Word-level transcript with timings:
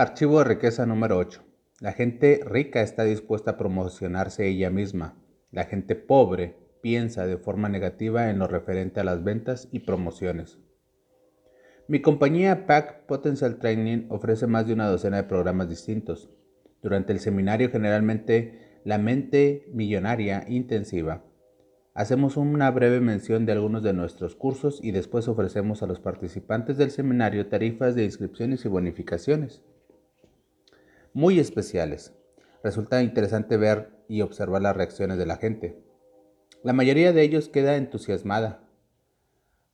Archivo 0.00 0.38
de 0.38 0.44
riqueza 0.44 0.86
número 0.86 1.18
8. 1.18 1.42
La 1.80 1.92
gente 1.92 2.40
rica 2.46 2.80
está 2.80 3.04
dispuesta 3.04 3.50
a 3.50 3.56
promocionarse 3.58 4.48
ella 4.48 4.70
misma. 4.70 5.14
La 5.50 5.64
gente 5.64 5.94
pobre 5.94 6.56
piensa 6.80 7.26
de 7.26 7.36
forma 7.36 7.68
negativa 7.68 8.30
en 8.30 8.38
lo 8.38 8.46
referente 8.46 9.00
a 9.00 9.04
las 9.04 9.22
ventas 9.22 9.68
y 9.72 9.80
promociones. 9.80 10.58
Mi 11.86 12.00
compañía 12.00 12.66
PAC 12.66 13.04
Potential 13.04 13.58
Training 13.58 14.06
ofrece 14.08 14.46
más 14.46 14.66
de 14.66 14.72
una 14.72 14.88
docena 14.88 15.18
de 15.18 15.24
programas 15.24 15.68
distintos. 15.68 16.30
Durante 16.80 17.12
el 17.12 17.20
seminario 17.20 17.68
generalmente 17.70 18.80
la 18.86 18.96
mente 18.96 19.68
millonaria 19.74 20.46
intensiva. 20.48 21.26
Hacemos 21.92 22.38
una 22.38 22.70
breve 22.70 23.02
mención 23.02 23.44
de 23.44 23.52
algunos 23.52 23.82
de 23.82 23.92
nuestros 23.92 24.34
cursos 24.34 24.82
y 24.82 24.92
después 24.92 25.28
ofrecemos 25.28 25.82
a 25.82 25.86
los 25.86 26.00
participantes 26.00 26.78
del 26.78 26.90
seminario 26.90 27.48
tarifas 27.48 27.94
de 27.94 28.04
inscripciones 28.04 28.64
y 28.64 28.68
bonificaciones 28.68 29.60
muy 31.12 31.38
especiales. 31.38 32.12
Resulta 32.62 33.02
interesante 33.02 33.56
ver 33.56 33.90
y 34.08 34.20
observar 34.22 34.62
las 34.62 34.76
reacciones 34.76 35.18
de 35.18 35.26
la 35.26 35.36
gente. 35.36 35.82
La 36.62 36.72
mayoría 36.72 37.12
de 37.12 37.22
ellos 37.22 37.48
queda 37.48 37.76
entusiasmada. 37.76 38.68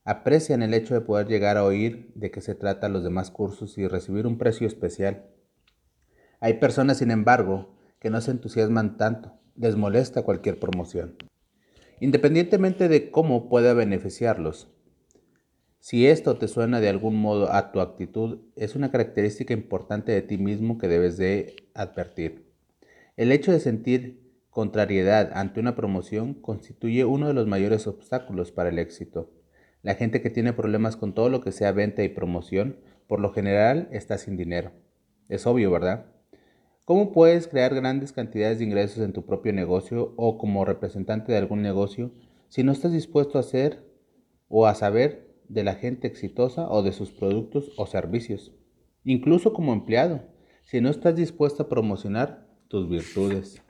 Aprecian 0.05 0.63
el 0.63 0.73
hecho 0.73 0.93
de 0.93 1.01
poder 1.01 1.27
llegar 1.27 1.57
a 1.57 1.65
oír 1.65 2.11
de 2.15 2.31
qué 2.31 2.39
se 2.39 2.55
trata 2.55 2.87
los 2.87 3.03
demás 3.03 3.29
cursos 3.29 3.77
y 3.77 3.87
recibir 3.87 4.25
un 4.25 4.37
precio 4.37 4.65
especial. 4.65 5.25
Hay 6.39 6.55
personas, 6.55 6.99
sin 6.99 7.11
embargo, 7.11 7.75
que 7.99 8.09
no 8.09 8.21
se 8.21 8.31
entusiasman 8.31 8.97
tanto, 8.97 9.33
les 9.55 9.75
molesta 9.75 10.21
cualquier 10.21 10.59
promoción. 10.59 11.17
Independientemente 11.99 12.87
de 12.87 13.11
cómo 13.11 13.49
pueda 13.49 13.73
beneficiarlos, 13.73 14.69
si 15.87 16.05
esto 16.05 16.35
te 16.35 16.49
suena 16.49 16.81
de 16.81 16.89
algún 16.89 17.15
modo 17.15 17.53
a 17.53 17.71
tu 17.71 17.79
actitud, 17.79 18.39
es 18.57 18.75
una 18.75 18.91
característica 18.91 19.53
importante 19.53 20.11
de 20.11 20.21
ti 20.21 20.37
mismo 20.37 20.77
que 20.77 20.89
debes 20.89 21.15
de 21.15 21.55
advertir. 21.73 22.51
El 23.15 23.31
hecho 23.31 23.53
de 23.53 23.61
sentir 23.61 24.19
contrariedad 24.49 25.31
ante 25.33 25.61
una 25.61 25.75
promoción 25.75 26.33
constituye 26.33 27.05
uno 27.05 27.29
de 27.29 27.33
los 27.33 27.47
mayores 27.47 27.87
obstáculos 27.87 28.51
para 28.51 28.67
el 28.67 28.79
éxito. 28.79 29.31
La 29.81 29.95
gente 29.95 30.21
que 30.21 30.29
tiene 30.29 30.51
problemas 30.51 30.97
con 30.97 31.13
todo 31.13 31.29
lo 31.29 31.39
que 31.39 31.53
sea 31.53 31.71
venta 31.71 32.03
y 32.03 32.09
promoción, 32.09 32.81
por 33.07 33.21
lo 33.21 33.31
general 33.31 33.87
está 33.93 34.17
sin 34.17 34.35
dinero. 34.35 34.73
Es 35.29 35.47
obvio, 35.47 35.71
¿verdad? 35.71 36.07
¿Cómo 36.83 37.13
puedes 37.13 37.47
crear 37.47 37.73
grandes 37.73 38.11
cantidades 38.11 38.59
de 38.59 38.65
ingresos 38.65 39.05
en 39.05 39.13
tu 39.13 39.25
propio 39.25 39.53
negocio 39.53 40.13
o 40.17 40.37
como 40.37 40.65
representante 40.65 41.31
de 41.31 41.37
algún 41.37 41.61
negocio 41.61 42.11
si 42.49 42.63
no 42.63 42.73
estás 42.73 42.91
dispuesto 42.91 43.37
a 43.37 43.41
hacer 43.41 43.85
o 44.49 44.67
a 44.67 44.75
saber 44.75 45.26
de 45.49 45.63
la 45.63 45.75
gente 45.75 46.07
exitosa 46.07 46.69
o 46.69 46.83
de 46.83 46.91
sus 46.91 47.11
productos 47.11 47.71
o 47.77 47.85
servicios. 47.85 48.53
Incluso 49.03 49.53
como 49.53 49.73
empleado, 49.73 50.21
si 50.63 50.81
no 50.81 50.89
estás 50.89 51.15
dispuesto 51.15 51.63
a 51.63 51.69
promocionar 51.69 52.45
tus 52.67 52.89
virtudes. 52.89 53.63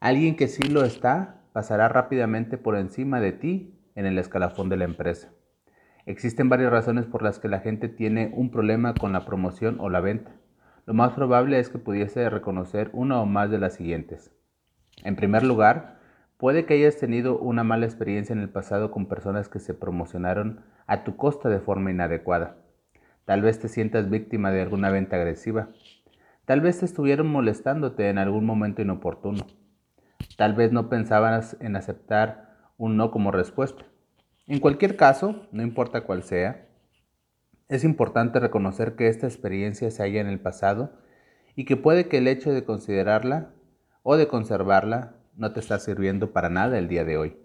Alguien 0.00 0.36
que 0.36 0.48
sí 0.48 0.62
lo 0.62 0.84
está 0.84 1.42
pasará 1.52 1.88
rápidamente 1.88 2.56
por 2.56 2.76
encima 2.76 3.20
de 3.20 3.32
ti 3.32 3.74
en 3.94 4.06
el 4.06 4.18
escalafón 4.18 4.68
de 4.68 4.78
la 4.78 4.84
empresa. 4.84 5.32
Existen 6.06 6.48
varias 6.48 6.70
razones 6.70 7.04
por 7.04 7.22
las 7.22 7.38
que 7.38 7.48
la 7.48 7.60
gente 7.60 7.88
tiene 7.88 8.32
un 8.34 8.50
problema 8.50 8.94
con 8.94 9.12
la 9.12 9.26
promoción 9.26 9.76
o 9.80 9.90
la 9.90 10.00
venta. 10.00 10.34
Lo 10.86 10.94
más 10.94 11.12
probable 11.12 11.58
es 11.58 11.68
que 11.68 11.78
pudiese 11.78 12.30
reconocer 12.30 12.90
una 12.94 13.20
o 13.20 13.26
más 13.26 13.50
de 13.50 13.58
las 13.58 13.74
siguientes. 13.74 14.32
En 15.04 15.16
primer 15.16 15.42
lugar, 15.42 15.99
Puede 16.40 16.64
que 16.64 16.72
hayas 16.72 16.96
tenido 16.96 17.38
una 17.38 17.64
mala 17.64 17.84
experiencia 17.84 18.32
en 18.32 18.40
el 18.40 18.48
pasado 18.48 18.90
con 18.90 19.04
personas 19.04 19.50
que 19.50 19.58
se 19.58 19.74
promocionaron 19.74 20.64
a 20.86 21.04
tu 21.04 21.14
costa 21.16 21.50
de 21.50 21.60
forma 21.60 21.90
inadecuada. 21.90 22.56
Tal 23.26 23.42
vez 23.42 23.58
te 23.58 23.68
sientas 23.68 24.08
víctima 24.08 24.50
de 24.50 24.62
alguna 24.62 24.88
venta 24.88 25.16
agresiva. 25.16 25.68
Tal 26.46 26.62
vez 26.62 26.78
te 26.78 26.86
estuvieron 26.86 27.26
molestándote 27.26 28.08
en 28.08 28.16
algún 28.16 28.46
momento 28.46 28.80
inoportuno. 28.80 29.46
Tal 30.38 30.54
vez 30.54 30.72
no 30.72 30.88
pensabas 30.88 31.58
en 31.60 31.76
aceptar 31.76 32.56
un 32.78 32.96
no 32.96 33.10
como 33.10 33.32
respuesta. 33.32 33.84
En 34.46 34.60
cualquier 34.60 34.96
caso, 34.96 35.46
no 35.52 35.62
importa 35.62 36.04
cuál 36.04 36.22
sea, 36.22 36.68
es 37.68 37.84
importante 37.84 38.40
reconocer 38.40 38.96
que 38.96 39.08
esta 39.08 39.26
experiencia 39.26 39.90
se 39.90 40.02
halla 40.02 40.22
en 40.22 40.28
el 40.28 40.40
pasado 40.40 40.94
y 41.54 41.66
que 41.66 41.76
puede 41.76 42.08
que 42.08 42.16
el 42.16 42.28
hecho 42.28 42.50
de 42.50 42.64
considerarla 42.64 43.50
o 44.02 44.16
de 44.16 44.26
conservarla 44.26 45.19
no 45.36 45.52
te 45.52 45.60
está 45.60 45.78
sirviendo 45.78 46.32
para 46.32 46.50
nada 46.50 46.78
el 46.78 46.88
día 46.88 47.04
de 47.04 47.16
hoy. 47.16 47.36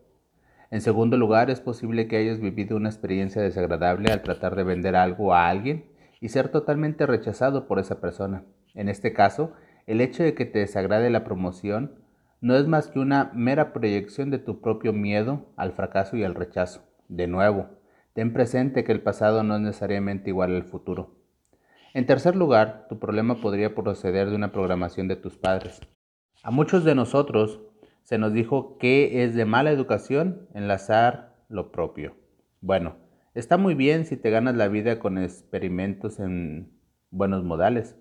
En 0.72 0.82
segundo 0.82 1.18
lugar, 1.18 1.50
es 1.50 1.62
posible 1.62 2.08
que 2.08 2.18
hayas 2.18 2.40
vivido 2.40 2.76
una 2.76 2.90
experiencia 2.90 3.42
desagradable 3.42 4.12
al 4.12 4.24
tratar 4.24 4.56
de 4.56 4.64
vender 4.64 4.96
algo 4.96 5.34
a 5.34 5.48
alguien 5.48 5.86
y 6.20 6.30
ser 6.30 6.50
totalmente 6.50 7.06
rechazado 7.06 7.68
por 7.68 7.80
esa 7.80 8.02
persona. 8.02 8.44
En 8.74 8.90
este 8.90 9.14
caso, 9.14 9.54
el 9.86 10.02
hecho 10.02 10.24
de 10.24 10.34
que 10.34 10.46
te 10.46 10.60
desagrade 10.60 11.10
la 11.10 11.24
promoción 11.24 12.00
no 12.42 12.56
es 12.56 12.68
más 12.68 12.88
que 12.88 13.00
una 13.00 13.32
mera 13.34 13.74
proyección 13.74 14.32
de 14.32 14.40
tu 14.40 14.60
propio 14.60 14.94
miedo 14.94 15.46
al 15.56 15.74
fracaso 15.74 16.18
y 16.18 16.24
al 16.24 16.36
rechazo. 16.36 16.84
De 17.08 17.28
nuevo, 17.28 17.70
ten 18.14 18.34
presente 18.34 18.84
que 18.84 18.92
el 18.92 19.02
pasado 19.02 19.44
no 19.44 19.56
es 19.56 19.62
necesariamente 19.62 20.30
igual 20.30 20.56
al 20.56 20.64
futuro. 20.64 21.16
En 21.94 22.06
tercer 22.06 22.36
lugar, 22.36 22.88
tu 22.90 23.00
problema 23.00 23.40
podría 23.40 23.74
proceder 23.74 24.30
de 24.30 24.36
una 24.36 24.52
programación 24.52 25.08
de 25.08 25.16
tus 25.16 25.38
padres. 25.38 25.80
A 26.44 26.52
muchos 26.52 26.84
de 26.84 26.94
nosotros 26.94 27.62
se 28.06 28.20
nos 28.20 28.34
dijo 28.34 28.78
que 28.78 29.24
es 29.24 29.34
de 29.34 29.46
mala 29.46 29.72
educación 29.72 30.48
enlazar 30.54 31.34
lo 31.50 31.72
propio. 31.72 32.16
Bueno, 32.62 32.98
está 33.34 33.58
muy 33.58 33.74
bien 33.74 34.06
si 34.06 34.16
te 34.16 34.30
ganas 34.30 34.56
la 34.56 34.68
vida 34.68 35.00
con 35.00 35.18
experimentos 35.18 36.20
en 36.20 36.72
buenos 37.10 37.44
modales, 37.44 37.98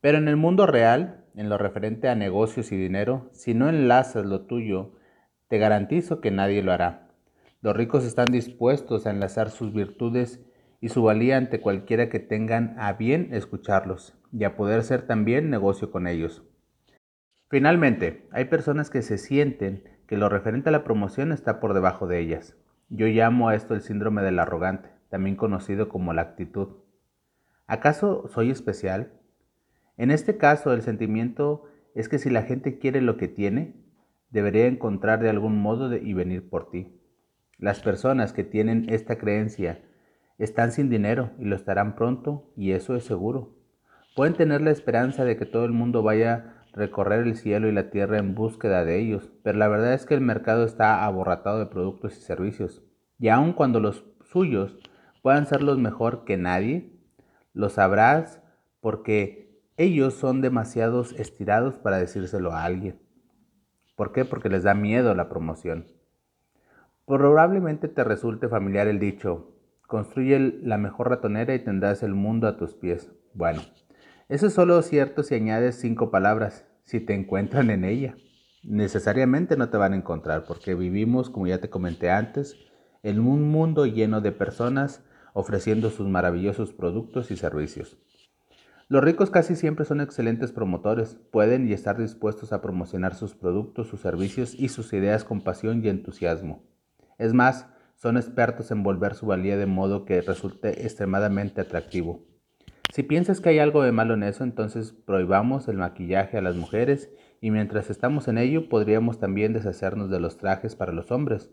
pero 0.00 0.18
en 0.18 0.26
el 0.26 0.36
mundo 0.36 0.66
real, 0.66 1.24
en 1.36 1.48
lo 1.48 1.56
referente 1.56 2.08
a 2.08 2.16
negocios 2.16 2.72
y 2.72 2.76
dinero, 2.76 3.30
si 3.32 3.54
no 3.54 3.68
enlazas 3.68 4.26
lo 4.26 4.40
tuyo, 4.40 4.96
te 5.46 5.58
garantizo 5.58 6.20
que 6.20 6.32
nadie 6.32 6.60
lo 6.64 6.72
hará. 6.72 7.12
Los 7.60 7.76
ricos 7.76 8.04
están 8.04 8.26
dispuestos 8.32 9.06
a 9.06 9.10
enlazar 9.10 9.50
sus 9.50 9.72
virtudes 9.72 10.44
y 10.80 10.88
su 10.88 11.04
valía 11.04 11.36
ante 11.36 11.60
cualquiera 11.60 12.08
que 12.08 12.18
tengan 12.18 12.74
a 12.76 12.92
bien 12.94 13.28
escucharlos 13.32 14.18
y 14.32 14.42
a 14.42 14.56
poder 14.56 14.82
ser 14.82 15.06
también 15.06 15.48
negocio 15.48 15.92
con 15.92 16.08
ellos. 16.08 16.42
Finalmente, 17.48 18.28
hay 18.30 18.44
personas 18.46 18.90
que 18.90 19.02
se 19.02 19.16
sienten 19.16 19.84
que 20.06 20.18
lo 20.18 20.28
referente 20.28 20.68
a 20.68 20.72
la 20.72 20.84
promoción 20.84 21.32
está 21.32 21.60
por 21.60 21.72
debajo 21.72 22.06
de 22.06 22.18
ellas. 22.18 22.56
Yo 22.90 23.06
llamo 23.06 23.48
a 23.48 23.54
esto 23.54 23.74
el 23.74 23.80
síndrome 23.80 24.22
del 24.22 24.38
arrogante, 24.38 24.90
también 25.08 25.36
conocido 25.36 25.88
como 25.88 26.12
la 26.12 26.22
actitud. 26.22 26.68
¿Acaso 27.66 28.28
soy 28.28 28.50
especial? 28.50 29.12
En 29.96 30.10
este 30.10 30.36
caso, 30.36 30.72
el 30.72 30.82
sentimiento 30.82 31.64
es 31.94 32.08
que 32.08 32.18
si 32.18 32.30
la 32.30 32.42
gente 32.42 32.78
quiere 32.78 33.00
lo 33.00 33.16
que 33.16 33.28
tiene, 33.28 33.74
debería 34.30 34.66
encontrar 34.66 35.20
de 35.20 35.30
algún 35.30 35.60
modo 35.60 35.94
y 35.94 36.12
venir 36.12 36.48
por 36.48 36.70
ti. 36.70 37.00
Las 37.58 37.80
personas 37.80 38.32
que 38.32 38.44
tienen 38.44 38.86
esta 38.88 39.16
creencia 39.16 39.82
están 40.38 40.70
sin 40.70 40.90
dinero 40.90 41.30
y 41.38 41.46
lo 41.46 41.56
estarán 41.56 41.96
pronto, 41.96 42.52
y 42.56 42.72
eso 42.72 42.94
es 42.94 43.04
seguro. 43.04 43.56
Pueden 44.14 44.34
tener 44.34 44.60
la 44.60 44.70
esperanza 44.70 45.24
de 45.24 45.36
que 45.36 45.46
todo 45.46 45.64
el 45.64 45.72
mundo 45.72 46.02
vaya 46.02 46.57
recorrer 46.78 47.26
el 47.26 47.36
cielo 47.36 47.68
y 47.68 47.72
la 47.72 47.90
tierra 47.90 48.18
en 48.18 48.34
búsqueda 48.34 48.84
de 48.84 48.98
ellos, 48.98 49.30
pero 49.42 49.58
la 49.58 49.68
verdad 49.68 49.92
es 49.92 50.06
que 50.06 50.14
el 50.14 50.20
mercado 50.20 50.64
está 50.64 51.04
aborratado 51.04 51.58
de 51.58 51.66
productos 51.66 52.16
y 52.16 52.20
servicios, 52.20 52.82
y 53.18 53.28
aun 53.28 53.52
cuando 53.52 53.80
los 53.80 54.04
suyos 54.22 54.78
puedan 55.22 55.46
ser 55.46 55.62
los 55.62 55.78
mejor 55.78 56.24
que 56.24 56.36
nadie, 56.36 56.92
lo 57.52 57.68
sabrás 57.68 58.40
porque 58.80 59.62
ellos 59.76 60.14
son 60.14 60.40
demasiados 60.40 61.12
estirados 61.12 61.78
para 61.78 61.98
decírselo 61.98 62.52
a 62.52 62.64
alguien. 62.64 63.00
¿Por 63.96 64.12
qué? 64.12 64.24
Porque 64.24 64.48
les 64.48 64.62
da 64.62 64.74
miedo 64.74 65.14
la 65.14 65.28
promoción. 65.28 65.86
Probablemente 67.04 67.88
te 67.88 68.04
resulte 68.04 68.48
familiar 68.48 68.86
el 68.86 69.00
dicho, 69.00 69.56
construye 69.86 70.38
la 70.62 70.78
mejor 70.78 71.08
ratonera 71.08 71.54
y 71.54 71.58
tendrás 71.64 72.02
el 72.02 72.14
mundo 72.14 72.46
a 72.46 72.56
tus 72.56 72.74
pies. 72.74 73.10
Bueno, 73.34 73.62
eso 74.28 74.46
es 74.46 74.52
solo 74.52 74.82
cierto 74.82 75.22
si 75.22 75.34
añades 75.34 75.80
cinco 75.80 76.10
palabras, 76.10 76.66
si 76.88 77.00
te 77.00 77.12
encuentran 77.12 77.68
en 77.68 77.84
ella. 77.84 78.16
Necesariamente 78.62 79.58
no 79.58 79.68
te 79.68 79.76
van 79.76 79.92
a 79.92 79.96
encontrar 79.96 80.44
porque 80.46 80.74
vivimos, 80.74 81.28
como 81.28 81.46
ya 81.46 81.60
te 81.60 81.68
comenté 81.68 82.10
antes, 82.10 82.56
en 83.02 83.20
un 83.20 83.46
mundo 83.46 83.84
lleno 83.84 84.22
de 84.22 84.32
personas 84.32 85.04
ofreciendo 85.34 85.90
sus 85.90 86.08
maravillosos 86.08 86.72
productos 86.72 87.30
y 87.30 87.36
servicios. 87.36 87.98
Los 88.88 89.04
ricos 89.04 89.28
casi 89.28 89.54
siempre 89.54 89.84
son 89.84 90.00
excelentes 90.00 90.50
promotores, 90.50 91.18
pueden 91.30 91.68
y 91.68 91.74
estar 91.74 91.98
dispuestos 91.98 92.54
a 92.54 92.62
promocionar 92.62 93.14
sus 93.14 93.34
productos, 93.34 93.88
sus 93.88 94.00
servicios 94.00 94.54
y 94.54 94.70
sus 94.70 94.90
ideas 94.94 95.24
con 95.24 95.42
pasión 95.42 95.84
y 95.84 95.90
entusiasmo. 95.90 96.64
Es 97.18 97.34
más, 97.34 97.66
son 97.96 98.16
expertos 98.16 98.70
en 98.70 98.82
volver 98.82 99.14
su 99.14 99.26
valía 99.26 99.58
de 99.58 99.66
modo 99.66 100.06
que 100.06 100.22
resulte 100.22 100.86
extremadamente 100.86 101.60
atractivo. 101.60 102.27
Si 102.92 103.02
piensas 103.02 103.40
que 103.40 103.50
hay 103.50 103.58
algo 103.58 103.82
de 103.82 103.92
malo 103.92 104.14
en 104.14 104.22
eso, 104.22 104.44
entonces 104.44 104.92
prohibamos 104.92 105.68
el 105.68 105.76
maquillaje 105.76 106.38
a 106.38 106.42
las 106.42 106.56
mujeres 106.56 107.10
y 107.40 107.50
mientras 107.50 107.90
estamos 107.90 108.28
en 108.28 108.38
ello 108.38 108.68
podríamos 108.68 109.18
también 109.18 109.52
deshacernos 109.52 110.10
de 110.10 110.20
los 110.20 110.38
trajes 110.38 110.74
para 110.74 110.92
los 110.92 111.10
hombres. 111.10 111.50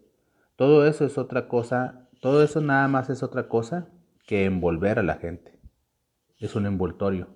Todo 0.55 0.87
eso 0.87 1.05
es 1.05 1.17
otra 1.17 1.47
cosa, 1.47 2.07
todo 2.21 2.41
eso 2.43 2.61
nada 2.61 2.87
más 2.87 3.09
es 3.09 3.23
otra 3.23 3.47
cosa 3.49 3.89
que 4.25 4.45
envolver 4.45 4.99
a 4.99 5.03
la 5.03 5.15
gente. 5.15 5.59
Es 6.39 6.55
un 6.55 6.65
envoltorio. 6.65 7.27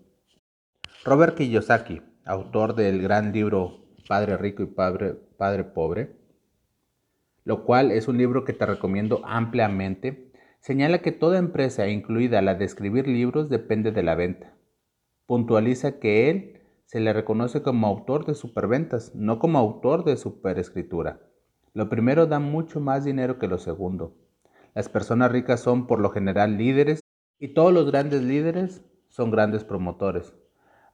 Robert 1.03 1.35
Kiyosaki, 1.35 2.01
autor 2.25 2.75
del 2.75 3.01
gran 3.01 3.31
libro 3.31 3.85
Padre 4.07 4.37
Rico 4.37 4.63
y 4.63 4.67
Padre, 4.67 5.15
Padre 5.37 5.63
Pobre, 5.63 6.15
lo 7.43 7.63
cual 7.63 7.91
es 7.91 8.07
un 8.07 8.17
libro 8.17 8.43
que 8.43 8.53
te 8.53 8.65
recomiendo 8.65 9.21
ampliamente, 9.25 10.28
señala 10.59 10.99
que 11.01 11.11
toda 11.11 11.39
empresa, 11.39 11.87
incluida 11.87 12.41
la 12.41 12.55
de 12.55 12.65
escribir 12.65 13.07
libros, 13.07 13.49
depende 13.49 13.91
de 13.91 14.03
la 14.03 14.15
venta. 14.15 14.53
Puntualiza 15.25 15.99
que 15.99 16.29
él 16.29 16.61
se 16.85 16.99
le 16.99 17.13
reconoce 17.13 17.61
como 17.61 17.87
autor 17.87 18.25
de 18.25 18.33
superventas, 18.33 19.13
no 19.15 19.39
como 19.39 19.59
autor 19.59 20.03
de 20.03 20.17
superescritura. 20.17 21.21
Lo 21.73 21.87
primero 21.87 22.25
da 22.25 22.39
mucho 22.39 22.79
más 22.79 23.05
dinero 23.05 23.37
que 23.37 23.47
lo 23.47 23.59
segundo. 23.59 24.15
Las 24.73 24.89
personas 24.89 25.31
ricas 25.31 25.59
son 25.59 25.87
por 25.87 25.99
lo 25.99 26.09
general 26.09 26.57
líderes 26.57 26.99
y 27.37 27.53
todos 27.53 27.71
los 27.71 27.89
grandes 27.91 28.23
líderes 28.23 28.83
son 29.07 29.31
grandes 29.31 29.63
promotores. 29.63 30.33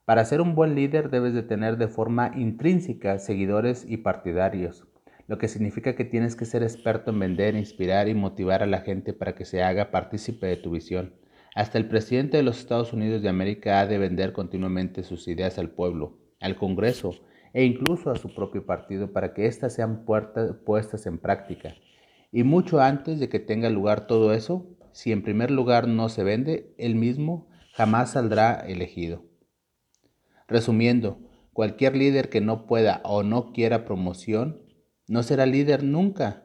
Para 0.05 0.25
ser 0.25 0.41
un 0.41 0.53
buen 0.53 0.75
líder 0.75 1.09
debes 1.09 1.33
de 1.33 1.43
tener 1.43 1.77
de 1.77 1.87
forma 1.87 2.31
intrínseca 2.35 3.17
seguidores 3.19 3.85
y 3.89 3.97
partidarios, 3.97 4.87
lo 5.27 5.37
que 5.37 5.47
significa 5.47 5.95
que 5.95 6.05
tienes 6.05 6.35
que 6.35 6.45
ser 6.45 6.63
experto 6.63 7.11
en 7.11 7.19
vender, 7.19 7.55
inspirar 7.55 8.07
y 8.07 8.13
motivar 8.13 8.61
a 8.61 8.67
la 8.67 8.81
gente 8.81 9.13
para 9.13 9.35
que 9.35 9.45
se 9.45 9.63
haga 9.63 9.91
partícipe 9.91 10.45
de 10.45 10.57
tu 10.57 10.71
visión. 10.71 11.15
Hasta 11.55 11.77
el 11.77 11.87
presidente 11.87 12.37
de 12.37 12.43
los 12.43 12.59
Estados 12.59 12.93
Unidos 12.93 13.21
de 13.21 13.29
América 13.29 13.79
ha 13.79 13.87
de 13.87 13.97
vender 13.97 14.33
continuamente 14.33 15.03
sus 15.03 15.27
ideas 15.27 15.57
al 15.57 15.69
pueblo, 15.69 16.19
al 16.41 16.57
Congreso 16.57 17.15
e 17.53 17.63
incluso 17.63 18.11
a 18.11 18.17
su 18.17 18.35
propio 18.35 18.65
partido 18.65 19.13
para 19.13 19.33
que 19.33 19.45
éstas 19.45 19.73
sean 19.73 20.05
puestas 20.05 21.05
en 21.05 21.17
práctica. 21.17 21.75
Y 22.31 22.43
mucho 22.43 22.81
antes 22.81 23.19
de 23.19 23.29
que 23.29 23.39
tenga 23.39 23.69
lugar 23.69 24.07
todo 24.07 24.33
eso, 24.33 24.75
si 24.91 25.13
en 25.13 25.23
primer 25.23 25.51
lugar 25.51 25.87
no 25.87 26.09
se 26.09 26.23
vende, 26.23 26.73
él 26.77 26.95
mismo 26.95 27.47
jamás 27.73 28.11
saldrá 28.11 28.55
elegido. 28.55 29.23
Resumiendo, 30.47 31.19
cualquier 31.53 31.95
líder 31.95 32.29
que 32.29 32.41
no 32.41 32.67
pueda 32.67 32.99
o 33.05 33.23
no 33.23 33.53
quiera 33.53 33.85
promoción 33.85 34.64
no 35.07 35.23
será 35.23 35.45
líder 35.45 35.83
nunca. 35.83 36.43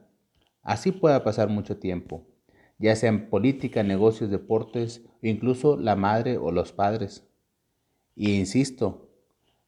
Así 0.63 0.93
pueda 0.93 1.25
pasar 1.25 1.49
mucho 1.49 1.79
tiempo, 1.79 2.27
ya 2.79 2.95
sea 2.97 3.09
en 3.09 3.31
política, 3.31 3.83
negocios, 3.83 4.31
deportes 4.31 5.05
incluso 5.23 5.77
la 5.77 5.97
madre 5.97 6.39
o 6.39 6.51
los 6.51 6.73
padres. 6.73 7.27
Y 8.15 8.35
insisto, 8.35 9.11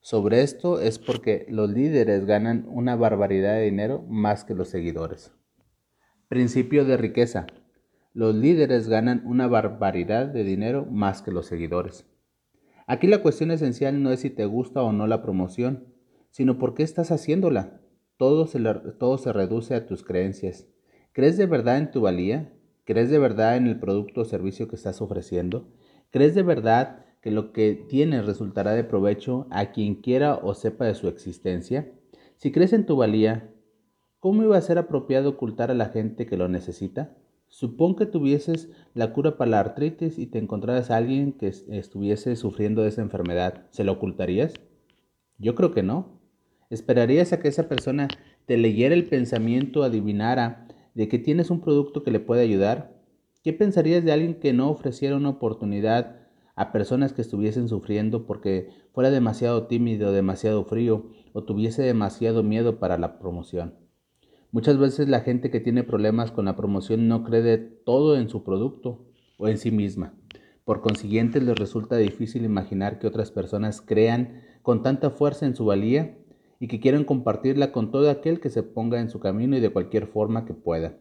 sobre 0.01 0.43
esto 0.43 0.81
es 0.81 0.99
porque 0.99 1.47
los 1.49 1.71
líderes 1.71 2.27
ganan 2.27 2.67
una 2.69 2.97
barbaridad 2.97 3.55
de 3.55 3.65
dinero 3.65 4.05
más 4.09 4.45
que 4.45 4.55
los 4.55 4.69
seguidores. 4.69 5.33
Principio 6.29 6.85
de 6.85 6.97
riqueza. 6.97 7.47
Los 8.15 8.35
líderes 8.35 8.89
ganan 8.89 9.23
una 9.25 9.47
barbaridad 9.47 10.27
de 10.27 10.45
dinero 10.45 10.87
más 10.91 11.23
que 11.23 11.31
los 11.31 11.47
seguidores. 11.47 12.07
Aquí 12.87 13.07
la 13.07 13.23
cuestión 13.23 13.51
esencial 13.51 14.03
no 14.03 14.11
es 14.13 14.21
si 14.21 14.31
te 14.31 14.45
gusta 14.45 14.83
o 14.83 14.93
no 14.93 15.07
la 15.07 15.23
promoción, 15.23 15.87
sino 16.31 16.59
por 16.59 16.75
qué 16.75 16.83
estás 16.83 17.11
haciéndola. 17.11 17.82
Todo 18.23 18.47
se, 18.47 19.33
reduce 19.33 19.75
a 19.75 19.85
tus 19.85 20.05
creencias. 20.05 20.69
¿Crees 21.11 21.37
de 21.37 21.47
verdad 21.47 21.79
en 21.79 21.91
tu 21.91 22.03
valía? 22.03 22.53
¿Crees 22.85 23.11
de 23.11 23.19
verdad 23.19 23.57
en 23.57 23.67
el 23.67 23.81
producto 23.81 24.21
o 24.21 24.25
servicio 24.25 24.69
que 24.69 24.77
estás 24.77 25.03
ofreciendo? 25.03 25.67
¿Crees 26.13 26.37
de 26.37 26.45
verdad 26.45 27.05
que 27.21 27.33
lo 27.33 27.53
que 27.53 27.75
tienes 27.75 28.25
resultará 28.25 28.75
de 28.75 28.85
provecho 28.85 29.49
a 29.51 29.73
quien 29.73 29.97
quiera 29.97 30.37
o 30.37 30.55
sepa 30.55 30.85
de 30.85 30.95
su 30.95 31.09
existencia? 31.09 31.91
Si 32.37 32.53
crees 32.53 32.73
en 32.73 32.87
tu 32.87 32.95
valía, 32.95 33.51
¿cómo 34.21 34.45
iba 34.45 34.57
a 34.57 34.63
ser 34.63 34.79
apropiado 34.79 35.31
ocultar 35.31 35.73
a 35.73 35.75
la 35.75 35.87
gente 35.87 36.25
que 36.25 36.37
lo 36.37 36.47
necesita? 36.47 37.17
Supón 37.49 37.97
que 37.97 38.07
tuvieses 38.07 38.71
la 38.95 39.13
cura 39.13 39.37
para 39.37 39.51
la 39.51 39.59
artritis 39.59 40.21
y 40.21 40.29
te 40.29 40.39
encontraras 40.39 40.93
a 40.93 40.97
alguien 40.97 41.33
que 41.33 41.49
estuviese 41.49 42.37
sufriendo 42.37 42.83
de 42.83 42.91
esa 42.91 43.03
enfermedad. 43.03 43.67
¿Se 43.71 43.83
lo 43.83 43.91
ocultarías? 43.91 44.55
Yo 45.39 45.57
creo 45.57 45.73
que 45.73 45.83
no. 45.83 46.22
¿Esperarías 46.73 47.35
a 47.35 47.39
que 47.39 47.49
esa 47.49 47.69
persona 47.69 48.09
te 48.47 48.57
leyera 48.57 48.95
el 48.95 49.05
pensamiento, 49.05 49.83
adivinara 49.83 50.69
de 50.95 51.07
que 51.07 51.19
tienes 51.19 51.51
un 51.51 51.61
producto 51.61 52.03
que 52.03 52.11
le 52.11 52.19
puede 52.19 52.41
ayudar? 52.41 52.99
¿Qué 53.45 53.53
pensarías 53.53 54.03
de 54.07 54.13
alguien 54.13 54.41
que 54.41 54.55
no 54.55 54.71
ofreciera 54.71 55.17
una 55.17 55.29
oportunidad 55.29 56.17
a 56.55 56.73
personas 56.73 57.13
que 57.13 57.21
estuviesen 57.21 57.69
sufriendo 57.69 58.25
porque 58.25 58.71
fuera 58.95 59.11
demasiado 59.11 59.67
tímido, 59.67 60.13
demasiado 60.13 60.65
frío 60.65 61.11
o 61.35 61.45
tuviese 61.45 61.83
demasiado 61.83 62.43
miedo 62.43 62.79
para 62.79 62.97
la 62.97 63.19
promoción? 63.19 63.75
Muchas 64.51 64.79
veces 64.79 65.09
la 65.09 65.21
gente 65.21 65.51
que 65.51 65.61
tiene 65.61 65.83
problemas 65.83 66.33
con 66.33 66.47
la 66.47 66.57
promoción 66.57 67.07
no 67.07 67.23
cree 67.23 67.59
todo 67.59 68.17
en 68.17 68.31
su 68.31 68.45
producto 68.45 69.05
o 69.37 69.47
en 69.47 69.59
sí 69.59 69.71
misma. 69.71 70.15
Por 70.65 70.81
consiguiente, 70.81 71.39
les 71.43 71.59
resulta 71.59 71.99
difícil 71.99 72.47
imaginar 72.47 72.99
que 72.99 73.09
otras 73.09 73.31
personas 73.31 73.83
crean 73.83 74.41
con 74.63 74.83
tanta 74.83 75.11
fuerza 75.11 75.45
en 75.45 75.55
su 75.55 75.67
valía 75.67 76.17
y 76.63 76.69
que 76.69 76.79
quieran 76.79 77.03
compartirla 77.03 77.73
con 77.73 77.91
todo 77.91 78.09
aquel 78.09 78.39
que 78.39 78.49
se 78.49 78.63
ponga 78.63 79.01
en 79.01 79.11
su 79.11 79.19
camino 79.19 79.57
y 79.57 79.61
de 79.61 79.71
cualquier 79.71 80.07
forma 80.07 80.45
que 80.45 80.55
pueda. 80.55 80.97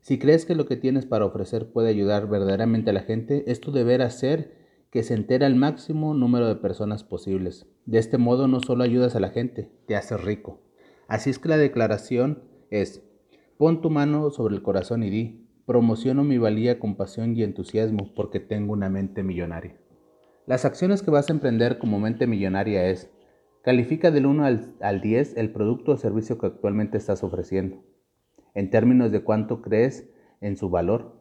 Si 0.00 0.18
crees 0.18 0.46
que 0.46 0.54
lo 0.54 0.64
que 0.64 0.78
tienes 0.78 1.04
para 1.04 1.26
ofrecer 1.26 1.70
puede 1.70 1.90
ayudar 1.90 2.30
verdaderamente 2.30 2.88
a 2.88 2.92
la 2.94 3.02
gente, 3.02 3.44
esto 3.46 3.72
deberá 3.72 4.08
ser 4.08 4.56
que 4.90 5.02
se 5.02 5.12
entere 5.12 5.44
al 5.44 5.54
máximo 5.54 6.14
número 6.14 6.48
de 6.48 6.56
personas 6.56 7.04
posibles. 7.04 7.66
De 7.84 7.98
este 7.98 8.16
modo 8.16 8.48
no 8.48 8.60
solo 8.60 8.84
ayudas 8.84 9.14
a 9.14 9.20
la 9.20 9.28
gente, 9.28 9.70
te 9.86 9.96
haces 9.96 10.24
rico. 10.24 10.62
Así 11.08 11.28
es 11.28 11.38
que 11.38 11.50
la 11.50 11.58
declaración 11.58 12.44
es, 12.70 13.02
pon 13.58 13.82
tu 13.82 13.90
mano 13.90 14.30
sobre 14.30 14.54
el 14.54 14.62
corazón 14.62 15.02
y 15.02 15.10
di, 15.10 15.46
promociono 15.66 16.24
mi 16.24 16.38
valía 16.38 16.78
con 16.78 16.96
pasión 16.96 17.36
y 17.36 17.42
entusiasmo 17.42 18.14
porque 18.14 18.40
tengo 18.40 18.72
una 18.72 18.88
mente 18.88 19.22
millonaria. 19.22 19.76
Las 20.46 20.64
acciones 20.64 21.02
que 21.02 21.10
vas 21.10 21.28
a 21.28 21.34
emprender 21.34 21.76
como 21.76 22.00
mente 22.00 22.26
millonaria 22.26 22.88
es, 22.88 23.10
califica 23.66 24.10
del 24.10 24.24
1 24.24 24.44
al, 24.46 24.74
al 24.80 25.00
10 25.02 25.36
el 25.36 25.50
producto 25.50 25.92
o 25.92 25.96
servicio 25.98 26.38
que 26.38 26.46
actualmente 26.46 26.96
estás 26.96 27.22
ofreciendo, 27.22 27.82
en 28.54 28.70
términos 28.70 29.10
de 29.10 29.24
cuánto 29.24 29.60
crees 29.60 30.08
en 30.40 30.56
su 30.56 30.70
valor. 30.70 31.20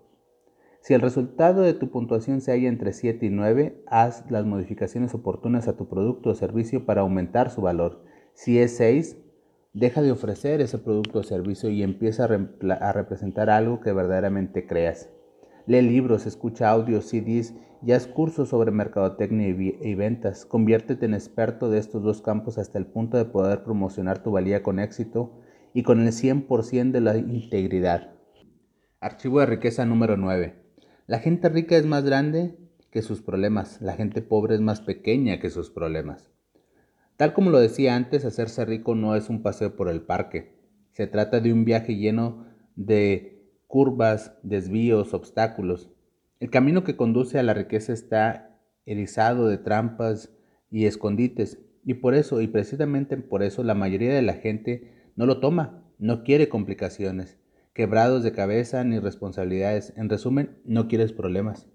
Si 0.80 0.94
el 0.94 1.01
resultado 1.01 1.63
de 1.63 1.74
tu 1.74 1.89
puntuación 1.89 2.42
se 2.42 2.51
halla 2.51 2.69
entre 2.69 2.94
7 2.94 3.25
y 3.25 3.30
9, 3.31 3.83
haz 3.88 4.30
las 4.30 4.45
modificaciones 4.45 5.15
oportunas 5.15 5.68
a 5.68 5.75
tu 5.75 5.89
producto 5.89 6.30
o 6.30 6.36
servicio 6.36 6.86
para 6.86 7.01
aumentar 7.01 7.50
su 7.50 7.62
valor. 7.62 8.06
Si 8.36 8.59
es 8.59 8.77
6, 8.77 9.18
Deja 9.75 10.01
de 10.01 10.13
ofrecer 10.13 10.62
ese 10.62 10.77
producto 10.77 11.19
o 11.19 11.24
servicio 11.24 11.69
y 11.69 11.83
empieza 11.83 12.24
a, 12.24 12.94
representar 12.94 13.50
algo 13.50 13.81
que 13.81 13.92
verdaderamente 13.92 14.65
creas. 14.65 15.09
Lee 15.68 15.82
libros, 15.82 16.28
escucha 16.28 16.70
audios, 16.70 17.06
CDs 17.06 17.56
y 17.82 17.92
haz 17.92 18.06
cursos 18.06 18.50
sobre 18.50 18.72
mercadotecnia 18.72 19.48
y 19.48 19.96
ventas. 19.96 20.46
Conviértete 20.46 21.06
en 21.06 21.16
experto 21.16 21.69
de 21.69 21.80
estos 21.80 22.04
dos 22.04 22.22
campos 22.22 22.57
hasta 22.57 22.78
el 22.78 22.86
punto 22.86 23.18
de 23.18 23.26
poder 23.26 23.64
promocionar 23.64 24.22
tu 24.22 24.31
valía 24.31 24.62
con 24.62 24.80
éxito 24.80 25.40
y 25.74 25.84
con 25.84 26.02
el 26.02 26.12
100% 26.12 26.92
de 26.92 27.02
la 27.02 27.18
integridad. 27.18 28.14
Archivo 29.00 29.40
de 29.40 29.48
riqueza 29.48 29.86
número 29.86 30.18
9. 30.18 30.56
La 31.07 31.19
gente 31.19 31.50
rica 31.50 31.76
es 31.78 31.86
más 31.86 32.04
grande 32.04 32.57
que 32.92 33.02
sus 33.02 33.22
problemas. 33.22 33.81
La 33.81 33.94
gente 33.94 34.22
pobre 34.22 34.56
es 34.56 34.62
más 34.62 34.81
pequeña 34.81 35.40
que 35.40 35.50
sus 35.50 35.69
problemas. 35.69 36.31
Tal 37.18 37.34
como 37.34 37.50
lo 37.50 37.60
decía 37.60 37.95
antes, 37.95 38.24
hacerse 38.24 38.66
rico 38.66 38.94
no 38.94 39.16
es 39.16 39.30
un 39.30 39.42
paseo 39.42 39.76
por 39.76 39.90
el 39.90 40.02
parque. 40.02 40.60
Se 40.92 41.07
trata 41.07 41.40
de 41.40 41.52
un 41.52 41.66
viaje 41.66 41.95
lleno 41.95 42.45
de 42.76 43.34
curvas, 43.76 44.32
desvíos, 44.42 45.14
obstáculos. 45.14 45.90
El 46.40 46.50
camino 46.50 46.86
que 46.86 46.96
conduce 46.96 47.40
a 47.40 47.44
la 47.44 47.54
riqueza 47.54 47.92
está 47.92 48.58
erizado 48.86 49.50
de 49.50 49.58
trampas 49.58 50.32
y 50.72 50.86
escondites, 50.86 51.60
y 51.84 51.96
por 51.96 52.16
eso, 52.16 52.40
y 52.40 52.48
precisamente 52.48 53.18
por 53.18 53.44
eso, 53.44 53.66
la 53.66 53.76
mayoría 53.76 54.14
de 54.14 54.22
la 54.22 54.36
gente 54.36 54.94
no 55.18 55.26
lo 55.26 55.42
toma, 55.42 55.84
no 56.00 56.24
quiere 56.24 56.48
complicaciones, 56.48 57.38
quebrados 57.74 58.24
de 58.24 58.32
cabeza 58.32 58.82
ni 58.86 58.98
responsabilidades. 58.98 59.92
En 59.98 60.08
resumen, 60.08 60.58
no 60.64 60.88
quieres 60.88 61.12
problemas. 61.12 61.68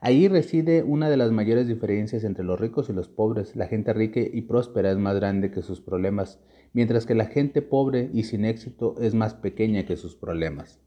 Ahí 0.00 0.28
reside 0.28 0.82
una 0.82 1.10
de 1.10 1.18
las 1.18 1.32
mayores 1.32 1.68
diferencias 1.68 2.24
entre 2.24 2.46
los 2.46 2.58
ricos 2.58 2.88
y 2.88 2.94
los 2.94 3.10
pobres. 3.10 3.56
La 3.56 3.66
gente 3.66 3.92
rica 3.92 4.20
y 4.20 4.40
próspera 4.40 4.90
es 4.90 4.96
más 4.96 5.16
grande 5.16 5.50
que 5.50 5.60
sus 5.60 5.82
problemas, 5.82 6.40
mientras 6.72 7.04
que 7.04 7.14
la 7.14 7.26
gente 7.26 7.60
pobre 7.60 8.08
y 8.14 8.22
sin 8.22 8.46
éxito 8.46 8.94
es 9.02 9.12
más 9.12 9.34
pequeña 9.34 9.84
que 9.84 9.98
sus 9.98 10.16
problemas. 10.16 10.80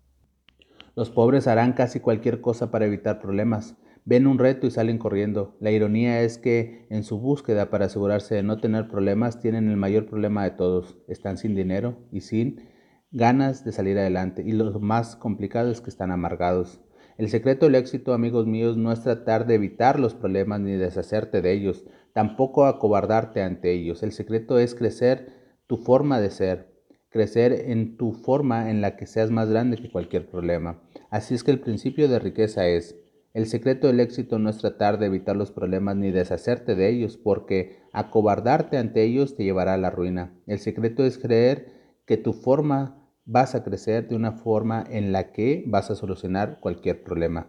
Los 0.95 1.09
pobres 1.09 1.47
harán 1.47 1.73
casi 1.73 1.99
cualquier 1.99 2.39
cosa 2.39 2.71
para 2.71 2.85
evitar 2.85 3.19
problemas. 3.19 3.75
Ven 4.05 4.27
un 4.27 4.39
reto 4.39 4.65
y 4.65 4.71
salen 4.71 4.97
corriendo. 4.97 5.57
La 5.59 5.71
ironía 5.71 6.21
es 6.21 6.37
que 6.37 6.87
en 6.89 7.03
su 7.03 7.19
búsqueda 7.19 7.69
para 7.69 7.87
asegurarse 7.87 8.35
de 8.35 8.43
no 8.43 8.59
tener 8.59 8.87
problemas 8.87 9.41
tienen 9.41 9.67
el 9.69 9.77
mayor 9.77 10.05
problema 10.05 10.43
de 10.43 10.51
todos. 10.51 10.97
Están 11.07 11.37
sin 11.37 11.53
dinero 11.53 11.97
y 12.11 12.21
sin 12.21 12.69
ganas 13.11 13.65
de 13.65 13.73
salir 13.73 13.97
adelante. 13.97 14.43
Y 14.45 14.53
lo 14.53 14.79
más 14.79 15.15
complicado 15.17 15.69
es 15.69 15.81
que 15.81 15.89
están 15.89 16.11
amargados. 16.11 16.81
El 17.17 17.29
secreto 17.29 17.65
del 17.65 17.75
éxito, 17.75 18.13
amigos 18.13 18.45
míos, 18.45 18.77
no 18.77 18.91
es 18.91 19.01
tratar 19.01 19.47
de 19.47 19.55
evitar 19.55 19.99
los 19.99 20.13
problemas 20.13 20.59
ni 20.59 20.73
deshacerte 20.73 21.41
de 21.41 21.53
ellos, 21.53 21.85
tampoco 22.13 22.65
acobardarte 22.65 23.41
ante 23.41 23.71
ellos. 23.71 24.03
El 24.03 24.11
secreto 24.11 24.59
es 24.59 24.75
crecer 24.75 25.29
tu 25.65 25.77
forma 25.77 26.19
de 26.19 26.29
ser, 26.29 26.74
crecer 27.15 27.53
en 27.71 27.95
tu 27.95 28.11
forma 28.11 28.69
en 28.69 28.81
la 28.81 28.97
que 28.97 29.07
seas 29.07 29.31
más 29.31 29.49
grande 29.49 29.77
que 29.77 29.89
cualquier 29.89 30.29
problema. 30.29 30.81
Así 31.09 31.33
es 31.33 31.45
que 31.45 31.51
el 31.51 31.61
principio 31.61 32.09
de 32.09 32.19
riqueza 32.19 32.67
es, 32.67 32.97
El 33.33 33.45
secreto 33.45 33.87
del 33.87 34.01
éxito 34.01 34.37
no 34.37 34.49
es 34.49 34.57
tratar 34.57 34.99
de 34.99 35.05
evitar 35.05 35.37
los 35.37 35.51
problemas 35.51 35.95
ni 35.95 36.11
deshacerte 36.11 36.75
de 36.75 36.89
ellos, 36.89 37.15
porque 37.15 37.79
acobardarte 37.93 38.77
ante 38.77 39.03
ellos 39.03 39.37
te 39.37 39.45
llevará 39.45 39.75
a 39.75 39.77
la 39.77 39.91
ruina. 39.91 40.33
El 40.45 40.59
secreto 40.59 41.05
es 41.05 41.17
creer 41.17 41.71
que 42.05 42.17
tu 42.17 42.33
forma 42.33 43.09
vas 43.23 43.55
a 43.55 43.63
crecer 43.63 44.09
de 44.09 44.17
una 44.17 44.33
forma 44.33 44.83
en 44.89 45.13
la 45.13 45.31
que 45.31 45.63
vas 45.67 45.89
a 45.91 45.95
solucionar 45.95 46.59
cualquier 46.59 47.01
problema. 47.01 47.47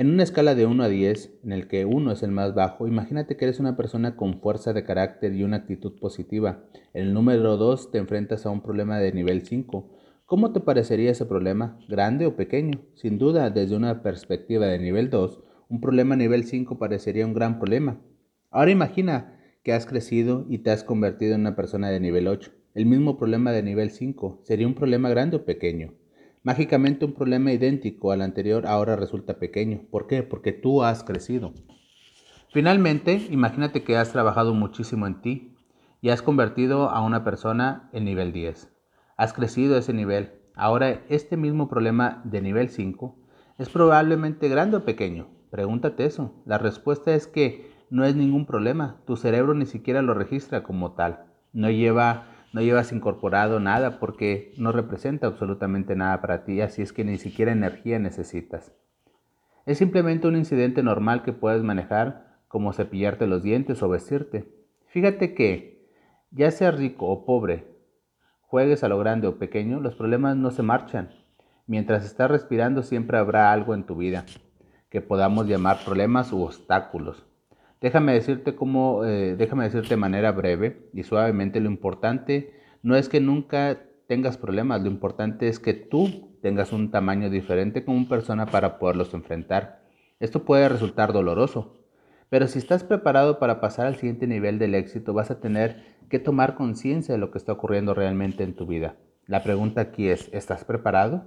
En 0.00 0.08
una 0.08 0.22
escala 0.22 0.54
de 0.54 0.64
1 0.64 0.82
a 0.82 0.88
10, 0.88 1.40
en 1.44 1.52
el 1.52 1.68
que 1.68 1.84
1 1.84 2.12
es 2.12 2.22
el 2.22 2.30
más 2.30 2.54
bajo, 2.54 2.88
imagínate 2.88 3.36
que 3.36 3.44
eres 3.44 3.60
una 3.60 3.76
persona 3.76 4.16
con 4.16 4.40
fuerza 4.40 4.72
de 4.72 4.82
carácter 4.82 5.34
y 5.34 5.42
una 5.42 5.58
actitud 5.58 6.00
positiva. 6.00 6.64
En 6.94 7.02
el 7.02 7.12
número 7.12 7.58
2 7.58 7.90
te 7.90 7.98
enfrentas 7.98 8.46
a 8.46 8.50
un 8.50 8.62
problema 8.62 8.98
de 8.98 9.12
nivel 9.12 9.42
5. 9.42 9.90
¿Cómo 10.24 10.54
te 10.54 10.60
parecería 10.60 11.10
ese 11.10 11.26
problema? 11.26 11.78
¿Grande 11.86 12.24
o 12.24 12.34
pequeño? 12.34 12.80
Sin 12.94 13.18
duda, 13.18 13.50
desde 13.50 13.76
una 13.76 14.02
perspectiva 14.02 14.64
de 14.68 14.78
nivel 14.78 15.10
2, 15.10 15.42
un 15.68 15.82
problema 15.82 16.16
nivel 16.16 16.44
5 16.44 16.78
parecería 16.78 17.26
un 17.26 17.34
gran 17.34 17.58
problema. 17.58 18.00
Ahora 18.50 18.70
imagina 18.70 19.38
que 19.62 19.74
has 19.74 19.84
crecido 19.84 20.46
y 20.48 20.60
te 20.60 20.70
has 20.70 20.82
convertido 20.82 21.34
en 21.34 21.42
una 21.42 21.56
persona 21.56 21.90
de 21.90 22.00
nivel 22.00 22.26
8. 22.26 22.50
El 22.72 22.86
mismo 22.86 23.18
problema 23.18 23.52
de 23.52 23.62
nivel 23.62 23.90
5, 23.90 24.40
¿sería 24.44 24.66
un 24.66 24.74
problema 24.74 25.10
grande 25.10 25.36
o 25.36 25.44
pequeño? 25.44 25.92
Mágicamente 26.42 27.04
un 27.04 27.12
problema 27.12 27.52
idéntico 27.52 28.12
al 28.12 28.22
anterior 28.22 28.66
ahora 28.66 28.96
resulta 28.96 29.38
pequeño. 29.38 29.82
¿Por 29.90 30.06
qué? 30.06 30.22
Porque 30.22 30.52
tú 30.52 30.82
has 30.82 31.04
crecido. 31.04 31.52
Finalmente, 32.48 33.26
imagínate 33.30 33.82
que 33.84 33.98
has 33.98 34.10
trabajado 34.10 34.54
muchísimo 34.54 35.06
en 35.06 35.20
ti 35.20 35.54
y 36.00 36.08
has 36.08 36.22
convertido 36.22 36.88
a 36.88 37.02
una 37.04 37.24
persona 37.24 37.90
en 37.92 38.06
nivel 38.06 38.32
10. 38.32 38.72
Has 39.18 39.34
crecido 39.34 39.76
ese 39.76 39.92
nivel. 39.92 40.32
Ahora, 40.54 41.02
este 41.10 41.36
mismo 41.36 41.68
problema 41.68 42.22
de 42.24 42.40
nivel 42.40 42.70
5 42.70 43.18
es 43.58 43.68
probablemente 43.68 44.48
grande 44.48 44.78
o 44.78 44.84
pequeño. 44.86 45.28
Pregúntate 45.50 46.06
eso. 46.06 46.42
La 46.46 46.56
respuesta 46.56 47.14
es 47.14 47.26
que 47.26 47.70
no 47.90 48.06
es 48.06 48.16
ningún 48.16 48.46
problema. 48.46 49.02
Tu 49.06 49.16
cerebro 49.16 49.52
ni 49.52 49.66
siquiera 49.66 50.00
lo 50.00 50.14
registra 50.14 50.62
como 50.62 50.92
tal. 50.92 51.26
No 51.52 51.70
lleva 51.70 52.39
no 52.52 52.60
llevas 52.60 52.92
incorporado 52.92 53.60
nada 53.60 53.98
porque 54.00 54.52
no 54.56 54.72
representa 54.72 55.26
absolutamente 55.26 55.94
nada 55.94 56.20
para 56.20 56.44
ti, 56.44 56.60
así 56.60 56.82
es 56.82 56.92
que 56.92 57.04
ni 57.04 57.18
siquiera 57.18 57.52
energía 57.52 57.98
necesitas. 57.98 58.72
Es 59.66 59.78
simplemente 59.78 60.26
un 60.26 60.36
incidente 60.36 60.82
normal 60.82 61.22
que 61.22 61.32
puedes 61.32 61.62
manejar 61.62 62.38
como 62.48 62.72
cepillarte 62.72 63.26
los 63.26 63.42
dientes 63.42 63.82
o 63.82 63.88
vestirte. 63.88 64.52
Fíjate 64.88 65.34
que, 65.34 65.88
ya 66.32 66.50
sea 66.50 66.72
rico 66.72 67.06
o 67.06 67.24
pobre, 67.24 67.66
juegues 68.42 68.82
a 68.82 68.88
lo 68.88 68.98
grande 68.98 69.28
o 69.28 69.38
pequeño, 69.38 69.78
los 69.78 69.94
problemas 69.94 70.36
no 70.36 70.50
se 70.50 70.62
marchan. 70.62 71.10
Mientras 71.66 72.04
estás 72.04 72.30
respirando 72.30 72.82
siempre 72.82 73.18
habrá 73.18 73.52
algo 73.52 73.74
en 73.74 73.84
tu 73.84 73.94
vida 73.94 74.24
que 74.88 75.00
podamos 75.00 75.46
llamar 75.46 75.78
problemas 75.84 76.32
u 76.32 76.42
obstáculos. 76.42 77.29
Déjame 77.80 78.12
decirte 78.12 78.54
cómo, 78.54 79.04
eh, 79.04 79.36
déjame 79.36 79.64
decirte 79.64 79.90
de 79.90 79.96
manera 79.96 80.32
breve 80.32 80.90
y 80.92 81.02
suavemente 81.02 81.60
lo 81.60 81.70
importante 81.70 82.52
no 82.82 82.96
es 82.96 83.08
que 83.08 83.20
nunca 83.20 83.80
tengas 84.06 84.36
problemas, 84.36 84.82
lo 84.82 84.88
importante 84.88 85.48
es 85.48 85.58
que 85.58 85.72
tú 85.72 86.36
tengas 86.42 86.72
un 86.72 86.90
tamaño 86.90 87.30
diferente 87.30 87.84
como 87.84 88.08
persona 88.08 88.46
para 88.46 88.78
poderlos 88.78 89.14
enfrentar. 89.14 89.82
Esto 90.18 90.44
puede 90.44 90.68
resultar 90.68 91.12
doloroso, 91.12 91.80
pero 92.28 92.48
si 92.48 92.58
estás 92.58 92.84
preparado 92.84 93.38
para 93.38 93.60
pasar 93.60 93.86
al 93.86 93.96
siguiente 93.96 94.26
nivel 94.26 94.58
del 94.58 94.74
éxito, 94.74 95.14
vas 95.14 95.30
a 95.30 95.40
tener 95.40 95.84
que 96.08 96.18
tomar 96.18 96.54
conciencia 96.54 97.14
de 97.14 97.18
lo 97.18 97.30
que 97.30 97.38
está 97.38 97.52
ocurriendo 97.52 97.94
realmente 97.94 98.42
en 98.42 98.54
tu 98.54 98.66
vida. 98.66 98.96
La 99.26 99.42
pregunta 99.42 99.80
aquí 99.80 100.08
es, 100.08 100.28
¿estás 100.32 100.64
preparado? 100.64 101.24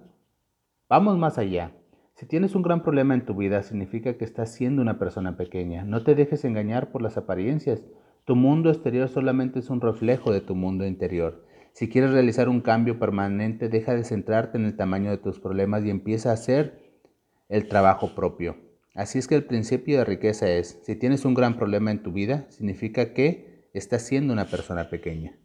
Vamos 0.89 1.17
más 1.17 1.37
allá. 1.37 1.71
Si 2.15 2.27
tienes 2.27 2.53
un 2.53 2.61
gran 2.61 2.83
problema 2.83 3.15
en 3.15 3.25
tu 3.25 3.33
vida, 3.33 3.63
significa 3.63 4.17
que 4.17 4.23
estás 4.23 4.53
siendo 4.53 4.83
una 4.83 4.99
persona 4.99 5.35
pequeña. 5.35 5.83
No 5.83 6.03
te 6.03 6.13
dejes 6.13 6.45
engañar 6.45 6.91
por 6.91 7.01
las 7.01 7.17
apariencias. 7.17 7.83
Tu 8.25 8.35
mundo 8.35 8.69
exterior 8.69 9.09
solamente 9.09 9.59
es 9.59 9.71
un 9.71 9.81
reflejo 9.81 10.31
de 10.31 10.41
tu 10.41 10.53
mundo 10.53 10.85
interior. 10.85 11.43
Si 11.73 11.89
quieres 11.89 12.11
realizar 12.11 12.49
un 12.49 12.61
cambio 12.61 12.99
permanente, 12.99 13.67
deja 13.67 13.95
de 13.95 14.03
centrarte 14.03 14.59
en 14.59 14.65
el 14.65 14.75
tamaño 14.75 15.09
de 15.09 15.17
tus 15.17 15.39
problemas 15.39 15.83
y 15.83 15.89
empieza 15.89 16.29
a 16.29 16.33
hacer 16.33 17.01
el 17.49 17.67
trabajo 17.67 18.13
propio. 18.13 18.57
Así 18.93 19.17
es 19.17 19.27
que 19.27 19.33
el 19.33 19.45
principio 19.45 19.97
de 19.97 20.05
riqueza 20.05 20.47
es, 20.47 20.79
si 20.83 20.95
tienes 20.95 21.25
un 21.25 21.33
gran 21.33 21.57
problema 21.57 21.89
en 21.89 22.03
tu 22.03 22.11
vida, 22.11 22.45
significa 22.49 23.13
que 23.13 23.69
estás 23.73 24.03
siendo 24.03 24.33
una 24.33 24.45
persona 24.45 24.87
pequeña. 24.87 25.35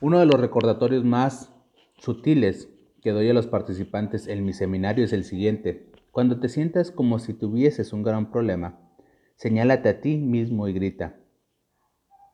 Uno 0.00 0.18
de 0.18 0.26
los 0.26 0.40
recordatorios 0.40 1.04
más 1.04 1.54
sutiles 1.98 2.68
que 3.02 3.10
doy 3.10 3.28
a 3.28 3.34
los 3.34 3.48
participantes 3.48 4.28
en 4.28 4.44
mi 4.44 4.52
seminario 4.52 5.04
es 5.04 5.12
el 5.12 5.24
siguiente. 5.24 5.90
Cuando 6.12 6.38
te 6.38 6.48
sientas 6.48 6.92
como 6.92 7.18
si 7.18 7.34
tuvieses 7.34 7.92
un 7.92 8.04
gran 8.04 8.30
problema, 8.30 8.78
señálate 9.36 9.88
a 9.88 10.00
ti 10.00 10.18
mismo 10.18 10.68
y 10.68 10.72
grita, 10.72 11.16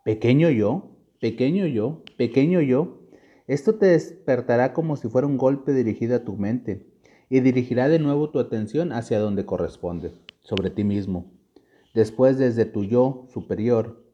pequeño 0.05 0.51
yo, 0.51 0.91
pequeño 1.21 1.67
yo, 1.67 2.03
pequeño 2.19 2.61
yo. 2.61 3.01
Esto 3.47 3.77
te 3.77 3.87
despertará 3.87 4.75
como 4.75 4.97
si 4.97 5.09
fuera 5.09 5.27
un 5.27 5.39
golpe 5.39 5.73
dirigido 5.73 6.17
a 6.17 6.25
tu 6.25 6.37
mente 6.37 6.87
y 7.31 7.41
dirigirá 7.41 7.89
de 7.89 7.99
nuevo 7.99 8.29
tu 8.31 8.39
atención 8.39 8.93
hacia 8.93 9.19
donde 9.19 9.47
corresponde, 9.47 10.13
sobre 10.41 10.69
ti 10.69 10.85
mismo. 10.85 11.33
Después 11.95 12.37
desde 12.37 12.67
tu 12.67 12.85
yo 12.85 13.25
superior, 13.33 14.05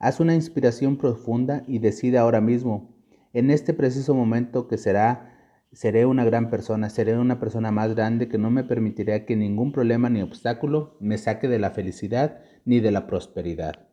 haz 0.00 0.18
una 0.18 0.34
inspiración 0.34 0.96
profunda 0.96 1.62
y 1.68 1.78
decide 1.78 2.18
ahora 2.18 2.40
mismo, 2.40 2.92
en 3.32 3.50
este 3.50 3.72
preciso 3.72 4.14
momento 4.14 4.66
que 4.66 4.78
será 4.78 5.33
Seré 5.74 6.06
una 6.06 6.24
gran 6.24 6.50
persona, 6.50 6.88
seré 6.88 7.18
una 7.18 7.40
persona 7.40 7.72
más 7.72 7.96
grande 7.96 8.28
que 8.28 8.38
no 8.38 8.48
me 8.48 8.62
permitirá 8.62 9.24
que 9.26 9.34
ningún 9.34 9.72
problema 9.72 10.08
ni 10.08 10.22
obstáculo 10.22 10.96
me 11.00 11.18
saque 11.18 11.48
de 11.48 11.58
la 11.58 11.72
felicidad 11.72 12.38
ni 12.64 12.78
de 12.78 12.92
la 12.92 13.08
prosperidad. 13.08 13.88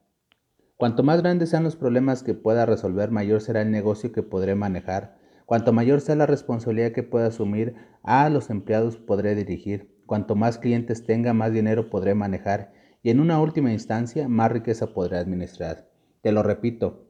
Cuanto 0.78 1.02
más 1.02 1.24
grandes 1.24 1.50
sean 1.50 1.64
los 1.64 1.76
problemas 1.76 2.22
que 2.22 2.36
pueda 2.36 2.68
resolver, 2.68 3.10
mayor 3.10 3.42
será 3.42 3.64
el 3.64 3.72
negocio 3.72 4.12
que 4.12 4.22
podré 4.22 4.54
manejar. 4.54 5.18
Cuanto 5.48 5.74
mayor 5.74 6.02
sea 6.02 6.16
la 6.16 6.28
responsabilidad 6.28 6.92
que 6.92 7.02
pueda 7.02 7.28
asumir, 7.28 7.74
a 8.04 8.30
los 8.30 8.52
empleados 8.52 8.98
podré 8.98 9.34
dirigir. 9.34 9.96
Cuanto 10.06 10.36
más 10.36 10.60
clientes 10.60 11.04
tenga, 11.04 11.34
más 11.34 11.52
dinero 11.52 11.90
podré 11.90 12.14
manejar. 12.14 12.74
Y 13.02 13.10
en 13.10 13.20
una 13.20 13.42
última 13.42 13.74
instancia, 13.74 14.28
más 14.28 14.52
riqueza 14.52 14.94
podré 14.94 15.18
administrar. 15.18 15.90
Te 16.22 16.32
lo 16.32 16.44
repito, 16.44 17.08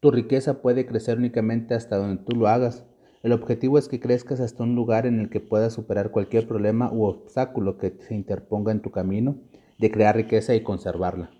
tu 0.00 0.10
riqueza 0.10 0.60
puede 0.60 0.84
crecer 0.84 1.16
únicamente 1.16 1.74
hasta 1.74 1.96
donde 1.96 2.22
tú 2.22 2.36
lo 2.36 2.48
hagas. 2.48 2.84
El 3.22 3.32
objetivo 3.32 3.76
es 3.76 3.88
que 3.88 4.00
crezcas 4.00 4.40
hasta 4.40 4.62
un 4.62 4.74
lugar 4.74 5.04
en 5.04 5.20
el 5.20 5.28
que 5.28 5.40
puedas 5.40 5.74
superar 5.74 6.10
cualquier 6.10 6.48
problema 6.48 6.90
u 6.90 7.04
obstáculo 7.04 7.76
que 7.76 7.94
se 8.00 8.14
interponga 8.14 8.72
en 8.72 8.80
tu 8.80 8.90
camino 8.90 9.36
de 9.78 9.90
crear 9.90 10.16
riqueza 10.16 10.54
y 10.54 10.62
conservarla. 10.62 11.30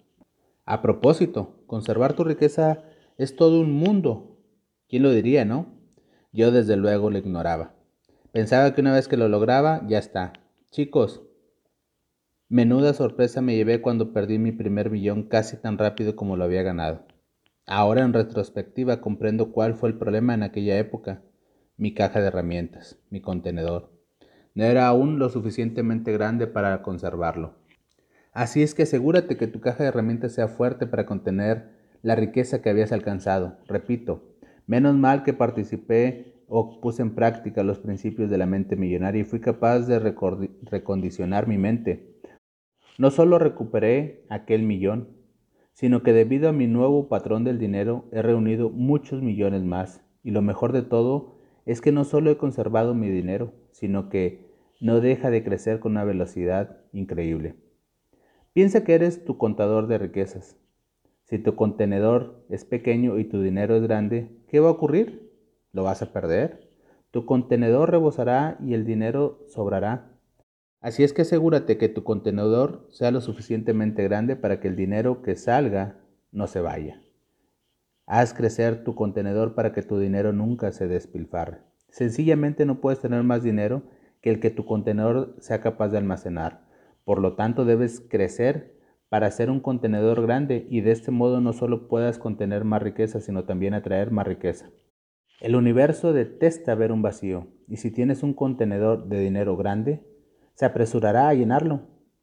A 0.66 0.82
propósito, 0.82 1.62
conservar 1.66 2.12
tu 2.12 2.22
riqueza 2.24 2.82
es 3.16 3.34
todo 3.34 3.60
un 3.60 3.72
mundo. 3.72 4.36
¿Quién 4.88 5.04
lo 5.04 5.10
diría, 5.10 5.46
no? 5.46 5.68
Yo 6.32 6.50
desde 6.50 6.76
luego 6.76 7.10
lo 7.10 7.16
ignoraba. 7.16 7.74
Pensaba 8.30 8.74
que 8.74 8.82
una 8.82 8.92
vez 8.92 9.08
que 9.08 9.16
lo 9.16 9.28
lograba, 9.28 9.86
ya 9.88 9.98
está. 9.98 10.34
Chicos, 10.70 11.22
menuda 12.50 12.92
sorpresa 12.92 13.40
me 13.40 13.56
llevé 13.56 13.80
cuando 13.80 14.12
perdí 14.12 14.38
mi 14.38 14.52
primer 14.52 14.90
millón 14.90 15.22
casi 15.22 15.56
tan 15.56 15.78
rápido 15.78 16.14
como 16.14 16.36
lo 16.36 16.44
había 16.44 16.62
ganado. 16.62 17.06
Ahora 17.64 18.02
en 18.02 18.12
retrospectiva 18.12 19.00
comprendo 19.00 19.50
cuál 19.50 19.74
fue 19.74 19.88
el 19.88 19.96
problema 19.96 20.34
en 20.34 20.42
aquella 20.42 20.78
época 20.78 21.22
mi 21.80 21.94
caja 21.94 22.20
de 22.20 22.26
herramientas, 22.26 22.98
mi 23.08 23.22
contenedor. 23.22 23.90
No 24.54 24.64
era 24.64 24.86
aún 24.86 25.18
lo 25.18 25.30
suficientemente 25.30 26.12
grande 26.12 26.46
para 26.46 26.82
conservarlo. 26.82 27.54
Así 28.32 28.62
es 28.62 28.74
que 28.74 28.82
asegúrate 28.82 29.38
que 29.38 29.46
tu 29.46 29.60
caja 29.60 29.82
de 29.82 29.88
herramientas 29.88 30.32
sea 30.32 30.46
fuerte 30.46 30.86
para 30.86 31.06
contener 31.06 31.70
la 32.02 32.16
riqueza 32.16 32.60
que 32.60 32.68
habías 32.68 32.92
alcanzado. 32.92 33.56
Repito, 33.66 34.36
menos 34.66 34.94
mal 34.94 35.22
que 35.24 35.32
participé 35.32 36.44
o 36.48 36.82
puse 36.82 37.00
en 37.00 37.14
práctica 37.14 37.62
los 37.62 37.78
principios 37.78 38.28
de 38.28 38.36
la 38.36 38.44
mente 38.44 38.76
millonaria 38.76 39.22
y 39.22 39.24
fui 39.24 39.40
capaz 39.40 39.80
de 39.86 39.98
recondicionar 40.00 41.48
mi 41.48 41.56
mente. 41.56 42.20
No 42.98 43.10
solo 43.10 43.38
recuperé 43.38 44.26
aquel 44.28 44.64
millón, 44.64 45.08
sino 45.72 46.02
que 46.02 46.12
debido 46.12 46.50
a 46.50 46.52
mi 46.52 46.66
nuevo 46.66 47.08
patrón 47.08 47.42
del 47.44 47.58
dinero 47.58 48.04
he 48.12 48.20
reunido 48.20 48.68
muchos 48.68 49.22
millones 49.22 49.62
más. 49.62 50.02
Y 50.22 50.32
lo 50.32 50.42
mejor 50.42 50.72
de 50.72 50.82
todo 50.82 51.39
es 51.70 51.80
que 51.80 51.92
no 51.92 52.04
solo 52.04 52.30
he 52.30 52.36
conservado 52.36 52.94
mi 52.94 53.08
dinero, 53.08 53.52
sino 53.70 54.08
que 54.08 54.50
no 54.80 55.00
deja 55.00 55.30
de 55.30 55.44
crecer 55.44 55.78
con 55.78 55.92
una 55.92 56.04
velocidad 56.04 56.78
increíble. 56.92 57.54
Piensa 58.52 58.82
que 58.82 58.94
eres 58.94 59.24
tu 59.24 59.38
contador 59.38 59.86
de 59.86 59.98
riquezas. 59.98 60.56
Si 61.24 61.38
tu 61.38 61.54
contenedor 61.54 62.44
es 62.48 62.64
pequeño 62.64 63.18
y 63.18 63.24
tu 63.24 63.40
dinero 63.40 63.76
es 63.76 63.82
grande, 63.82 64.30
¿qué 64.48 64.58
va 64.58 64.68
a 64.68 64.72
ocurrir? 64.72 65.30
¿Lo 65.72 65.84
vas 65.84 66.02
a 66.02 66.12
perder? 66.12 66.68
Tu 67.12 67.24
contenedor 67.24 67.90
rebosará 67.90 68.58
y 68.64 68.74
el 68.74 68.84
dinero 68.84 69.44
sobrará. 69.46 70.10
Así 70.80 71.04
es 71.04 71.12
que 71.12 71.22
asegúrate 71.22 71.78
que 71.78 71.88
tu 71.88 72.02
contenedor 72.02 72.86
sea 72.90 73.12
lo 73.12 73.20
suficientemente 73.20 74.02
grande 74.02 74.34
para 74.34 74.58
que 74.58 74.66
el 74.66 74.74
dinero 74.74 75.22
que 75.22 75.36
salga 75.36 76.00
no 76.32 76.48
se 76.48 76.60
vaya. 76.60 77.00
Haz 78.12 78.34
crecer 78.34 78.82
tu 78.82 78.96
contenedor 78.96 79.54
para 79.54 79.70
que 79.72 79.82
tu 79.82 80.00
dinero 80.00 80.32
nunca 80.32 80.72
se 80.72 80.88
despilfarre. 80.88 81.58
Sencillamente 81.90 82.66
no 82.66 82.80
puedes 82.80 82.98
tener 82.98 83.22
más 83.22 83.44
dinero 83.44 83.84
que 84.20 84.30
el 84.30 84.40
que 84.40 84.50
tu 84.50 84.64
contenedor 84.64 85.36
sea 85.38 85.60
capaz 85.60 85.90
de 85.90 85.98
almacenar. 85.98 86.66
Por 87.04 87.20
lo 87.20 87.36
tanto, 87.36 87.64
debes 87.64 88.00
crecer 88.00 88.74
para 89.10 89.30
ser 89.30 89.48
un 89.48 89.60
contenedor 89.60 90.22
grande 90.22 90.66
y 90.68 90.80
de 90.80 90.90
este 90.90 91.12
modo 91.12 91.40
no 91.40 91.52
solo 91.52 91.86
puedas 91.86 92.18
contener 92.18 92.64
más 92.64 92.82
riqueza, 92.82 93.20
sino 93.20 93.44
también 93.44 93.74
atraer 93.74 94.10
más 94.10 94.26
riqueza. 94.26 94.72
El 95.40 95.54
universo 95.54 96.12
detesta 96.12 96.74
ver 96.74 96.90
un 96.90 97.02
vacío 97.02 97.46
y 97.68 97.76
si 97.76 97.92
tienes 97.92 98.24
un 98.24 98.34
contenedor 98.34 99.06
de 99.06 99.20
dinero 99.20 99.56
grande, 99.56 100.04
se 100.54 100.64
apresurará 100.64 101.28
a 101.28 101.34
llenarlo. 101.34 101.82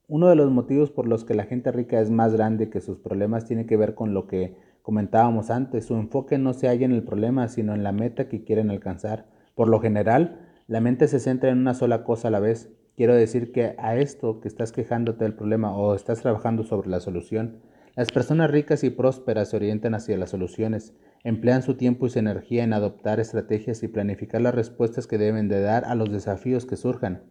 Uno 0.09 0.27
de 0.27 0.35
los 0.35 0.51
motivos 0.51 0.91
por 0.91 1.07
los 1.07 1.23
que 1.23 1.33
la 1.33 1.45
gente 1.45 1.71
rica 1.71 2.01
es 2.01 2.11
más 2.11 2.33
grande 2.33 2.69
que 2.69 2.81
sus 2.81 2.97
problemas 2.97 3.45
tiene 3.45 3.65
que 3.65 3.77
ver 3.77 3.95
con 3.95 4.13
lo 4.13 4.27
que 4.27 4.66
comentábamos 4.87 5.49
antes. 5.49 5.83
Su 5.83 5.95
enfoque 5.95 6.37
no 6.37 6.53
se 6.53 6.69
halla 6.69 6.85
en 6.85 6.93
el 6.93 7.03
problema, 7.03 7.49
sino 7.49 7.75
en 7.75 7.83
la 7.83 7.91
meta 7.91 8.29
que 8.29 8.45
quieren 8.45 8.69
alcanzar. 8.69 9.25
Por 9.53 9.67
lo 9.67 9.81
general, 9.81 10.47
la 10.65 10.79
mente 10.79 11.09
se 11.09 11.19
centra 11.19 11.49
en 11.49 11.57
una 11.57 11.73
sola 11.73 12.05
cosa 12.05 12.29
a 12.29 12.31
la 12.31 12.39
vez. 12.39 12.71
Quiero 12.95 13.13
decir 13.13 13.51
que 13.51 13.75
a 13.79 13.97
esto 13.97 14.39
que 14.39 14.47
estás 14.47 14.71
quejándote 14.71 15.25
del 15.25 15.33
problema 15.33 15.75
o 15.75 15.93
estás 15.93 16.21
trabajando 16.21 16.63
sobre 16.63 16.87
la 16.89 17.01
solución, 17.01 17.57
las 17.97 18.13
personas 18.13 18.49
ricas 18.49 18.85
y 18.85 18.89
prósperas 18.89 19.49
se 19.49 19.57
orientan 19.57 19.93
hacia 19.93 20.17
las 20.17 20.29
soluciones, 20.29 20.93
emplean 21.25 21.63
su 21.63 21.75
tiempo 21.75 22.05
y 22.05 22.09
su 22.09 22.19
energía 22.19 22.63
en 22.63 22.71
adoptar 22.71 23.19
estrategias 23.19 23.83
y 23.83 23.89
planificar 23.89 24.39
las 24.39 24.55
respuestas 24.55 25.05
que 25.05 25.17
deben 25.17 25.49
de 25.49 25.59
dar 25.59 25.83
a 25.83 25.95
los 25.95 26.09
desafíos 26.09 26.65
que 26.65 26.77
surjan. 26.77 27.23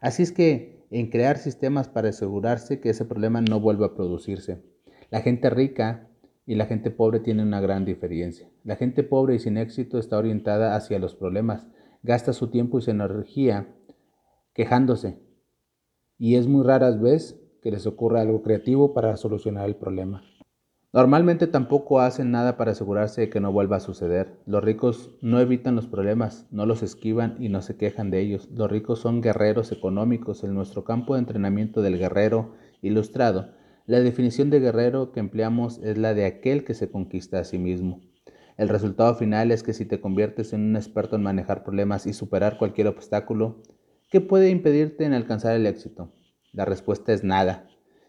Así 0.00 0.22
es 0.22 0.32
que 0.32 0.86
en 0.90 1.10
crear 1.10 1.36
sistemas 1.36 1.90
para 1.90 2.08
asegurarse 2.08 2.80
que 2.80 2.88
ese 2.88 3.04
problema 3.04 3.42
no 3.42 3.60
vuelva 3.60 3.88
a 3.88 3.94
producirse. 3.94 4.62
La 5.10 5.20
gente 5.20 5.50
rica 5.50 6.08
y 6.46 6.54
la 6.56 6.66
gente 6.66 6.90
pobre 6.90 7.20
tienen 7.20 7.48
una 7.48 7.60
gran 7.60 7.84
diferencia. 7.84 8.48
La 8.64 8.76
gente 8.76 9.02
pobre 9.02 9.34
y 9.34 9.38
sin 9.38 9.56
éxito 9.56 9.98
está 9.98 10.18
orientada 10.18 10.74
hacia 10.76 10.98
los 10.98 11.14
problemas, 11.14 11.66
gasta 12.02 12.32
su 12.32 12.48
tiempo 12.48 12.78
y 12.78 12.82
su 12.82 12.90
energía 12.90 13.74
quejándose. 14.52 15.18
Y 16.18 16.36
es 16.36 16.46
muy 16.46 16.64
raras 16.64 17.00
veces 17.00 17.40
que 17.62 17.70
les 17.70 17.86
ocurra 17.86 18.20
algo 18.20 18.42
creativo 18.42 18.92
para 18.92 19.16
solucionar 19.16 19.68
el 19.68 19.76
problema. 19.76 20.22
Normalmente 20.92 21.46
tampoco 21.46 22.00
hacen 22.00 22.30
nada 22.32 22.58
para 22.58 22.72
asegurarse 22.72 23.22
de 23.22 23.30
que 23.30 23.40
no 23.40 23.50
vuelva 23.50 23.76
a 23.76 23.80
suceder. 23.80 24.38
Los 24.44 24.62
ricos 24.62 25.16
no 25.22 25.40
evitan 25.40 25.74
los 25.74 25.86
problemas, 25.86 26.46
no 26.50 26.66
los 26.66 26.82
esquivan 26.82 27.36
y 27.38 27.48
no 27.48 27.62
se 27.62 27.78
quejan 27.78 28.10
de 28.10 28.20
ellos. 28.20 28.50
Los 28.54 28.70
ricos 28.70 28.98
son 28.98 29.22
guerreros 29.22 29.72
económicos. 29.72 30.44
En 30.44 30.52
nuestro 30.52 30.84
campo 30.84 31.14
de 31.14 31.20
entrenamiento 31.20 31.80
del 31.80 31.98
guerrero 31.98 32.52
ilustrado, 32.82 33.54
la 33.86 34.00
definición 34.00 34.50
de 34.50 34.60
guerrero 34.60 35.10
que 35.10 35.20
empleamos 35.20 35.80
es 35.82 35.98
la 35.98 36.14
de 36.14 36.24
aquel 36.24 36.64
que 36.64 36.74
se 36.74 36.90
conquista 36.90 37.40
a 37.40 37.44
sí 37.44 37.58
mismo. 37.58 38.00
El 38.56 38.68
resultado 38.68 39.14
final 39.14 39.50
es 39.50 39.62
que 39.62 39.72
si 39.72 39.84
te 39.86 40.00
conviertes 40.00 40.52
en 40.52 40.60
un 40.60 40.76
experto 40.76 41.16
en 41.16 41.22
manejar 41.22 41.64
problemas 41.64 42.06
y 42.06 42.12
superar 42.12 42.58
cualquier 42.58 42.86
obstáculo, 42.86 43.62
¿qué 44.08 44.20
puede 44.20 44.50
impedirte 44.50 45.04
en 45.04 45.14
alcanzar 45.14 45.56
el 45.56 45.66
éxito? 45.66 46.12
La 46.52 46.64
respuesta 46.64 47.12
es 47.12 47.24
nada. 47.24 47.68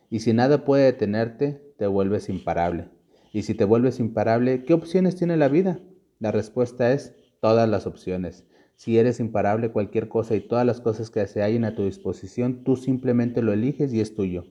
Y 0.10 0.20
si 0.20 0.34
nada 0.34 0.64
puede 0.64 0.84
detenerte, 0.84 1.74
te 1.78 1.88
vuelves 1.88 2.30
imparable. 2.30 2.90
Y 3.32 3.44
si 3.44 3.56
te 3.56 3.66
vuelves 3.66 4.00
imparable, 4.00 4.66
¿qué 4.66 4.76
opciones 4.76 5.16
tiene 5.16 5.38
la 5.38 5.48
vida? 5.48 5.80
La 6.20 6.32
respuesta 6.32 6.92
es 6.92 7.16
todas 7.42 7.68
las 7.68 7.88
opciones. 7.88 8.46
Si 8.76 9.00
eres 9.00 9.20
imparable, 9.20 9.72
cualquier 9.72 10.08
cosa 10.08 10.36
y 10.36 10.42
todas 10.42 10.66
las 10.66 10.82
cosas 10.82 11.10
que 11.10 11.26
se 11.26 11.42
hallen 11.42 11.66
a 11.66 11.74
tu 11.74 11.86
disposición, 11.86 12.64
tú 12.64 12.76
simplemente 12.76 13.42
lo 13.42 13.54
eliges 13.54 13.92
y 13.92 14.02
es 14.02 14.14
tuyo. 14.14 14.46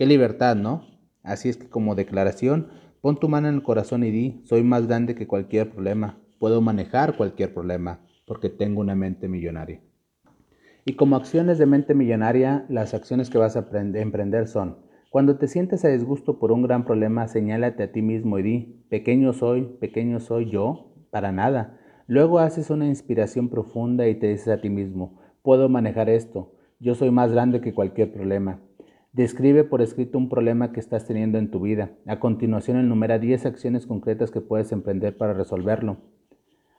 Qué 0.00 0.06
libertad, 0.06 0.56
¿no? 0.56 0.86
Así 1.22 1.50
es 1.50 1.58
que 1.58 1.68
como 1.68 1.94
declaración, 1.94 2.68
pon 3.02 3.20
tu 3.20 3.28
mano 3.28 3.48
en 3.48 3.56
el 3.56 3.62
corazón 3.62 4.02
y 4.02 4.10
di, 4.10 4.40
soy 4.46 4.62
más 4.62 4.86
grande 4.86 5.14
que 5.14 5.26
cualquier 5.26 5.68
problema, 5.68 6.18
puedo 6.38 6.62
manejar 6.62 7.18
cualquier 7.18 7.52
problema, 7.52 8.00
porque 8.26 8.48
tengo 8.48 8.80
una 8.80 8.94
mente 8.94 9.28
millonaria. 9.28 9.82
Y 10.86 10.94
como 10.94 11.16
acciones 11.16 11.58
de 11.58 11.66
mente 11.66 11.94
millonaria, 11.94 12.64
las 12.70 12.94
acciones 12.94 13.28
que 13.28 13.36
vas 13.36 13.58
a 13.58 13.68
emprender 13.72 14.48
son, 14.48 14.78
cuando 15.10 15.36
te 15.36 15.48
sientes 15.48 15.84
a 15.84 15.88
disgusto 15.88 16.38
por 16.38 16.50
un 16.50 16.62
gran 16.62 16.86
problema, 16.86 17.28
señálate 17.28 17.82
a 17.82 17.92
ti 17.92 18.00
mismo 18.00 18.38
y 18.38 18.42
di, 18.42 18.86
pequeño 18.88 19.34
soy, 19.34 19.76
pequeño 19.82 20.18
soy 20.18 20.48
yo, 20.50 20.94
para 21.10 21.30
nada. 21.30 21.78
Luego 22.06 22.38
haces 22.38 22.70
una 22.70 22.86
inspiración 22.86 23.50
profunda 23.50 24.08
y 24.08 24.14
te 24.14 24.28
dices 24.28 24.48
a 24.48 24.62
ti 24.62 24.70
mismo, 24.70 25.20
puedo 25.42 25.68
manejar 25.68 26.08
esto, 26.08 26.54
yo 26.78 26.94
soy 26.94 27.10
más 27.10 27.32
grande 27.32 27.60
que 27.60 27.74
cualquier 27.74 28.14
problema. 28.14 28.62
Describe 29.12 29.64
por 29.64 29.82
escrito 29.82 30.18
un 30.18 30.28
problema 30.28 30.70
que 30.70 30.78
estás 30.78 31.04
teniendo 31.04 31.38
en 31.38 31.50
tu 31.50 31.60
vida. 31.60 31.90
A 32.06 32.20
continuación 32.20 32.76
enumera 32.76 33.18
10 33.18 33.44
acciones 33.44 33.86
concretas 33.86 34.30
que 34.30 34.40
puedes 34.40 34.70
emprender 34.70 35.16
para 35.16 35.32
resolverlo, 35.32 35.96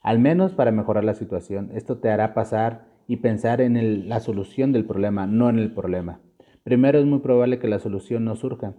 al 0.02 0.18
menos 0.20 0.54
para 0.54 0.72
mejorar 0.72 1.04
la 1.04 1.14
situación. 1.14 1.72
Esto 1.74 1.98
te 1.98 2.10
hará 2.10 2.34
pasar 2.34 2.88
y 3.06 3.18
pensar 3.18 3.60
en 3.60 4.08
la 4.08 4.22
solución 4.22 4.72
del 4.72 4.86
problema, 4.86 5.28
no 5.28 5.50
en 5.50 5.60
el 5.60 5.74
problema. 5.74 6.22
Primero 6.64 7.00
es 7.00 7.06
muy 7.06 7.20
probable 7.20 7.60
que 7.60 7.68
la 7.68 7.80
solución 7.80 8.24
no 8.24 8.38
surja, 8.38 8.76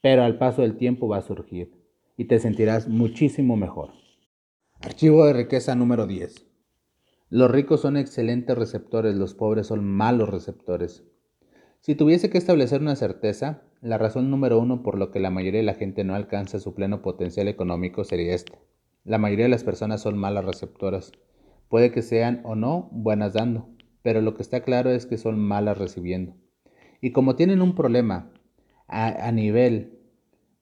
pero 0.00 0.22
al 0.22 0.38
paso 0.38 0.62
del 0.62 0.78
tiempo 0.78 1.06
va 1.06 1.18
a 1.18 1.22
surgir 1.22 1.72
y 2.16 2.24
te 2.24 2.38
sentirás 2.38 2.88
muchísimo 2.88 3.58
mejor. 3.58 3.90
Archivo 4.80 5.26
de 5.26 5.34
riqueza 5.34 5.74
número 5.74 6.06
10. 6.06 6.46
Los 7.28 7.50
ricos 7.50 7.82
son 7.82 7.98
excelentes 7.98 8.56
receptores, 8.56 9.16
los 9.16 9.34
pobres 9.34 9.66
son 9.66 9.84
malos 9.84 10.30
receptores. 10.30 11.04
Si 11.86 11.94
tuviese 11.94 12.30
que 12.30 12.38
establecer 12.38 12.80
una 12.80 12.96
certeza, 12.96 13.62
la 13.80 13.96
razón 13.96 14.28
número 14.28 14.58
uno 14.58 14.82
por 14.82 14.98
lo 14.98 15.12
que 15.12 15.20
la 15.20 15.30
mayoría 15.30 15.60
de 15.60 15.66
la 15.66 15.74
gente 15.74 16.02
no 16.02 16.16
alcanza 16.16 16.58
su 16.58 16.74
pleno 16.74 17.00
potencial 17.00 17.46
económico 17.46 18.02
sería 18.02 18.34
esta. 18.34 18.58
La 19.04 19.18
mayoría 19.18 19.44
de 19.44 19.50
las 19.50 19.62
personas 19.62 20.00
son 20.00 20.18
malas 20.18 20.44
receptoras. 20.44 21.12
Puede 21.68 21.92
que 21.92 22.02
sean 22.02 22.40
o 22.42 22.56
no 22.56 22.88
buenas 22.90 23.34
dando, 23.34 23.68
pero 24.02 24.20
lo 24.20 24.34
que 24.34 24.42
está 24.42 24.62
claro 24.62 24.90
es 24.90 25.06
que 25.06 25.16
son 25.16 25.38
malas 25.38 25.78
recibiendo. 25.78 26.34
Y 27.00 27.12
como 27.12 27.36
tienen 27.36 27.62
un 27.62 27.76
problema 27.76 28.32
a, 28.88 29.30
nivel 29.30 30.00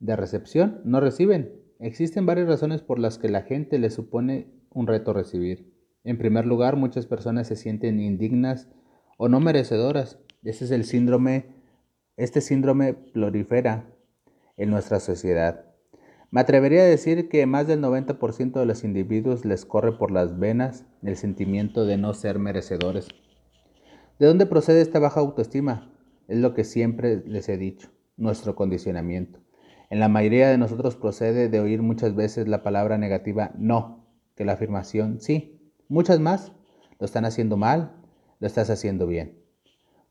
de 0.00 0.16
recepción, 0.16 0.82
no 0.84 1.00
reciben. 1.00 1.54
Existen 1.78 2.26
varias 2.26 2.48
razones 2.48 2.82
por 2.82 2.98
las 2.98 3.16
que 3.16 3.30
la 3.30 3.40
gente 3.40 3.78
le 3.78 3.88
supone 3.88 4.48
un 4.68 4.86
reto 4.86 5.14
recibir. 5.14 5.72
En 6.04 6.18
primer 6.18 6.44
lugar, 6.44 6.76
muchas 6.76 7.06
personas 7.06 7.48
se 7.48 7.56
sienten 7.56 7.98
indignas 7.98 8.68
o 9.16 9.30
no 9.30 9.40
merecedoras. 9.40 10.18
Ese 10.44 10.66
es 10.66 10.70
el 10.70 10.84
síndrome, 10.84 11.46
este 12.18 12.42
síndrome 12.42 12.92
prolifera 12.92 13.86
en 14.58 14.68
nuestra 14.68 15.00
sociedad. 15.00 15.64
Me 16.30 16.42
atrevería 16.42 16.82
a 16.82 16.86
decir 16.86 17.30
que 17.30 17.46
más 17.46 17.66
del 17.66 17.80
90% 17.80 18.52
de 18.52 18.66
los 18.66 18.84
individuos 18.84 19.46
les 19.46 19.64
corre 19.64 19.96
por 19.96 20.10
las 20.10 20.38
venas 20.38 20.84
el 21.02 21.16
sentimiento 21.16 21.86
de 21.86 21.96
no 21.96 22.12
ser 22.12 22.38
merecedores. 22.38 23.08
¿De 24.18 24.26
dónde 24.26 24.44
procede 24.44 24.82
esta 24.82 24.98
baja 24.98 25.20
autoestima? 25.20 25.90
Es 26.28 26.38
lo 26.38 26.52
que 26.52 26.64
siempre 26.64 27.22
les 27.24 27.48
he 27.48 27.56
dicho, 27.56 27.90
nuestro 28.18 28.54
condicionamiento. 28.54 29.40
En 29.88 29.98
la 29.98 30.08
mayoría 30.08 30.50
de 30.50 30.58
nosotros 30.58 30.96
procede 30.96 31.48
de 31.48 31.60
oír 31.60 31.80
muchas 31.80 32.14
veces 32.14 32.48
la 32.48 32.62
palabra 32.62 32.98
negativa 32.98 33.52
no, 33.56 34.06
que 34.34 34.44
la 34.44 34.52
afirmación 34.52 35.20
sí. 35.20 35.72
Muchas 35.88 36.20
más 36.20 36.52
lo 36.98 37.06
están 37.06 37.24
haciendo 37.24 37.56
mal, 37.56 37.96
lo 38.40 38.46
estás 38.46 38.68
haciendo 38.68 39.06
bien. 39.06 39.43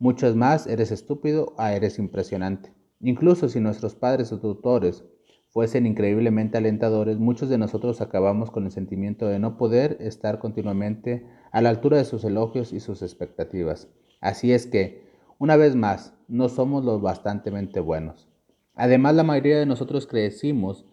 Muchas 0.03 0.35
más 0.35 0.67
eres 0.67 0.91
estúpido 0.91 1.53
a 1.57 1.71
eres 1.71 1.97
impresionante. 1.97 2.73
Incluso 2.99 3.47
si 3.47 3.61
nuestros 3.61 3.95
padres 3.95 4.33
o 4.33 4.39
tutores 4.41 5.05
fuesen 5.47 5.85
increíblemente 5.85 6.57
alentadores, 6.57 7.19
muchos 7.19 7.47
de 7.47 7.57
nosotros 7.57 8.01
acabamos 8.01 8.51
con 8.51 8.65
el 8.65 8.71
sentimiento 8.71 9.27
de 9.27 9.39
no 9.39 9.55
poder 9.55 9.95
estar 10.01 10.39
continuamente 10.39 11.25
a 11.53 11.61
la 11.61 11.69
altura 11.69 11.95
de 11.95 12.03
sus 12.03 12.25
elogios 12.25 12.73
y 12.73 12.81
sus 12.81 13.01
expectativas. 13.01 13.87
Así 14.19 14.51
es 14.51 14.67
que, 14.67 15.07
una 15.39 15.55
vez 15.55 15.77
más, 15.77 16.13
no 16.27 16.49
somos 16.49 16.83
los 16.83 17.01
bastantemente 17.01 17.79
buenos. 17.79 18.27
Además, 18.75 19.15
la 19.15 19.23
mayoría 19.23 19.57
de 19.57 19.65
nosotros 19.65 20.05
crecimos 20.05 20.85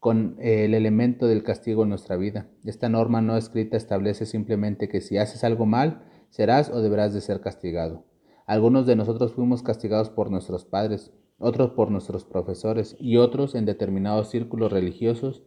con 0.00 0.34
el 0.40 0.74
elemento 0.74 1.28
del 1.28 1.44
castigo 1.44 1.84
en 1.84 1.90
nuestra 1.90 2.16
vida. 2.16 2.48
Esta 2.64 2.88
norma 2.88 3.22
no 3.22 3.36
escrita 3.36 3.76
establece 3.76 4.26
simplemente 4.26 4.88
que 4.88 5.02
si 5.02 5.18
haces 5.18 5.44
algo 5.44 5.66
mal, 5.66 6.02
serás 6.30 6.68
o 6.68 6.82
deberás 6.82 7.14
de 7.14 7.20
ser 7.20 7.40
castigado. 7.40 8.02
Algunos 8.46 8.86
de 8.86 8.96
nosotros 8.96 9.32
fuimos 9.32 9.62
castigados 9.62 10.08
por 10.08 10.30
nuestros 10.30 10.64
padres, 10.64 11.12
otros 11.38 11.72
por 11.72 11.90
nuestros 11.90 12.24
profesores 12.24 12.96
y 12.98 13.18
otros 13.18 13.54
en 13.54 13.66
determinados 13.66 14.30
círculos 14.30 14.72
religiosos. 14.72 15.42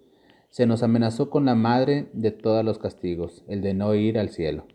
Se 0.50 0.66
nos 0.66 0.84
amenazó 0.84 1.30
con 1.30 1.46
la 1.46 1.56
madre 1.56 2.10
de 2.14 2.32
todos 2.32 2.64
los 2.64 2.78
castigos, 2.78 3.44
el 3.48 3.62
de 3.62 3.74
no 3.74 3.96
ir 3.96 4.20
al 4.20 4.30
cielo. 4.30 4.66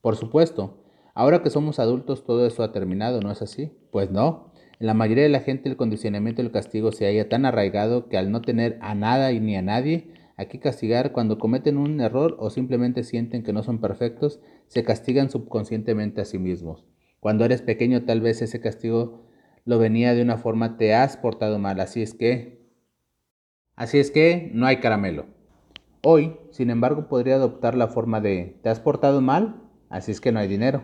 Por 0.00 0.16
supuesto, 0.16 0.80
Ahora 1.14 1.42
que 1.42 1.50
somos 1.50 1.78
adultos 1.78 2.24
todo 2.24 2.46
eso 2.46 2.62
ha 2.62 2.72
terminado, 2.72 3.20
¿no 3.20 3.30
es 3.30 3.42
así? 3.42 3.72
Pues 3.90 4.10
no. 4.10 4.52
En 4.78 4.86
la 4.86 4.94
mayoría 4.94 5.24
de 5.24 5.28
la 5.28 5.40
gente 5.40 5.68
el 5.68 5.76
condicionamiento 5.76 6.40
del 6.40 6.52
castigo 6.52 6.92
se 6.92 7.06
halla 7.06 7.28
tan 7.28 7.44
arraigado 7.44 8.08
que 8.08 8.16
al 8.16 8.30
no 8.30 8.40
tener 8.40 8.78
a 8.80 8.94
nada 8.94 9.32
y 9.32 9.40
ni 9.40 9.56
a 9.56 9.62
nadie 9.62 10.14
a 10.36 10.46
qué 10.46 10.58
castigar 10.60 11.12
cuando 11.12 11.38
cometen 11.38 11.76
un 11.76 12.00
error 12.00 12.36
o 12.38 12.48
simplemente 12.48 13.02
sienten 13.02 13.42
que 13.42 13.52
no 13.52 13.62
son 13.62 13.80
perfectos, 13.80 14.40
se 14.68 14.82
castigan 14.84 15.28
subconscientemente 15.28 16.22
a 16.22 16.24
sí 16.24 16.38
mismos. 16.38 16.86
Cuando 17.20 17.44
eres 17.44 17.60
pequeño 17.62 18.04
tal 18.04 18.22
vez 18.22 18.40
ese 18.40 18.60
castigo 18.60 19.26
lo 19.66 19.78
venía 19.78 20.14
de 20.14 20.22
una 20.22 20.38
forma 20.38 20.78
te 20.78 20.94
has 20.94 21.16
portado 21.16 21.58
mal, 21.58 21.80
así 21.80 22.02
es 22.02 22.14
que... 22.14 22.60
Así 23.76 23.98
es 23.98 24.10
que 24.10 24.50
no 24.54 24.66
hay 24.66 24.78
caramelo. 24.78 25.26
Hoy, 26.02 26.36
sin 26.50 26.70
embargo, 26.70 27.08
podría 27.08 27.34
adoptar 27.34 27.74
la 27.74 27.88
forma 27.88 28.20
de 28.20 28.58
te 28.62 28.70
has 28.70 28.80
portado 28.80 29.20
mal, 29.20 29.62
así 29.90 30.12
es 30.12 30.20
que 30.20 30.32
no 30.32 30.38
hay 30.38 30.48
dinero. 30.48 30.82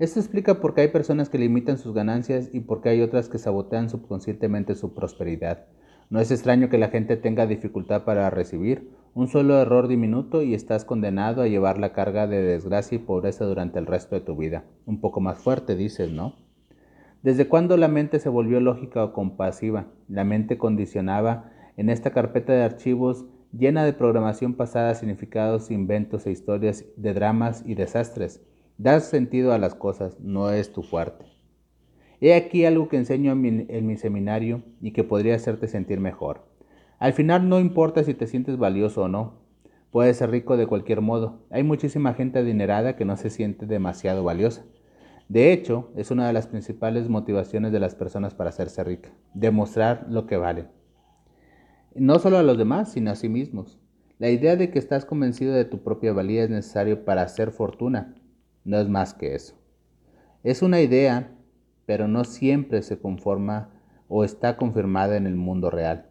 Esto 0.00 0.20
explica 0.20 0.60
por 0.60 0.74
qué 0.74 0.82
hay 0.82 0.88
personas 0.88 1.28
que 1.28 1.38
limitan 1.38 1.78
sus 1.78 1.94
ganancias 1.94 2.50
y 2.52 2.60
por 2.60 2.80
qué 2.80 2.90
hay 2.90 3.00
otras 3.00 3.28
que 3.28 3.38
sabotean 3.38 3.88
subconscientemente 3.88 4.74
su 4.74 4.94
prosperidad. 4.94 5.66
No 6.10 6.20
es 6.20 6.30
extraño 6.30 6.68
que 6.68 6.78
la 6.78 6.88
gente 6.88 7.16
tenga 7.16 7.46
dificultad 7.46 8.04
para 8.04 8.30
recibir 8.30 8.90
un 9.14 9.28
solo 9.28 9.58
error 9.58 9.88
diminuto 9.88 10.42
y 10.42 10.54
estás 10.54 10.84
condenado 10.84 11.42
a 11.42 11.48
llevar 11.48 11.78
la 11.78 11.92
carga 11.92 12.26
de 12.26 12.42
desgracia 12.42 12.96
y 12.96 12.98
pobreza 12.98 13.44
durante 13.44 13.78
el 13.78 13.86
resto 13.86 14.14
de 14.14 14.20
tu 14.20 14.36
vida. 14.36 14.64
Un 14.86 15.00
poco 15.00 15.20
más 15.20 15.38
fuerte, 15.38 15.76
dices, 15.76 16.10
¿no? 16.10 16.34
¿Desde 17.22 17.48
cuándo 17.48 17.76
la 17.76 17.88
mente 17.88 18.20
se 18.20 18.28
volvió 18.28 18.60
lógica 18.60 19.02
o 19.02 19.12
compasiva? 19.12 19.86
La 20.08 20.24
mente 20.24 20.56
condicionaba 20.56 21.50
en 21.76 21.90
esta 21.90 22.12
carpeta 22.12 22.52
de 22.52 22.62
archivos 22.62 23.26
llena 23.52 23.84
de 23.84 23.92
programación 23.92 24.54
pasada, 24.54 24.94
significados, 24.94 25.70
inventos 25.70 26.26
e 26.26 26.30
historias 26.30 26.84
de 26.96 27.14
dramas 27.14 27.64
y 27.66 27.74
desastres. 27.74 28.42
Das 28.76 29.08
sentido 29.08 29.52
a 29.52 29.58
las 29.58 29.74
cosas, 29.74 30.20
no 30.20 30.50
es 30.50 30.72
tu 30.72 30.82
fuerte. 30.82 31.24
He 32.20 32.34
aquí 32.34 32.64
algo 32.64 32.88
que 32.88 32.96
enseño 32.96 33.32
en 33.32 33.66
en 33.68 33.86
mi, 33.86 33.96
seminario 33.96 34.62
y 34.80 34.92
que 34.92 35.04
podría 35.04 35.34
hacerte 35.34 35.68
sentir 35.68 36.00
mejor. 36.00 36.46
Al 36.98 37.12
final 37.12 37.48
no 37.48 37.60
importa 37.60 38.02
si 38.02 38.14
te 38.14 38.26
sientes 38.26 38.58
valioso 38.58 39.02
o 39.02 39.08
no. 39.08 39.34
Puedes 39.92 40.16
ser 40.16 40.30
rico 40.30 40.56
de 40.56 40.66
cualquier 40.66 41.00
modo. 41.00 41.46
Hay 41.50 41.62
muchísima 41.62 42.12
gente 42.14 42.40
adinerada 42.40 42.96
que 42.96 43.04
no 43.04 43.16
se 43.16 43.30
siente 43.30 43.66
demasiado 43.66 44.24
valiosa. 44.24 44.64
De 45.28 45.52
hecho, 45.52 45.90
es 45.94 46.10
una 46.10 46.26
de 46.26 46.32
las 46.32 46.46
principales 46.46 47.08
motivaciones 47.08 47.70
de 47.70 47.80
las 47.80 47.94
personas 47.94 48.34
para 48.34 48.50
hacerse 48.50 48.82
rica, 48.82 49.10
demostrar 49.34 50.06
lo 50.08 50.26
que 50.26 50.36
valen. 50.36 50.68
No 51.94 52.18
solo 52.18 52.38
a 52.38 52.42
los 52.42 52.58
demás, 52.58 52.92
sino 52.92 53.10
a 53.10 53.14
sí 53.14 53.28
mismos. 53.28 53.78
La 54.18 54.30
idea 54.30 54.56
de 54.56 54.70
que 54.70 54.78
estás 54.78 55.04
convencido 55.04 55.54
de 55.54 55.64
tu 55.64 55.82
propia 55.82 56.12
valía 56.12 56.44
es 56.44 56.50
necesario 56.50 57.04
para 57.04 57.22
hacer 57.22 57.52
fortuna, 57.52 58.16
no 58.64 58.80
es 58.80 58.88
más 58.88 59.14
que 59.14 59.34
eso. 59.34 59.54
Es 60.42 60.62
una 60.62 60.80
idea, 60.80 61.30
pero 61.86 62.08
no 62.08 62.24
siempre 62.24 62.82
se 62.82 62.98
conforma 62.98 63.70
o 64.08 64.24
está 64.24 64.56
confirmada 64.56 65.16
en 65.16 65.26
el 65.26 65.36
mundo 65.36 65.70
real. 65.70 66.07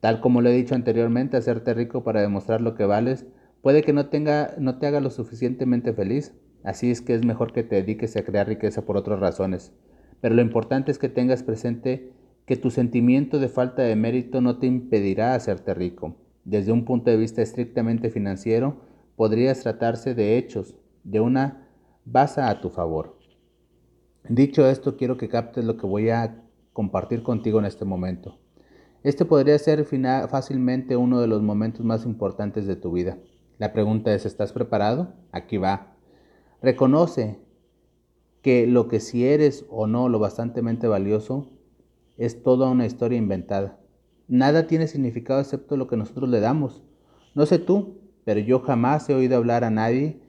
Tal 0.00 0.20
como 0.20 0.40
lo 0.40 0.48
he 0.48 0.54
dicho 0.54 0.74
anteriormente, 0.74 1.36
hacerte 1.36 1.74
rico 1.74 2.02
para 2.02 2.22
demostrar 2.22 2.60
lo 2.60 2.74
que 2.74 2.86
vales 2.86 3.26
puede 3.62 3.82
que 3.82 3.92
no, 3.92 4.06
tenga, 4.08 4.54
no 4.58 4.78
te 4.78 4.86
haga 4.86 5.00
lo 5.00 5.10
suficientemente 5.10 5.92
feliz, 5.92 6.34
así 6.64 6.90
es 6.90 7.02
que 7.02 7.14
es 7.14 7.24
mejor 7.24 7.52
que 7.52 7.62
te 7.62 7.76
dediques 7.76 8.16
a 8.16 8.24
crear 8.24 8.48
riqueza 8.48 8.82
por 8.82 8.96
otras 8.96 9.20
razones. 9.20 9.72
Pero 10.20 10.34
lo 10.34 10.42
importante 10.42 10.90
es 10.90 10.98
que 10.98 11.08
tengas 11.08 11.42
presente 11.42 12.12
que 12.46 12.56
tu 12.56 12.70
sentimiento 12.70 13.38
de 13.38 13.48
falta 13.48 13.82
de 13.82 13.96
mérito 13.96 14.40
no 14.40 14.58
te 14.58 14.66
impedirá 14.66 15.34
hacerte 15.34 15.74
rico. 15.74 16.16
Desde 16.44 16.72
un 16.72 16.84
punto 16.84 17.10
de 17.10 17.16
vista 17.16 17.42
estrictamente 17.42 18.10
financiero, 18.10 18.80
podrías 19.16 19.60
tratarse 19.60 20.14
de 20.14 20.38
hechos, 20.38 20.76
de 21.04 21.20
una 21.20 21.68
base 22.04 22.40
a 22.40 22.60
tu 22.60 22.70
favor. 22.70 23.18
Dicho 24.28 24.66
esto, 24.66 24.96
quiero 24.96 25.16
que 25.16 25.28
captes 25.28 25.64
lo 25.64 25.76
que 25.76 25.86
voy 25.86 26.10
a 26.10 26.42
compartir 26.72 27.22
contigo 27.22 27.58
en 27.58 27.66
este 27.66 27.84
momento. 27.84 28.38
Este 29.02 29.24
podría 29.24 29.58
ser 29.58 29.86
fácilmente 30.28 30.96
uno 30.96 31.22
de 31.22 31.26
los 31.26 31.40
momentos 31.40 31.86
más 31.86 32.04
importantes 32.04 32.66
de 32.66 32.76
tu 32.76 32.92
vida. 32.92 33.18
La 33.56 33.72
pregunta 33.72 34.14
es, 34.14 34.26
¿estás 34.26 34.52
preparado? 34.52 35.14
Aquí 35.32 35.56
va. 35.56 35.96
Reconoce 36.60 37.38
que 38.42 38.66
lo 38.66 38.88
que 38.88 39.00
si 39.00 39.26
eres 39.26 39.64
o 39.70 39.86
no 39.86 40.10
lo 40.10 40.18
bastantemente 40.18 40.86
valioso 40.86 41.50
es 42.18 42.42
toda 42.42 42.68
una 42.68 42.84
historia 42.84 43.16
inventada. 43.16 43.80
Nada 44.28 44.66
tiene 44.66 44.86
significado 44.86 45.40
excepto 45.40 45.78
lo 45.78 45.86
que 45.86 45.96
nosotros 45.96 46.28
le 46.28 46.40
damos. 46.40 46.82
No 47.34 47.46
sé 47.46 47.58
tú, 47.58 48.00
pero 48.24 48.40
yo 48.40 48.60
jamás 48.60 49.08
he 49.08 49.14
oído 49.14 49.38
hablar 49.38 49.64
a 49.64 49.70
nadie 49.70 50.20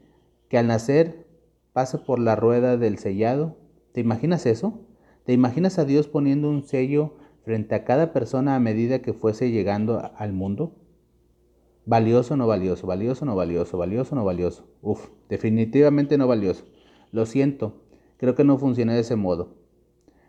que 0.48 0.58
al 0.58 0.68
nacer 0.68 1.28
pase 1.74 1.98
por 1.98 2.20
la 2.20 2.38
rueda 2.38 2.78
del 2.78 2.98
sellado. 2.98 3.58
¿Te 3.92 4.00
imaginas 4.00 4.46
eso? 4.46 4.80
¿Te 5.26 5.34
imaginas 5.34 5.78
a 5.78 5.84
Dios 5.84 6.08
poniendo 6.08 6.50
un 6.50 6.64
sello 6.64 7.18
frente 7.52 7.76
a 7.76 7.84
cada 7.84 8.14
persona 8.14 8.56
a 8.56 8.62
medida 8.62 9.02
que 9.02 9.12
fuese 9.12 9.52
llegando 9.52 10.10
al 10.16 10.32
mundo? 10.32 10.74
Valioso 11.86 12.36
o 12.36 12.38
no 12.38 12.48
valioso, 12.48 12.88
valioso 12.88 13.26
o 13.26 13.28
no 13.28 13.36
valioso, 13.36 13.78
valioso 13.78 14.16
o 14.16 14.18
no 14.18 14.24
valioso. 14.24 14.70
Uf, 14.82 15.10
definitivamente 15.28 16.18
no 16.18 16.30
valioso. 16.30 16.64
Lo 17.12 17.26
siento, 17.26 17.82
creo 18.16 18.36
que 18.36 18.46
no 18.46 18.58
funciona 18.58 18.94
de 18.94 19.02
ese 19.02 19.18
modo. 19.18 19.58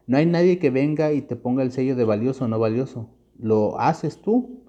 No 0.09 0.17
hay 0.17 0.27
nadie 0.27 0.59
que 0.59 0.71
venga 0.71 1.13
y 1.13 1.23
te 1.23 1.37
ponga 1.37 1.63
el 1.63 1.71
sello 1.71 1.95
de 1.95 2.05
valioso 2.05 2.47
o 2.47 2.49
no 2.49 2.59
valioso. 2.59 3.09
Lo 3.39 3.79
haces 3.79 4.21
tú. 4.21 4.65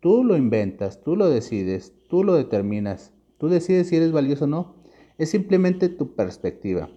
Tú 0.00 0.24
lo 0.24 0.38
inventas, 0.38 1.02
tú 1.02 1.14
lo 1.14 1.28
decides, 1.28 1.92
tú 2.08 2.24
lo 2.24 2.32
determinas. 2.36 3.12
Tú 3.36 3.50
decides 3.50 3.88
si 3.88 3.96
eres 3.96 4.12
valioso 4.12 4.44
o 4.46 4.48
no. 4.48 4.76
Es 5.18 5.28
simplemente 5.28 5.90
tu 5.90 6.14
perspectiva. 6.14 6.88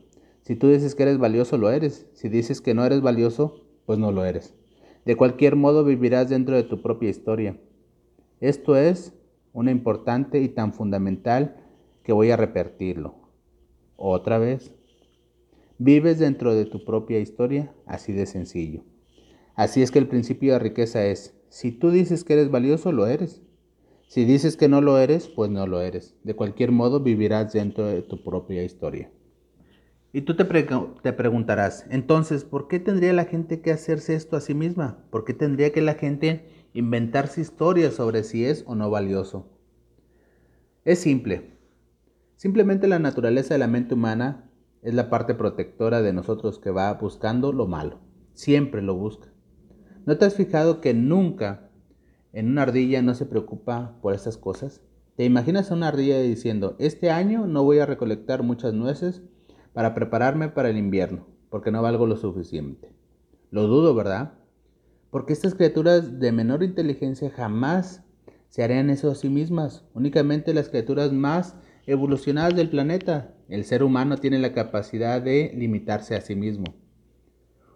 Si 0.43 0.55
tú 0.55 0.69
dices 0.69 0.95
que 0.95 1.03
eres 1.03 1.17
valioso, 1.17 1.57
lo 1.57 1.69
eres. 1.69 2.07
Si 2.13 2.29
dices 2.29 2.61
que 2.61 2.73
no 2.73 2.85
eres 2.85 3.01
valioso, 3.01 3.65
pues 3.85 3.99
no 3.99 4.13
lo 4.13 4.23
eres. 4.23 4.55
De 5.05 5.15
cualquier 5.15 5.55
modo 5.55 5.83
vivirás 5.83 6.29
dentro 6.29 6.55
de 6.55 6.63
tu 6.63 6.81
propia 6.81 7.09
historia. 7.09 7.59
Esto 8.39 8.75
es 8.75 9.13
una 9.53 9.71
importante 9.71 10.41
y 10.41 10.49
tan 10.49 10.73
fundamental 10.73 11.55
que 12.03 12.13
voy 12.13 12.31
a 12.31 12.37
repetirlo. 12.37 13.15
Otra 13.95 14.37
vez. 14.37 14.73
Vives 15.77 16.19
dentro 16.19 16.53
de 16.53 16.65
tu 16.65 16.85
propia 16.85 17.19
historia, 17.19 17.73
así 17.87 18.13
de 18.13 18.27
sencillo. 18.27 18.83
Así 19.55 19.81
es 19.81 19.89
que 19.89 19.99
el 19.99 20.07
principio 20.07 20.53
de 20.53 20.59
riqueza 20.59 21.05
es, 21.05 21.35
si 21.49 21.71
tú 21.71 21.89
dices 21.89 22.23
que 22.23 22.33
eres 22.33 22.51
valioso, 22.51 22.91
lo 22.91 23.07
eres. 23.07 23.41
Si 24.07 24.25
dices 24.25 24.57
que 24.57 24.67
no 24.67 24.81
lo 24.81 24.99
eres, 24.99 25.27
pues 25.27 25.49
no 25.49 25.65
lo 25.65 25.81
eres. 25.81 26.15
De 26.23 26.35
cualquier 26.35 26.71
modo, 26.71 26.99
vivirás 26.99 27.53
dentro 27.53 27.85
de 27.87 28.01
tu 28.01 28.23
propia 28.23 28.63
historia. 28.63 29.11
Y 30.13 30.23
tú 30.23 30.35
te, 30.35 30.43
preguntarás, 30.43 31.85
entonces, 31.89 32.43
¿por 32.43 32.67
qué 32.67 32.81
tendría 32.81 33.13
la 33.13 33.23
gente 33.23 33.61
que 33.61 33.71
hacerse 33.71 34.13
esto 34.13 34.35
a 34.35 34.41
sí 34.41 34.53
misma? 34.53 35.05
¿Por 35.09 35.23
qué 35.23 35.33
tendría 35.33 35.71
que 35.71 35.81
la 35.81 35.93
gente 35.93 36.49
inventarse 36.73 37.39
historias 37.39 37.93
sobre 37.93 38.23
si 38.23 38.43
es 38.43 38.65
o 38.67 38.75
no 38.75 38.89
valioso? 38.89 39.47
Es 40.83 40.99
simple. 40.99 41.57
Simplemente 42.35 42.87
la 42.87 42.99
naturaleza 42.99 43.53
de 43.53 43.59
la 43.59 43.67
mente 43.67 43.93
humana 43.93 44.49
es 44.81 44.93
la 44.93 45.09
parte 45.09 45.33
protectora 45.33 46.01
de 46.01 46.11
nosotros 46.11 46.59
que 46.59 46.71
va 46.71 46.93
buscando 46.95 47.53
lo 47.53 47.67
malo. 47.67 47.99
Siempre 48.33 48.81
lo 48.81 48.95
busca. 48.95 49.29
¿No 50.05 50.17
te 50.17 50.25
has 50.25 50.35
fijado 50.35 50.81
que 50.81 50.93
nunca 50.93 51.69
en 52.33 52.49
una 52.49 52.63
ardilla 52.63 53.01
no 53.01 53.13
se 53.13 53.25
preocupa 53.25 53.97
por 54.01 54.13
estas 54.13 54.37
cosas? 54.37 54.81
¿Te 55.15 55.23
imaginas 55.23 55.71
a 55.71 55.75
una 55.75 55.89
ardilla 55.89 56.19
diciendo, 56.19 56.75
este 56.79 57.11
año 57.11 57.47
no 57.47 57.63
voy 57.63 57.79
a 57.79 57.85
recolectar 57.85 58.43
muchas 58.43 58.73
nueces 58.73 59.21
para 59.73 59.93
prepararme 59.93 60.49
para 60.49 60.69
el 60.69 60.77
invierno, 60.77 61.25
porque 61.49 61.71
no 61.71 61.81
valgo 61.81 62.07
lo 62.07 62.17
suficiente? 62.17 62.89
Lo 63.49 63.67
dudo, 63.67 63.93
¿verdad? 63.95 64.33
Porque 65.09 65.33
estas 65.33 65.55
criaturas 65.55 66.19
de 66.19 66.31
menor 66.31 66.63
inteligencia 66.63 67.29
jamás 67.29 68.03
se 68.49 68.63
harían 68.63 68.89
eso 68.89 69.11
a 69.11 69.15
sí 69.15 69.29
mismas. 69.29 69.83
Únicamente 69.93 70.53
las 70.53 70.69
criaturas 70.69 71.11
más 71.11 71.55
evolucionadas 71.85 72.55
del 72.55 72.69
planeta. 72.69 73.33
El 73.49 73.65
ser 73.65 73.83
humano 73.83 74.17
tiene 74.17 74.39
la 74.39 74.53
capacidad 74.53 75.21
de 75.21 75.51
limitarse 75.55 76.15
a 76.15 76.21
sí 76.21 76.35
mismo. 76.35 76.65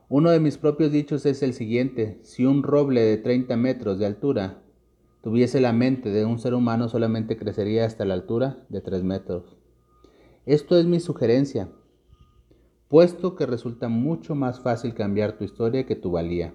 Uno 0.07 0.29
de 0.29 0.39
mis 0.39 0.57
propios 0.57 0.91
dichos 0.91 1.25
es 1.25 1.41
el 1.43 1.53
siguiente. 1.53 2.19
Si 2.23 2.45
un 2.45 2.63
roble 2.63 3.01
de 3.01 3.17
30 3.17 3.57
metros 3.57 3.99
de 3.99 4.05
altura 4.05 4.61
tuviese 5.21 5.59
la 5.59 5.73
mente 5.73 6.09
de 6.09 6.23
un 6.23 6.39
ser 6.39 6.53
humano, 6.53 6.87
solamente 6.87 7.37
crecería 7.37 7.85
hasta 7.85 8.05
la 8.05 8.13
altura 8.13 8.63
de 8.69 8.81
3 8.81 9.03
metros. 9.03 9.57
Esto 10.45 10.77
es 10.77 10.85
mi 10.85 10.99
sugerencia, 10.99 11.69
puesto 12.87 13.35
que 13.35 13.45
resulta 13.45 13.89
mucho 13.89 14.35
más 14.35 14.59
fácil 14.59 14.93
cambiar 14.93 15.37
tu 15.37 15.43
historia 15.43 15.85
que 15.85 15.95
tu 15.95 16.11
valía. 16.11 16.53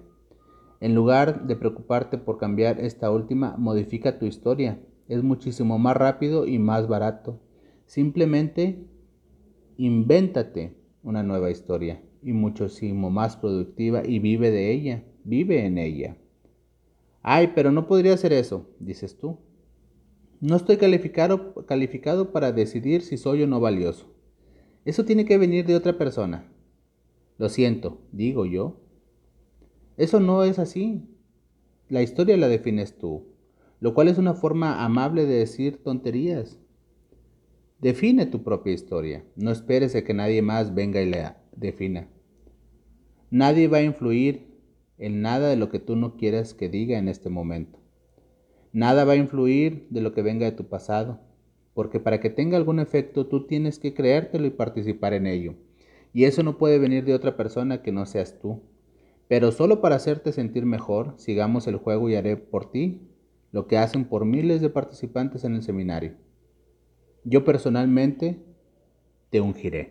En 0.79 0.95
lugar 0.95 1.45
de 1.45 1.55
preocuparte 1.55 2.17
por 2.17 2.37
cambiar 2.37 2.79
esta 2.79 3.11
última, 3.11 3.55
modifica 3.57 4.17
tu 4.17 4.25
historia. 4.25 4.79
Es 5.07 5.21
muchísimo 5.23 5.77
más 5.77 5.95
rápido 5.95 6.47
y 6.47 6.57
más 6.57 6.87
barato. 6.87 7.39
Simplemente 7.85 8.87
invéntate 9.77 10.75
una 11.03 11.23
nueva 11.23 11.51
historia 11.51 12.01
y 12.23 12.33
muchísimo 12.33 13.09
más 13.09 13.35
productiva 13.35 14.03
y 14.05 14.19
vive 14.19 14.51
de 14.51 14.71
ella, 14.71 15.03
vive 15.23 15.65
en 15.65 15.77
ella. 15.77 16.17
Ay, 17.21 17.51
pero 17.53 17.71
no 17.71 17.87
podría 17.87 18.13
hacer 18.13 18.33
eso, 18.33 18.67
dices 18.79 19.17
tú. 19.17 19.37
No 20.39 20.55
estoy 20.55 20.77
calificado, 20.77 21.53
calificado 21.65 22.31
para 22.31 22.51
decidir 22.51 23.03
si 23.03 23.17
soy 23.17 23.43
o 23.43 23.47
no 23.47 23.59
valioso. 23.59 24.10
Eso 24.85 25.05
tiene 25.05 25.25
que 25.25 25.37
venir 25.37 25.65
de 25.65 25.75
otra 25.75 25.97
persona. 25.97 26.51
Lo 27.37 27.49
siento, 27.49 28.01
digo 28.11 28.45
yo. 28.45 28.81
Eso 29.97 30.19
no 30.19 30.43
es 30.43 30.59
así. 30.59 31.07
La 31.89 32.01
historia 32.01 32.37
la 32.37 32.47
defines 32.47 32.97
tú, 32.97 33.27
lo 33.79 33.93
cual 33.93 34.07
es 34.07 34.17
una 34.17 34.33
forma 34.33 34.83
amable 34.83 35.25
de 35.25 35.35
decir 35.35 35.83
tonterías. 35.83 36.59
Define 37.79 38.25
tu 38.25 38.43
propia 38.43 38.73
historia. 38.73 39.25
No 39.35 39.51
esperes 39.51 39.95
a 39.95 40.03
que 40.03 40.13
nadie 40.13 40.41
más 40.41 40.73
venga 40.73 41.01
y 41.01 41.09
la 41.09 41.41
defina. 41.55 42.07
Nadie 43.29 43.67
va 43.67 43.77
a 43.77 43.83
influir 43.83 44.51
en 44.97 45.21
nada 45.21 45.49
de 45.49 45.55
lo 45.55 45.69
que 45.69 45.79
tú 45.79 45.95
no 45.95 46.15
quieras 46.15 46.53
que 46.53 46.69
diga 46.69 46.97
en 46.97 47.07
este 47.07 47.29
momento. 47.29 47.79
Nada 48.71 49.03
va 49.03 49.13
a 49.13 49.17
influir 49.17 49.87
de 49.89 50.01
lo 50.01 50.13
que 50.13 50.21
venga 50.21 50.45
de 50.45 50.51
tu 50.51 50.69
pasado, 50.69 51.19
porque 51.73 51.99
para 51.99 52.19
que 52.19 52.29
tenga 52.29 52.57
algún 52.57 52.79
efecto 52.79 53.27
tú 53.27 53.47
tienes 53.47 53.79
que 53.79 53.93
creértelo 53.93 54.45
y 54.47 54.51
participar 54.51 55.13
en 55.13 55.27
ello. 55.27 55.55
Y 56.13 56.25
eso 56.25 56.43
no 56.43 56.57
puede 56.57 56.79
venir 56.79 57.05
de 57.05 57.13
otra 57.13 57.37
persona 57.37 57.81
que 57.81 57.91
no 57.91 58.05
seas 58.05 58.39
tú. 58.39 58.61
Pero 59.27 59.51
solo 59.51 59.79
para 59.79 59.95
hacerte 59.95 60.33
sentir 60.33 60.65
mejor, 60.65 61.13
sigamos 61.17 61.67
el 61.67 61.77
juego 61.77 62.09
y 62.09 62.15
haré 62.15 62.35
por 62.35 62.69
ti 62.69 63.07
lo 63.51 63.67
que 63.67 63.77
hacen 63.77 64.05
por 64.05 64.25
miles 64.25 64.61
de 64.61 64.69
participantes 64.69 65.43
en 65.43 65.55
el 65.55 65.63
seminario. 65.63 66.13
Yo 67.23 67.45
personalmente 67.45 68.43
te 69.29 69.41
ungiré. 69.41 69.89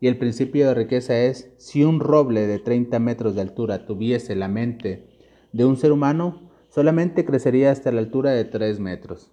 Y 0.00 0.06
el 0.06 0.16
principio 0.16 0.66
de 0.66 0.74
riqueza 0.74 1.18
es, 1.18 1.52
si 1.58 1.84
un 1.84 2.00
roble 2.00 2.46
de 2.46 2.58
30 2.58 2.98
metros 3.00 3.34
de 3.34 3.42
altura 3.42 3.84
tuviese 3.84 4.34
la 4.34 4.48
mente 4.48 5.08
de 5.52 5.64
un 5.66 5.76
ser 5.76 5.92
humano, 5.92 6.50
solamente 6.70 7.26
crecería 7.26 7.70
hasta 7.70 7.92
la 7.92 8.00
altura 8.00 8.30
de 8.30 8.44
3 8.44 8.80
metros. 8.80 9.30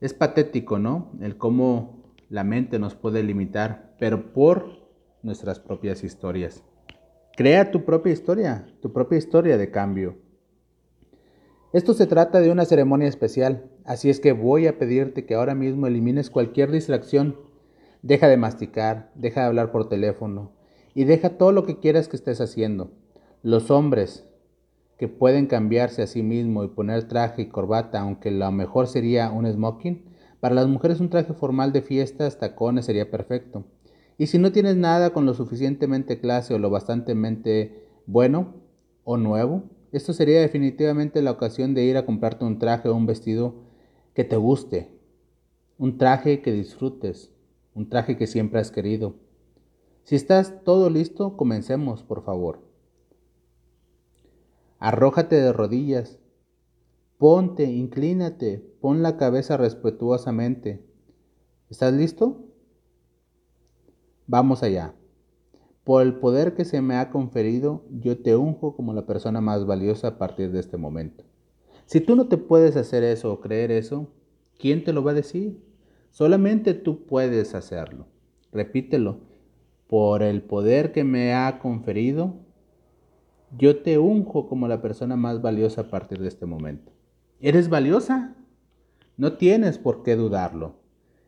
Es 0.00 0.14
patético, 0.14 0.78
¿no? 0.78 1.12
El 1.20 1.36
cómo 1.36 2.02
la 2.28 2.44
mente 2.44 2.78
nos 2.78 2.94
puede 2.94 3.22
limitar, 3.22 3.94
pero 3.98 4.32
por 4.32 4.84
nuestras 5.22 5.60
propias 5.60 6.04
historias. 6.04 6.62
Crea 7.36 7.70
tu 7.70 7.84
propia 7.84 8.12
historia, 8.12 8.66
tu 8.80 8.92
propia 8.92 9.18
historia 9.18 9.56
de 9.56 9.70
cambio. 9.70 10.16
Esto 11.72 11.94
se 11.94 12.06
trata 12.06 12.40
de 12.40 12.50
una 12.50 12.64
ceremonia 12.64 13.08
especial, 13.08 13.70
así 13.84 14.08
es 14.08 14.20
que 14.20 14.32
voy 14.32 14.68
a 14.68 14.78
pedirte 14.78 15.26
que 15.26 15.34
ahora 15.34 15.56
mismo 15.56 15.88
elimines 15.88 16.30
cualquier 16.30 16.70
distracción. 16.70 17.36
Deja 18.02 18.28
de 18.28 18.36
masticar, 18.36 19.10
deja 19.16 19.40
de 19.40 19.46
hablar 19.46 19.72
por 19.72 19.88
teléfono 19.88 20.52
y 20.94 21.04
deja 21.04 21.30
todo 21.30 21.50
lo 21.50 21.64
que 21.64 21.80
quieras 21.80 22.06
que 22.06 22.16
estés 22.16 22.40
haciendo. 22.40 22.92
Los 23.42 23.70
hombres 23.70 24.28
que 24.98 25.08
pueden 25.08 25.46
cambiarse 25.46 26.02
a 26.02 26.06
sí 26.06 26.22
mismos 26.22 26.66
y 26.66 26.68
poner 26.68 27.08
traje 27.08 27.42
y 27.42 27.48
corbata, 27.48 28.00
aunque 28.00 28.30
lo 28.30 28.50
mejor 28.52 28.86
sería 28.86 29.30
un 29.30 29.50
smoking, 29.50 30.04
para 30.40 30.54
las 30.54 30.68
mujeres 30.68 31.00
un 31.00 31.10
traje 31.10 31.32
formal 31.32 31.72
de 31.72 31.82
fiestas, 31.82 32.38
tacones 32.38 32.84
sería 32.84 33.10
perfecto. 33.10 33.64
Y 34.18 34.26
si 34.26 34.38
no 34.38 34.52
tienes 34.52 34.76
nada 34.76 35.10
con 35.10 35.26
lo 35.26 35.34
suficientemente 35.34 36.20
clase 36.20 36.54
o 36.54 36.58
lo 36.58 36.70
bastantemente 36.70 37.88
bueno 38.06 38.54
o 39.04 39.16
nuevo, 39.16 39.64
esto 39.90 40.12
sería 40.12 40.40
definitivamente 40.40 41.22
la 41.22 41.30
ocasión 41.30 41.74
de 41.74 41.84
ir 41.84 41.96
a 41.96 42.04
comprarte 42.04 42.44
un 42.44 42.58
traje 42.58 42.88
o 42.88 42.94
un 42.94 43.06
vestido 43.06 43.54
que 44.12 44.24
te 44.24 44.36
guste, 44.36 44.90
un 45.78 45.98
traje 45.98 46.42
que 46.42 46.52
disfrutes, 46.52 47.32
un 47.74 47.88
traje 47.88 48.16
que 48.16 48.26
siempre 48.26 48.60
has 48.60 48.70
querido. 48.70 49.14
Si 50.04 50.14
estás 50.14 50.62
todo 50.64 50.90
listo, 50.90 51.36
comencemos, 51.36 52.02
por 52.02 52.24
favor. 52.24 52.63
Arrójate 54.84 55.36
de 55.36 55.50
rodillas, 55.50 56.18
ponte, 57.16 57.64
inclínate, 57.64 58.58
pon 58.82 59.02
la 59.02 59.16
cabeza 59.16 59.56
respetuosamente. 59.56 60.84
¿Estás 61.70 61.94
listo? 61.94 62.44
Vamos 64.26 64.62
allá. 64.62 64.94
Por 65.84 66.02
el 66.02 66.16
poder 66.16 66.54
que 66.54 66.66
se 66.66 66.82
me 66.82 66.96
ha 66.96 67.08
conferido, 67.08 67.86
yo 67.92 68.18
te 68.18 68.36
unjo 68.36 68.76
como 68.76 68.92
la 68.92 69.06
persona 69.06 69.40
más 69.40 69.64
valiosa 69.64 70.08
a 70.08 70.18
partir 70.18 70.52
de 70.52 70.60
este 70.60 70.76
momento. 70.76 71.24
Si 71.86 72.02
tú 72.02 72.14
no 72.14 72.28
te 72.28 72.36
puedes 72.36 72.76
hacer 72.76 73.04
eso 73.04 73.32
o 73.32 73.40
creer 73.40 73.70
eso, 73.70 74.08
¿quién 74.58 74.84
te 74.84 74.92
lo 74.92 75.02
va 75.02 75.12
a 75.12 75.14
decir? 75.14 75.64
Solamente 76.10 76.74
tú 76.74 77.06
puedes 77.06 77.54
hacerlo. 77.54 78.04
Repítelo. 78.52 79.20
Por 79.86 80.22
el 80.22 80.42
poder 80.42 80.92
que 80.92 81.04
me 81.04 81.32
ha 81.32 81.58
conferido, 81.58 82.43
yo 83.56 83.82
te 83.82 83.98
unjo 83.98 84.48
como 84.48 84.68
la 84.68 84.82
persona 84.82 85.16
más 85.16 85.42
valiosa 85.42 85.82
a 85.82 85.90
partir 85.90 86.18
de 86.18 86.28
este 86.28 86.46
momento. 86.46 86.92
¿Eres 87.40 87.68
valiosa? 87.68 88.36
No 89.16 89.34
tienes 89.34 89.78
por 89.78 90.02
qué 90.02 90.16
dudarlo. 90.16 90.76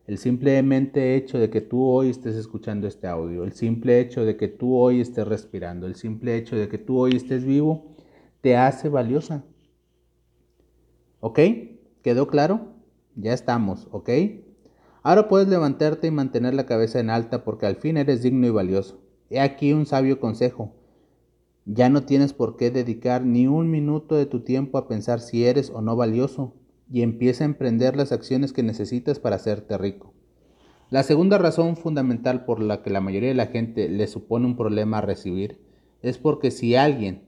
El 0.07 0.17
simplemente 0.17 1.15
hecho 1.15 1.37
de 1.37 1.49
que 1.49 1.61
tú 1.61 1.83
hoy 1.83 2.09
estés 2.09 2.35
escuchando 2.35 2.87
este 2.87 3.07
audio, 3.07 3.43
el 3.43 3.51
simple 3.51 3.99
hecho 3.99 4.23
de 4.23 4.37
que 4.37 4.47
tú 4.47 4.77
hoy 4.77 5.01
estés 5.01 5.27
respirando, 5.27 5.85
el 5.85 5.95
simple 5.95 6.37
hecho 6.37 6.55
de 6.55 6.69
que 6.69 6.77
tú 6.77 6.97
hoy 6.97 7.15
estés 7.15 7.43
vivo, 7.43 7.95
te 8.41 8.55
hace 8.55 8.87
valiosa. 8.87 9.43
¿Ok? 11.19 11.39
¿Quedó 12.03 12.27
claro? 12.27 12.73
Ya 13.15 13.33
estamos, 13.33 13.87
¿ok? 13.91 14.09
Ahora 15.03 15.27
puedes 15.27 15.47
levantarte 15.47 16.07
y 16.07 16.11
mantener 16.11 16.53
la 16.53 16.65
cabeza 16.65 16.99
en 16.99 17.09
alta 17.09 17.43
porque 17.43 17.65
al 17.65 17.75
fin 17.75 17.97
eres 17.97 18.21
digno 18.23 18.47
y 18.47 18.51
valioso. 18.51 19.01
He 19.29 19.39
aquí 19.39 19.73
un 19.73 19.85
sabio 19.85 20.19
consejo. 20.19 20.76
Ya 21.69 21.89
no 21.89 22.03
tienes 22.03 22.31
por 22.31 22.55
qué 22.55 22.71
dedicar 22.71 23.25
ni 23.25 23.45
un 23.45 23.69
minuto 23.69 24.15
de 24.15 24.25
tu 24.25 24.39
tiempo 24.39 24.77
a 24.77 24.87
pensar 24.87 25.19
si 25.19 25.43
eres 25.43 25.69
o 25.69 25.81
no 25.81 25.97
valioso 25.97 26.53
y 26.89 27.01
empieza 27.01 27.43
a 27.43 27.47
emprender 27.47 27.97
las 27.97 28.13
acciones 28.13 28.53
que 28.53 28.63
necesitas 28.63 29.19
para 29.19 29.35
hacerte 29.35 29.77
rico. 29.77 30.13
La 30.89 31.03
segunda 31.03 31.37
razón 31.37 31.75
fundamental 31.75 32.45
por 32.45 32.61
la 32.61 32.81
que 32.83 32.89
la 32.89 33.01
mayoría 33.01 33.27
de 33.27 33.35
la 33.35 33.47
gente 33.47 33.89
le 33.89 34.07
supone 34.07 34.45
un 34.45 34.55
problema 34.55 35.01
recibir 35.01 35.59
es 36.01 36.17
porque 36.17 36.51
si 36.51 36.75
alguien, 36.75 37.23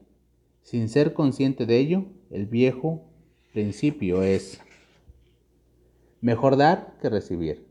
sin 0.61 0.87
ser 0.87 1.11
consciente 1.11 1.65
de 1.65 1.77
ello, 1.77 2.05
el 2.29 2.45
viejo 2.45 3.03
principio 3.51 4.23
es 4.23 4.61
mejor 6.21 6.55
dar 6.55 6.95
que 7.01 7.09
recibir. 7.09 7.67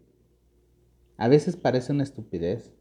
A 1.16 1.28
veces 1.28 1.56
parece 1.56 1.94
una 1.94 2.02
estupidez. 2.02 2.74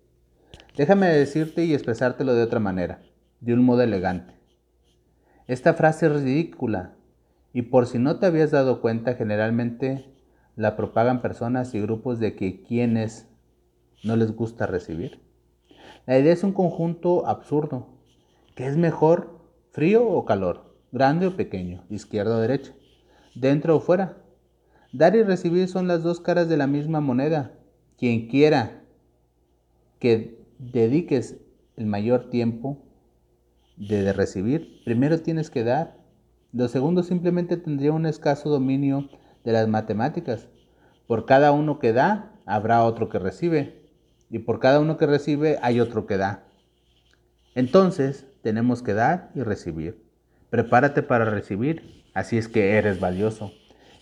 Déjame 0.76 1.08
decirte 1.08 1.64
y 1.64 1.74
expresártelo 1.74 2.34
de 2.34 2.44
otra 2.44 2.60
manera, 2.60 3.02
de 3.40 3.54
un 3.54 3.64
modo 3.64 3.82
elegante. 3.82 4.34
Esta 5.48 5.74
frase 5.74 6.08
es 6.08 6.24
ridícula 6.24 6.96
y 7.54 7.64
por 7.64 7.88
si 7.88 8.00
no 8.00 8.20
te 8.20 8.26
habías 8.26 8.52
dado 8.52 8.82
cuenta, 8.82 9.16
generalmente 9.16 10.06
la 10.56 10.76
propagan 10.76 11.22
personas 11.22 11.74
y 11.74 11.82
grupos 11.82 12.20
de 12.20 12.36
que 12.36 12.64
quienes 12.64 13.28
no 14.04 14.16
les 14.16 14.36
gusta 14.36 14.66
recibir. 14.66 15.22
La 16.06 16.18
idea 16.18 16.34
es 16.34 16.44
un 16.44 16.54
conjunto 16.54 17.28
absurdo. 17.28 17.88
¿Qué 18.56 18.68
es 18.68 18.78
mejor, 18.78 19.40
frío 19.72 20.08
o 20.08 20.26
calor? 20.26 20.76
¿Grande 20.92 21.28
o 21.28 21.36
pequeño? 21.36 21.84
¿Izquierda 21.90 22.38
o 22.38 22.40
derecha? 22.40 22.74
¿Dentro 23.36 23.76
o 23.76 23.80
fuera? 23.80 24.18
Dar 24.94 25.16
y 25.16 25.24
recibir 25.24 25.68
son 25.68 25.88
las 25.88 26.02
dos 26.02 26.20
caras 26.20 26.50
de 26.50 26.58
la 26.58 26.66
misma 26.66 27.02
moneda. 27.02 27.54
Quien 27.98 28.28
quiera 28.28 28.84
que 30.00 30.44
dediques 30.60 31.38
el 31.76 31.86
mayor 31.86 32.30
tiempo 32.30 32.87
de 33.78 34.12
recibir, 34.12 34.82
primero 34.84 35.20
tienes 35.20 35.50
que 35.50 35.64
dar 35.64 35.98
los 36.54 36.72
segundos 36.72 37.08
simplemente 37.08 37.58
tendría 37.58 37.92
un 37.92 38.06
escaso 38.06 38.50
dominio 38.50 39.10
de 39.44 39.52
las 39.52 39.68
matemáticas. 39.68 40.48
Por 41.06 41.26
cada 41.26 41.52
uno 41.52 41.78
que 41.78 41.94
da, 41.94 42.32
habrá 42.46 42.84
otro 42.84 43.10
que 43.10 43.20
recibe. 43.20 43.92
Y 44.30 44.40
por 44.40 44.60
cada 44.60 44.80
uno 44.80 44.98
que 44.98 45.06
recibe, 45.06 45.60
hay 45.62 45.80
otro 45.80 46.08
que 46.08 46.18
da. 46.18 46.46
Entonces, 47.54 48.26
tenemos 48.42 48.82
que 48.82 48.94
dar 48.94 49.30
y 49.36 49.42
recibir. 49.42 50.04
Prepárate 50.50 51.04
para 51.04 51.26
recibir, 51.26 52.04
así 52.14 52.38
es 52.38 52.48
que 52.48 52.72
eres 52.72 53.00
valioso. 53.00 53.52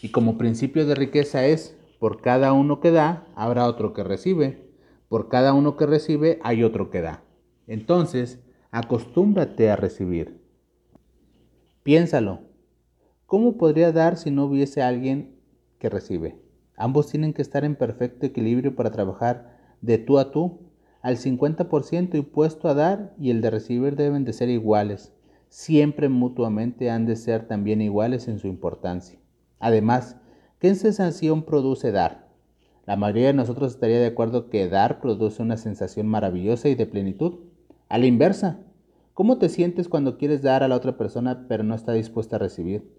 Y 0.02 0.12
como 0.12 0.38
principio 0.38 0.86
de 0.86 0.96
riqueza 0.96 1.46
es, 1.46 1.76
por 2.00 2.22
cada 2.22 2.54
uno 2.54 2.80
que 2.80 2.92
da, 2.92 3.26
habrá 3.36 3.66
otro 3.66 3.94
que 3.94 4.04
recibe. 4.04 4.70
Por 5.10 5.30
cada 5.30 5.54
uno 5.54 5.78
que 5.78 5.88
recibe, 5.88 6.40
hay 6.44 6.64
otro 6.64 6.92
que 6.92 7.02
da. 7.02 7.24
Entonces, 7.68 8.40
acostúmbrate 8.76 9.72
a 9.72 9.78
recibir. 9.78 10.42
Piénsalo. 11.84 12.42
¿Cómo 13.26 13.58
podría 13.58 13.94
dar 13.94 14.18
si 14.18 14.32
no 14.32 14.44
hubiese 14.44 14.82
alguien 14.82 15.40
que 15.80 15.90
recibe? 15.90 16.42
Ambos 16.76 17.10
tienen 17.10 17.32
que 17.32 17.42
estar 17.42 17.64
en 17.64 17.78
perfecto 17.78 18.26
equilibrio 18.26 18.76
para 18.76 18.92
trabajar 18.92 19.58
de 19.80 19.98
tú 19.98 20.20
a 20.20 20.30
tú. 20.32 20.60
Al 21.02 21.16
50% 21.16 22.16
impuesto 22.16 22.68
a 22.68 22.74
dar 22.74 23.14
y 23.18 23.30
el 23.30 23.40
de 23.40 23.50
recibir 23.50 23.96
deben 23.96 24.26
de 24.26 24.34
ser 24.34 24.50
iguales. 24.50 25.14
Siempre 25.48 26.10
mutuamente 26.10 26.90
han 26.90 27.06
de 27.06 27.16
ser 27.16 27.48
también 27.48 27.82
iguales 27.82 28.28
en 28.28 28.40
su 28.40 28.48
importancia. 28.48 29.18
Además, 29.58 30.18
¿qué 30.60 30.76
sensación 30.76 31.44
produce 31.44 31.94
dar? 31.94 32.28
La 32.86 32.98
mayoría 32.98 33.28
de 33.28 33.36
nosotros 33.36 33.72
estaría 33.72 34.00
de 34.00 34.08
acuerdo 34.08 34.50
que 34.50 34.68
dar 34.68 35.00
produce 35.00 35.42
una 35.42 35.56
sensación 35.56 36.08
maravillosa 36.08 36.68
y 36.68 36.76
de 36.76 36.88
plenitud. 36.88 37.45
A 37.88 37.98
la 37.98 38.06
inversa, 38.06 38.60
¿Cómo 39.16 39.38
te 39.38 39.48
sientes 39.48 39.88
cuando 39.88 40.18
quieres 40.18 40.42
dar 40.42 40.62
a 40.62 40.68
la 40.68 40.76
otra 40.76 40.98
persona 40.98 41.46
pero 41.48 41.64
no 41.64 41.74
está 41.74 41.94
dispuesta 41.94 42.36
a 42.36 42.40
recibir? 42.40 42.92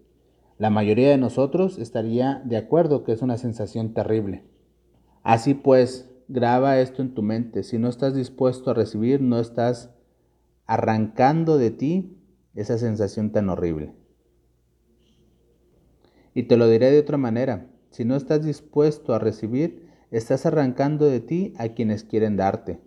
La 0.57 0.71
mayoría 0.71 1.09
de 1.09 1.17
nosotros 1.19 1.77
estaría 1.77 2.41
de 2.43 2.57
acuerdo 2.57 3.03
que 3.03 3.11
es 3.11 3.21
una 3.21 3.37
sensación 3.37 3.93
terrible. 3.93 4.43
Así 5.21 5.53
pues, 5.53 6.09
graba 6.27 6.79
esto 6.79 7.03
en 7.03 7.13
tu 7.13 7.21
mente. 7.21 7.61
Si 7.61 7.77
no 7.77 7.87
estás 7.87 8.15
dispuesto 8.15 8.71
a 8.71 8.73
recibir, 8.73 9.21
no 9.21 9.39
estás 9.39 9.91
arrancando 10.65 11.59
de 11.59 11.69
ti 11.69 12.17
esa 12.55 12.79
sensación 12.79 13.31
tan 13.31 13.47
horrible. 13.49 13.93
Y 16.33 16.43
te 16.43 16.57
lo 16.57 16.67
diré 16.67 16.89
de 16.89 16.99
otra 16.99 17.17
manera. 17.17 17.67
Si 17.91 18.05
no 18.05 18.15
estás 18.15 18.43
dispuesto 18.43 19.13
a 19.13 19.19
recibir, 19.19 19.87
estás 20.09 20.47
arrancando 20.47 21.05
de 21.05 21.19
ti 21.19 21.53
a 21.59 21.75
quienes 21.75 22.03
quieren 22.03 22.37
darte. 22.37 22.86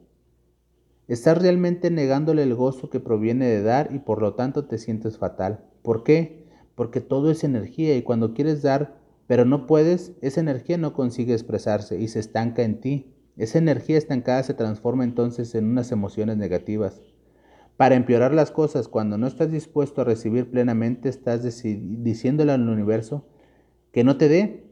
Estás 1.11 1.43
realmente 1.43 1.91
negándole 1.91 2.45
el 2.45 2.55
gozo 2.55 2.89
que 2.89 3.01
proviene 3.01 3.47
de 3.47 3.63
dar 3.63 3.93
y 3.93 3.99
por 3.99 4.23
lo 4.23 4.35
tanto 4.35 4.67
te 4.67 4.79
sientes 4.79 5.19
fatal. 5.19 5.65
¿Por 5.83 6.05
qué? 6.05 6.47
Porque 6.77 7.01
todo 7.01 7.33
es 7.33 7.43
energía 7.43 7.97
y 7.97 8.03
cuando 8.03 8.33
quieres 8.33 8.63
dar 8.63 9.01
pero 9.27 9.45
no 9.45 9.67
puedes, 9.67 10.13
esa 10.23 10.41
energía 10.41 10.79
no 10.79 10.93
consigue 10.93 11.35
expresarse 11.35 12.01
y 12.01 12.07
se 12.07 12.21
estanca 12.21 12.63
en 12.63 12.81
ti. 12.81 13.13
Esa 13.37 13.59
energía 13.59 13.99
estancada 13.99 14.45
se 14.45 14.55
transforma 14.55 15.03
entonces 15.03 15.53
en 15.57 15.67
unas 15.67 15.91
emociones 15.91 16.37
negativas. 16.37 17.01
Para 17.77 17.97
empeorar 17.97 18.33
las 18.33 18.53
cosas, 18.53 18.87
cuando 18.87 19.19
no 19.19 19.27
estás 19.27 19.51
dispuesto 19.51 20.01
a 20.01 20.05
recibir 20.05 20.49
plenamente, 20.49 21.09
estás 21.09 21.43
diciéndole 21.43 22.53
al 22.53 22.69
universo 22.69 23.27
que 23.91 24.05
no 24.05 24.17
te 24.17 24.29
dé. 24.29 24.65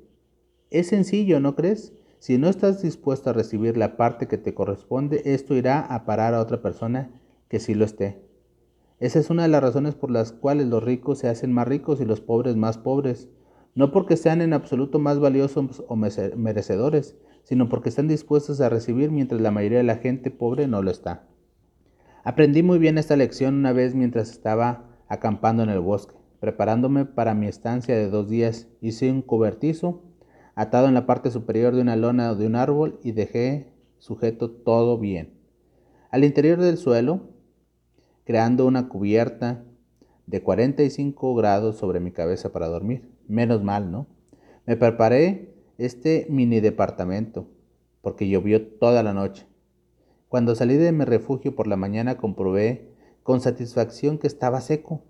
Es 0.70 0.86
sencillo, 0.86 1.40
¿no 1.40 1.56
crees? 1.56 1.92
Si 2.18 2.36
no 2.36 2.48
estás 2.48 2.82
dispuesto 2.82 3.30
a 3.30 3.32
recibir 3.32 3.76
la 3.76 3.96
parte 3.96 4.26
que 4.26 4.38
te 4.38 4.52
corresponde, 4.52 5.22
esto 5.24 5.54
irá 5.54 5.80
a 5.80 6.04
parar 6.04 6.34
a 6.34 6.40
otra 6.40 6.60
persona 6.60 7.10
que 7.48 7.60
sí 7.60 7.74
lo 7.74 7.84
esté. 7.84 8.20
Esa 8.98 9.20
es 9.20 9.30
una 9.30 9.42
de 9.42 9.48
las 9.48 9.62
razones 9.62 9.94
por 9.94 10.10
las 10.10 10.32
cuales 10.32 10.66
los 10.66 10.82
ricos 10.82 11.18
se 11.18 11.28
hacen 11.28 11.52
más 11.52 11.68
ricos 11.68 12.00
y 12.00 12.04
los 12.04 12.20
pobres 12.20 12.56
más 12.56 12.78
pobres. 12.78 13.28
No 13.76 13.92
porque 13.92 14.16
sean 14.16 14.42
en 14.42 14.52
absoluto 14.52 14.98
más 14.98 15.20
valiosos 15.20 15.84
o 15.86 15.94
merecedores, 15.94 17.16
sino 17.44 17.68
porque 17.68 17.90
están 17.90 18.08
dispuestos 18.08 18.60
a 18.60 18.68
recibir 18.68 19.12
mientras 19.12 19.40
la 19.40 19.52
mayoría 19.52 19.78
de 19.78 19.84
la 19.84 19.98
gente 19.98 20.32
pobre 20.32 20.66
no 20.66 20.82
lo 20.82 20.90
está. 20.90 21.28
Aprendí 22.24 22.64
muy 22.64 22.80
bien 22.80 22.98
esta 22.98 23.16
lección 23.16 23.54
una 23.54 23.72
vez 23.72 23.94
mientras 23.94 24.30
estaba 24.30 24.88
acampando 25.06 25.62
en 25.62 25.70
el 25.70 25.80
bosque. 25.80 26.14
Preparándome 26.40 27.04
para 27.04 27.34
mi 27.34 27.46
estancia 27.46 27.96
de 27.96 28.10
dos 28.10 28.28
días, 28.28 28.66
hice 28.80 29.10
un 29.12 29.22
cobertizo 29.22 30.02
atado 30.58 30.88
en 30.88 30.94
la 30.94 31.06
parte 31.06 31.30
superior 31.30 31.72
de 31.72 31.82
una 31.82 31.94
lona 31.94 32.32
o 32.32 32.34
de 32.34 32.44
un 32.44 32.56
árbol 32.56 32.98
y 33.04 33.12
dejé 33.12 33.72
sujeto 33.98 34.50
todo 34.50 34.98
bien. 34.98 35.38
Al 36.10 36.24
interior 36.24 36.60
del 36.60 36.78
suelo, 36.78 37.28
creando 38.24 38.66
una 38.66 38.88
cubierta 38.88 39.62
de 40.26 40.42
45 40.42 41.36
grados 41.36 41.76
sobre 41.76 42.00
mi 42.00 42.10
cabeza 42.10 42.50
para 42.50 42.66
dormir. 42.66 43.08
Menos 43.28 43.62
mal, 43.62 43.92
¿no? 43.92 44.08
Me 44.66 44.76
preparé 44.76 45.54
este 45.78 46.26
mini 46.28 46.58
departamento 46.58 47.46
porque 48.02 48.28
llovió 48.28 48.66
toda 48.66 49.04
la 49.04 49.14
noche. 49.14 49.46
Cuando 50.28 50.56
salí 50.56 50.74
de 50.74 50.90
mi 50.90 51.04
refugio 51.04 51.54
por 51.54 51.68
la 51.68 51.76
mañana 51.76 52.16
comprobé 52.16 52.90
con 53.22 53.40
satisfacción 53.40 54.18
que 54.18 54.26
estaba 54.26 54.60
seco, 54.60 55.04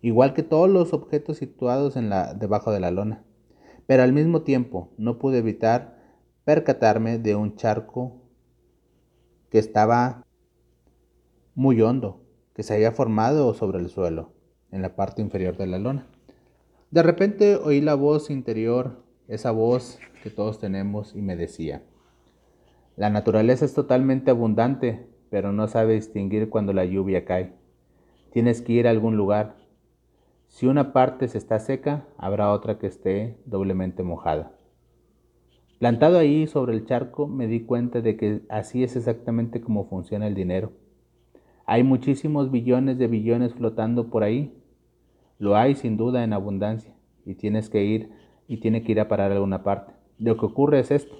igual 0.00 0.34
que 0.34 0.42
todos 0.42 0.68
los 0.68 0.92
objetos 0.92 1.36
situados 1.36 1.94
en 1.94 2.08
la, 2.08 2.34
debajo 2.34 2.72
de 2.72 2.80
la 2.80 2.90
lona 2.90 3.22
pero 3.86 4.02
al 4.02 4.12
mismo 4.12 4.42
tiempo 4.42 4.90
no 4.98 5.18
pude 5.18 5.38
evitar 5.38 5.98
percatarme 6.44 7.18
de 7.18 7.34
un 7.34 7.56
charco 7.56 8.22
que 9.50 9.58
estaba 9.58 10.24
muy 11.54 11.80
hondo, 11.82 12.22
que 12.54 12.62
se 12.62 12.74
había 12.74 12.92
formado 12.92 13.52
sobre 13.54 13.78
el 13.78 13.88
suelo, 13.88 14.32
en 14.70 14.82
la 14.82 14.96
parte 14.96 15.22
inferior 15.22 15.56
de 15.56 15.66
la 15.66 15.78
lona. 15.78 16.06
De 16.90 17.02
repente 17.02 17.56
oí 17.56 17.80
la 17.80 17.94
voz 17.94 18.30
interior, 18.30 19.02
esa 19.28 19.50
voz 19.50 19.98
que 20.22 20.30
todos 20.30 20.58
tenemos, 20.58 21.14
y 21.14 21.22
me 21.22 21.36
decía, 21.36 21.82
la 22.96 23.10
naturaleza 23.10 23.64
es 23.64 23.74
totalmente 23.74 24.30
abundante, 24.30 25.06
pero 25.30 25.52
no 25.52 25.66
sabe 25.68 25.94
distinguir 25.94 26.50
cuando 26.50 26.72
la 26.72 26.84
lluvia 26.84 27.24
cae. 27.24 27.54
Tienes 28.32 28.60
que 28.60 28.72
ir 28.72 28.86
a 28.86 28.90
algún 28.90 29.16
lugar, 29.16 29.56
si 30.52 30.66
una 30.66 30.92
parte 30.92 31.28
se 31.28 31.38
está 31.38 31.58
seca, 31.58 32.06
habrá 32.18 32.52
otra 32.52 32.78
que 32.78 32.86
esté 32.86 33.38
doblemente 33.46 34.02
mojada. 34.02 34.52
Plantado 35.78 36.18
ahí 36.18 36.46
sobre 36.46 36.74
el 36.74 36.84
charco, 36.84 37.26
me 37.26 37.46
di 37.46 37.60
cuenta 37.60 38.02
de 38.02 38.18
que 38.18 38.42
así 38.50 38.84
es 38.84 38.94
exactamente 38.94 39.62
como 39.62 39.88
funciona 39.88 40.26
el 40.26 40.34
dinero. 40.34 40.72
Hay 41.64 41.84
muchísimos 41.84 42.50
billones 42.50 42.98
de 42.98 43.06
billones 43.06 43.54
flotando 43.54 44.10
por 44.10 44.24
ahí. 44.24 44.54
Lo 45.38 45.56
hay 45.56 45.74
sin 45.74 45.96
duda 45.96 46.22
en 46.22 46.34
abundancia 46.34 46.94
y 47.24 47.34
tienes 47.34 47.70
que 47.70 47.84
ir 47.84 48.10
y 48.46 48.58
tiene 48.58 48.84
que 48.84 48.92
ir 48.92 49.00
a 49.00 49.08
parar 49.08 49.30
a 49.32 49.36
alguna 49.36 49.62
parte. 49.62 49.94
Lo 50.18 50.36
que 50.36 50.44
ocurre 50.44 50.80
es 50.80 50.90
esto. 50.90 51.16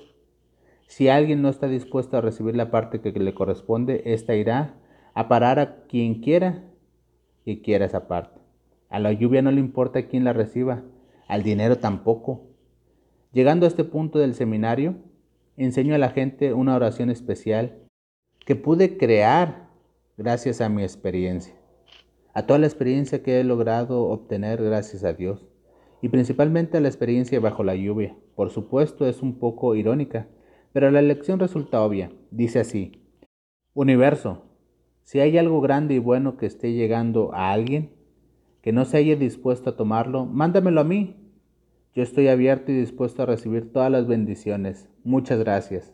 Si 0.86 1.08
alguien 1.08 1.40
no 1.40 1.48
está 1.48 1.68
dispuesto 1.68 2.18
a 2.18 2.20
recibir 2.20 2.54
la 2.54 2.70
parte 2.70 3.00
que 3.00 3.12
le 3.12 3.32
corresponde, 3.32 4.02
ésta 4.04 4.34
irá 4.34 4.74
a 5.14 5.26
parar 5.28 5.58
a 5.58 5.84
quien 5.86 6.20
quiera 6.20 6.64
y 7.46 7.62
quiera 7.62 7.86
esa 7.86 8.06
parte. 8.08 8.41
A 8.92 8.98
la 8.98 9.10
lluvia 9.10 9.40
no 9.40 9.50
le 9.50 9.58
importa 9.58 10.06
quién 10.06 10.22
la 10.22 10.34
reciba, 10.34 10.82
al 11.26 11.42
dinero 11.42 11.78
tampoco. 11.78 12.42
Llegando 13.32 13.64
a 13.64 13.68
este 13.70 13.84
punto 13.84 14.18
del 14.18 14.34
seminario, 14.34 14.96
enseño 15.56 15.94
a 15.94 15.98
la 15.98 16.10
gente 16.10 16.52
una 16.52 16.76
oración 16.76 17.08
especial 17.08 17.78
que 18.44 18.54
pude 18.54 18.98
crear 18.98 19.70
gracias 20.18 20.60
a 20.60 20.68
mi 20.68 20.82
experiencia, 20.82 21.54
a 22.34 22.42
toda 22.42 22.58
la 22.58 22.66
experiencia 22.66 23.22
que 23.22 23.40
he 23.40 23.44
logrado 23.44 24.08
obtener 24.08 24.62
gracias 24.62 25.04
a 25.04 25.14
Dios, 25.14 25.48
y 26.02 26.10
principalmente 26.10 26.76
a 26.76 26.82
la 26.82 26.88
experiencia 26.88 27.40
bajo 27.40 27.64
la 27.64 27.74
lluvia. 27.74 28.14
Por 28.34 28.50
supuesto 28.50 29.06
es 29.06 29.22
un 29.22 29.38
poco 29.38 29.74
irónica, 29.74 30.28
pero 30.74 30.90
la 30.90 31.00
lección 31.00 31.40
resulta 31.40 31.82
obvia. 31.82 32.12
Dice 32.30 32.60
así, 32.60 33.00
Universo, 33.72 34.42
si 35.02 35.20
hay 35.20 35.38
algo 35.38 35.62
grande 35.62 35.94
y 35.94 35.98
bueno 35.98 36.36
que 36.36 36.44
esté 36.44 36.74
llegando 36.74 37.32
a 37.32 37.52
alguien, 37.52 38.01
que 38.62 38.72
no 38.72 38.84
se 38.84 38.96
haya 38.96 39.16
dispuesto 39.16 39.70
a 39.70 39.76
tomarlo, 39.76 40.24
mándamelo 40.24 40.80
a 40.80 40.84
mí. 40.84 41.16
Yo 41.94 42.02
estoy 42.02 42.28
abierto 42.28 42.72
y 42.72 42.76
dispuesto 42.78 43.22
a 43.22 43.26
recibir 43.26 43.72
todas 43.72 43.90
las 43.90 44.06
bendiciones. 44.06 44.88
Muchas 45.04 45.40
gracias. 45.40 45.92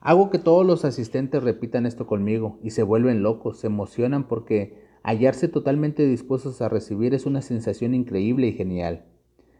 Hago 0.00 0.30
que 0.30 0.38
todos 0.38 0.64
los 0.64 0.84
asistentes 0.84 1.42
repitan 1.42 1.84
esto 1.84 2.06
conmigo 2.06 2.58
y 2.62 2.70
se 2.70 2.82
vuelven 2.82 3.22
locos, 3.22 3.58
se 3.58 3.66
emocionan 3.66 4.26
porque 4.26 4.86
hallarse 5.02 5.48
totalmente 5.48 6.06
dispuestos 6.06 6.62
a 6.62 6.68
recibir 6.68 7.14
es 7.14 7.26
una 7.26 7.42
sensación 7.42 7.94
increíble 7.94 8.48
y 8.48 8.52
genial. 8.52 9.04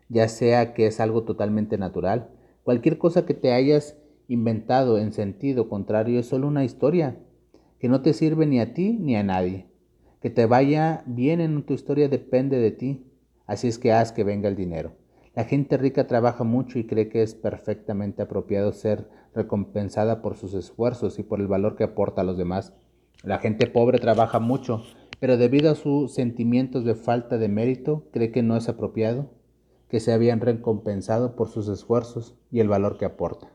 Ya 0.09 0.29
sea 0.29 0.73
que 0.73 0.87
es 0.87 1.01
algo 1.01 1.25
totalmente 1.25 1.79
natural, 1.79 2.31
cualquier 2.63 2.97
cosa 2.97 3.27
que 3.27 3.35
te 3.35 3.53
hayas 3.53 3.99
inventado 4.29 4.99
en 4.99 5.13
sentido 5.13 5.69
contrario 5.69 6.19
es 6.19 6.27
solo 6.27 6.49
una 6.49 6.65
historia 6.65 7.19
que 7.79 7.89
no 7.89 8.03
te 8.03 8.13
sirve 8.13 8.47
ni 8.47 8.61
a 8.61 8.73
ti 8.73 8.97
ni 9.01 9.17
a 9.17 9.23
nadie. 9.23 9.67
Que 10.21 10.31
te 10.31 10.47
vaya 10.47 11.03
bien 11.07 11.41
en 11.41 11.63
tu 11.63 11.75
historia 11.75 12.09
depende 12.09 12.59
de 12.59 12.71
ti, 12.71 13.07
así 13.47 13.69
es 13.69 13.79
que 13.79 13.93
haz 13.93 14.13
que 14.13 14.25
venga 14.25 14.49
el 14.49 14.57
dinero. 14.57 14.93
La 15.35 15.45
gente 15.45 15.77
rica 15.77 16.07
trabaja 16.07 16.45
mucho 16.45 16.79
y 16.79 16.87
cree 16.87 17.11
que 17.11 17.23
es 17.23 17.35
perfectamente 17.35 18.23
apropiado 18.23 18.73
ser 18.73 19.09
recompensada 19.35 20.23
por 20.23 20.37
sus 20.37 20.55
esfuerzos 20.55 21.19
y 21.19 21.23
por 21.23 21.41
el 21.41 21.47
valor 21.47 21.77
que 21.77 21.85
aporta 21.85 22.23
a 22.23 22.25
los 22.25 22.39
demás. 22.39 22.73
La 23.23 23.39
gente 23.39 23.67
pobre 23.67 23.99
trabaja 23.99 24.41
mucho, 24.41 24.83
pero 25.21 25.37
debido 25.37 25.71
a 25.71 25.75
sus 25.75 26.15
sentimientos 26.15 26.85
de 26.85 26.95
falta 26.95 27.37
de 27.37 27.49
mérito, 27.49 28.09
cree 28.13 28.33
que 28.33 28.43
no 28.43 28.57
es 28.57 28.69
apropiado 28.69 29.31
que 29.89 30.01
se 30.01 30.13
habían 30.13 30.41
recompensado 30.41 31.37
por 31.37 31.49
sus 31.49 31.69
esfuerzos 31.69 32.35
y 32.51 32.61
el 32.61 32.69
valor 32.69 32.99
que 32.99 33.05
aporta. 33.05 33.49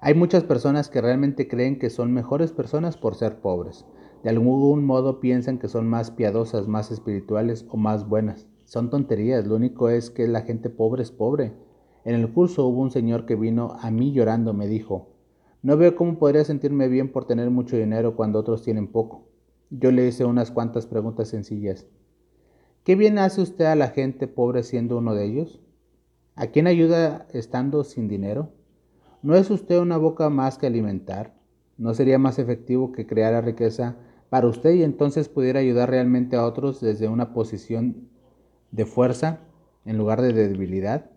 Hay 0.00 0.14
muchas 0.14 0.44
personas 0.44 0.88
que 0.88 1.00
realmente 1.00 1.46
creen 1.46 1.78
que 1.78 1.90
son 1.90 2.12
mejores 2.12 2.52
personas 2.52 2.96
por 2.96 3.14
ser 3.14 3.40
pobres. 3.40 3.86
De 4.22 4.28
algún 4.30 4.84
modo 4.84 5.20
piensan 5.20 5.58
que 5.58 5.68
son 5.68 5.88
más 5.88 6.10
piadosas, 6.10 6.68
más 6.68 6.90
espirituales 6.90 7.64
o 7.70 7.76
más 7.76 8.06
buenas. 8.06 8.46
Son 8.66 8.90
tonterías, 8.90 9.46
lo 9.46 9.56
único 9.56 9.88
es 9.88 10.10
que 10.10 10.28
la 10.28 10.42
gente 10.42 10.68
pobre 10.68 11.02
es 11.02 11.10
pobre. 11.10 11.54
En 12.04 12.14
el 12.14 12.30
curso 12.32 12.66
hubo 12.66 12.82
un 12.82 12.90
señor 12.90 13.24
que 13.24 13.34
vino 13.34 13.76
a 13.80 13.90
mí 13.90 14.12
llorando, 14.12 14.52
me 14.52 14.66
dijo, 14.66 15.08
no 15.62 15.76
veo 15.76 15.96
cómo 15.96 16.18
podría 16.18 16.44
sentirme 16.44 16.88
bien 16.88 17.12
por 17.12 17.26
tener 17.26 17.50
mucho 17.50 17.76
dinero 17.76 18.16
cuando 18.16 18.38
otros 18.38 18.62
tienen 18.62 18.88
poco. 18.88 19.28
Yo 19.70 19.90
le 19.90 20.06
hice 20.06 20.24
unas 20.24 20.50
cuantas 20.50 20.86
preguntas 20.86 21.28
sencillas. 21.28 21.86
¿Qué 22.84 22.96
bien 22.96 23.18
hace 23.18 23.42
usted 23.42 23.66
a 23.66 23.74
la 23.74 23.88
gente 23.88 24.26
pobre 24.26 24.62
siendo 24.62 24.98
uno 24.98 25.14
de 25.14 25.26
ellos? 25.26 25.60
¿A 26.34 26.46
quién 26.46 26.66
ayuda 26.66 27.26
estando 27.32 27.84
sin 27.84 28.08
dinero? 28.08 28.52
¿No 29.22 29.34
es 29.34 29.50
usted 29.50 29.78
una 29.78 29.98
boca 29.98 30.30
más 30.30 30.56
que 30.56 30.66
alimentar? 30.66 31.34
¿No 31.76 31.92
sería 31.92 32.18
más 32.18 32.38
efectivo 32.38 32.92
que 32.92 33.06
creara 33.06 33.42
riqueza 33.42 33.96
para 34.30 34.46
usted 34.46 34.72
y 34.74 34.84
entonces 34.84 35.28
pudiera 35.28 35.60
ayudar 35.60 35.90
realmente 35.90 36.36
a 36.36 36.46
otros 36.46 36.80
desde 36.80 37.08
una 37.08 37.34
posición 37.34 38.08
de 38.70 38.86
fuerza 38.86 39.40
en 39.84 39.98
lugar 39.98 40.22
de 40.22 40.32
debilidad? 40.32 41.10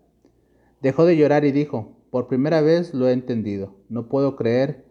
Dejó 0.82 1.06
de 1.06 1.16
llorar 1.16 1.44
y 1.44 1.52
dijo, 1.52 1.96
por 2.10 2.26
primera 2.26 2.60
vez 2.60 2.92
lo 2.92 3.08
he 3.08 3.12
entendido, 3.12 3.76
no 3.88 4.08
puedo 4.08 4.36
creer 4.36 4.84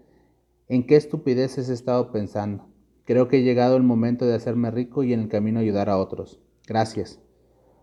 en 0.69 0.87
qué 0.87 0.95
estupideces 0.95 1.69
he 1.69 1.73
estado 1.73 2.11
pensando. 2.11 2.65
Creo 3.05 3.27
que 3.27 3.39
he 3.39 3.43
llegado 3.43 3.75
el 3.75 3.83
momento 3.83 4.25
de 4.25 4.33
hacerme 4.33 4.71
rico 4.71 5.03
y 5.03 5.11
en 5.11 5.19
el 5.19 5.27
camino 5.27 5.59
ayudar 5.59 5.89
a 5.89 5.97
otros. 5.97 6.39
Gracias. 6.65 7.19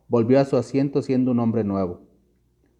Volvió 0.08 0.40
a 0.40 0.46
su 0.46 0.56
asiento 0.56 1.02
siendo 1.02 1.30
un 1.30 1.40
hombre 1.40 1.62
nuevo. 1.62 2.00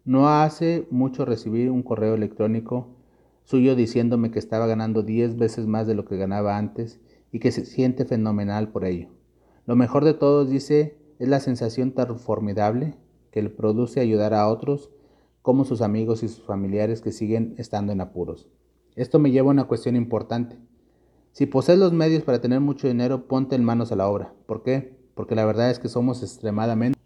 No 0.03 0.27
hace 0.27 0.87
mucho 0.89 1.23
recibí 1.23 1.67
un 1.67 1.83
correo 1.83 2.15
electrónico 2.15 2.95
suyo 3.43 3.75
diciéndome 3.75 4.31
que 4.31 4.39
estaba 4.39 4.65
ganando 4.65 5.03
diez 5.03 5.37
veces 5.37 5.67
más 5.67 5.85
de 5.85 5.93
lo 5.93 6.05
que 6.05 6.17
ganaba 6.17 6.57
antes 6.57 6.99
y 7.31 7.39
que 7.39 7.51
se 7.51 7.65
siente 7.65 8.05
fenomenal 8.05 8.69
por 8.69 8.85
ello. 8.85 9.09
Lo 9.65 9.75
mejor 9.75 10.05
de 10.05 10.13
todo, 10.13 10.45
dice, 10.45 10.97
es 11.19 11.27
la 11.27 11.39
sensación 11.39 11.91
tan 11.91 12.19
formidable 12.19 12.95
que 13.31 13.41
le 13.41 13.49
produce 13.49 13.99
ayudar 13.99 14.33
a 14.33 14.47
otros 14.47 14.91
como 15.41 15.65
sus 15.65 15.81
amigos 15.81 16.23
y 16.23 16.27
sus 16.27 16.43
familiares 16.43 17.01
que 17.01 17.11
siguen 17.11 17.55
estando 17.57 17.93
en 17.93 18.01
apuros. 18.01 18.49
Esto 18.95 19.19
me 19.19 19.31
lleva 19.31 19.47
a 19.49 19.51
una 19.51 19.65
cuestión 19.65 19.95
importante. 19.95 20.57
Si 21.31 21.45
posees 21.45 21.79
los 21.79 21.93
medios 21.93 22.23
para 22.23 22.41
tener 22.41 22.59
mucho 22.59 22.87
dinero, 22.87 23.27
ponte 23.27 23.55
en 23.55 23.63
manos 23.63 23.91
a 23.91 23.95
la 23.95 24.07
obra. 24.07 24.33
¿Por 24.45 24.63
qué? 24.63 24.97
Porque 25.15 25.35
la 25.35 25.45
verdad 25.45 25.71
es 25.71 25.79
que 25.79 25.87
somos 25.87 26.21
extremadamente 26.23 26.99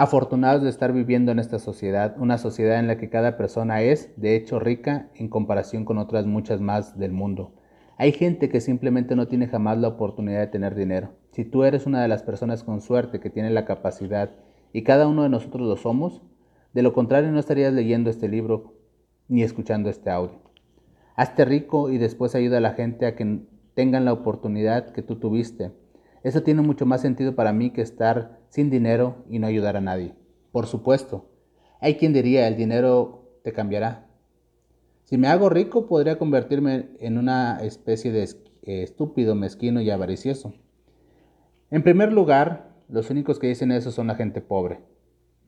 Afortunados 0.00 0.62
de 0.62 0.70
estar 0.70 0.92
viviendo 0.92 1.32
en 1.32 1.40
esta 1.40 1.58
sociedad, 1.58 2.14
una 2.20 2.38
sociedad 2.38 2.78
en 2.78 2.86
la 2.86 2.98
que 2.98 3.10
cada 3.10 3.36
persona 3.36 3.82
es, 3.82 4.12
de 4.14 4.36
hecho, 4.36 4.60
rica 4.60 5.10
en 5.16 5.26
comparación 5.26 5.84
con 5.84 5.98
otras 5.98 6.24
muchas 6.24 6.60
más 6.60 6.96
del 7.00 7.10
mundo. 7.10 7.52
Hay 8.00 8.12
gente 8.12 8.48
que 8.48 8.60
simplemente 8.60 9.16
no 9.16 9.26
tiene 9.26 9.48
jamás 9.48 9.76
la 9.76 9.88
oportunidad 9.88 10.38
de 10.38 10.46
tener 10.46 10.76
dinero. 10.76 11.10
Si 11.32 11.44
tú 11.44 11.64
eres 11.64 11.84
una 11.84 12.00
de 12.00 12.06
las 12.06 12.22
personas 12.22 12.62
con 12.62 12.80
suerte 12.80 13.18
que 13.18 13.28
tiene 13.28 13.50
la 13.50 13.64
capacidad, 13.64 14.30
y 14.72 14.84
cada 14.84 15.08
uno 15.08 15.24
de 15.24 15.28
nosotros 15.28 15.66
lo 15.66 15.76
somos, 15.76 16.22
de 16.74 16.82
lo 16.82 16.92
contrario 16.92 17.32
no 17.32 17.40
estarías 17.40 17.72
leyendo 17.72 18.08
este 18.08 18.28
libro 18.28 18.74
ni 19.26 19.42
escuchando 19.42 19.90
este 19.90 20.10
audio. 20.10 20.38
Hazte 21.16 21.44
rico 21.44 21.90
y 21.90 21.98
después 21.98 22.36
ayuda 22.36 22.58
a 22.58 22.60
la 22.60 22.74
gente 22.74 23.04
a 23.04 23.16
que 23.16 23.40
tengan 23.74 24.04
la 24.04 24.12
oportunidad 24.12 24.92
que 24.92 25.02
tú 25.02 25.16
tuviste. 25.16 25.72
Eso 26.22 26.44
tiene 26.44 26.62
mucho 26.62 26.86
más 26.86 27.00
sentido 27.00 27.34
para 27.34 27.52
mí 27.52 27.70
que 27.70 27.82
estar 27.82 28.38
sin 28.48 28.70
dinero 28.70 29.24
y 29.28 29.40
no 29.40 29.48
ayudar 29.48 29.76
a 29.76 29.80
nadie. 29.80 30.14
Por 30.52 30.66
supuesto, 30.66 31.32
hay 31.80 31.96
quien 31.96 32.12
diría 32.12 32.46
el 32.46 32.56
dinero 32.56 33.40
te 33.42 33.52
cambiará. 33.52 34.07
Si 35.08 35.16
me 35.16 35.28
hago 35.28 35.48
rico 35.48 35.86
podría 35.86 36.18
convertirme 36.18 36.90
en 37.00 37.16
una 37.16 37.60
especie 37.62 38.12
de 38.12 38.24
eh, 38.24 38.82
estúpido, 38.82 39.34
mezquino 39.34 39.80
y 39.80 39.88
avaricioso. 39.88 40.52
En 41.70 41.82
primer 41.82 42.12
lugar, 42.12 42.74
los 42.90 43.08
únicos 43.08 43.38
que 43.38 43.46
dicen 43.46 43.72
eso 43.72 43.90
son 43.90 44.08
la 44.08 44.16
gente 44.16 44.42
pobre. 44.42 44.80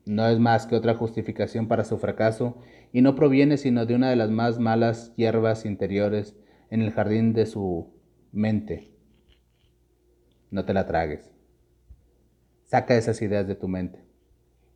No 0.03 0.27
es 0.27 0.39
más 0.39 0.65
que 0.65 0.75
otra 0.75 0.95
justificación 0.95 1.67
para 1.67 1.83
su 1.83 1.99
fracaso 1.99 2.57
y 2.91 3.03
no 3.03 3.13
proviene 3.13 3.57
sino 3.57 3.85
de 3.85 3.93
una 3.93 4.09
de 4.09 4.15
las 4.15 4.31
más 4.31 4.57
malas 4.57 5.13
hierbas 5.15 5.63
interiores 5.63 6.35
en 6.71 6.81
el 6.81 6.89
jardín 6.89 7.33
de 7.33 7.45
su 7.45 7.93
mente. 8.31 8.95
No 10.49 10.65
te 10.65 10.73
la 10.73 10.87
tragues. 10.87 11.31
Saca 12.65 12.95
esas 12.95 13.21
ideas 13.21 13.45
de 13.45 13.53
tu 13.53 13.67
mente. 13.67 14.03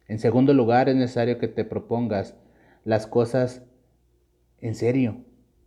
En 0.08 0.20
segundo 0.20 0.54
lugar, 0.54 0.90
es 0.90 0.96
necesario 0.96 1.40
que 1.40 1.48
te 1.48 1.66
propongas 1.66 2.36
las 2.84 3.08
cosas 3.08 3.64
en 4.62 4.76
serio. 4.76 5.18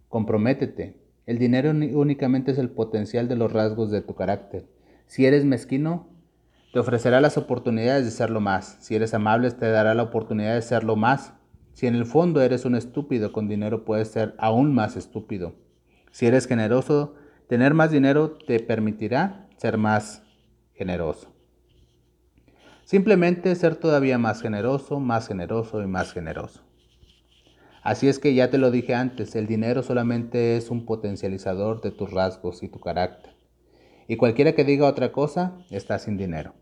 Comprométete. 0.08 0.96
El 1.26 1.38
dinero 1.38 1.70
únicamente 1.70 2.52
es 2.52 2.58
el 2.58 2.70
potencial 2.70 3.28
de 3.28 3.36
los 3.36 3.52
rasgos 3.52 3.90
de 3.90 4.00
tu 4.00 4.14
carácter. 4.14 4.66
Si 5.06 5.26
eres 5.26 5.44
mezquino, 5.44 6.08
te 6.72 6.78
ofrecerá 6.78 7.20
las 7.20 7.36
oportunidades 7.36 8.04
de 8.04 8.10
serlo 8.10 8.40
más. 8.40 8.78
Si 8.80 8.94
eres 8.94 9.14
amable, 9.14 9.50
te 9.50 9.70
dará 9.70 9.94
la 9.94 10.04
oportunidad 10.04 10.54
de 10.54 10.62
serlo 10.62 10.96
más. 10.96 11.32
Si 11.72 11.86
en 11.86 11.94
el 11.94 12.06
fondo 12.06 12.40
eres 12.40 12.64
un 12.64 12.74
estúpido, 12.74 13.32
con 13.32 13.48
dinero 13.48 13.84
puedes 13.84 14.08
ser 14.08 14.34
aún 14.38 14.74
más 14.74 14.96
estúpido. 14.96 15.54
Si 16.10 16.26
eres 16.26 16.46
generoso, 16.46 17.14
tener 17.48 17.74
más 17.74 17.90
dinero 17.90 18.32
te 18.32 18.60
permitirá 18.60 19.48
ser 19.56 19.78
más 19.78 20.22
generoso. 20.74 21.34
Simplemente 22.84 23.54
ser 23.54 23.76
todavía 23.76 24.18
más 24.18 24.40
generoso, 24.40 24.98
más 24.98 25.28
generoso 25.28 25.82
y 25.82 25.86
más 25.86 26.12
generoso. 26.12 26.67
Así 27.88 28.06
es 28.06 28.18
que 28.18 28.34
ya 28.34 28.50
te 28.50 28.58
lo 28.58 28.70
dije 28.70 28.94
antes, 28.94 29.34
el 29.34 29.46
dinero 29.46 29.82
solamente 29.82 30.58
es 30.58 30.70
un 30.70 30.84
potencializador 30.84 31.80
de 31.80 31.90
tus 31.90 32.10
rasgos 32.10 32.62
y 32.62 32.68
tu 32.68 32.80
carácter 32.80 33.38
y 34.08 34.16
cualquiera 34.16 34.52
que 34.52 34.64
diga 34.64 34.86
otra 34.86 35.10
cosa 35.10 35.58
está 35.70 35.98
sin 35.98 36.18
dinero. 36.18 36.54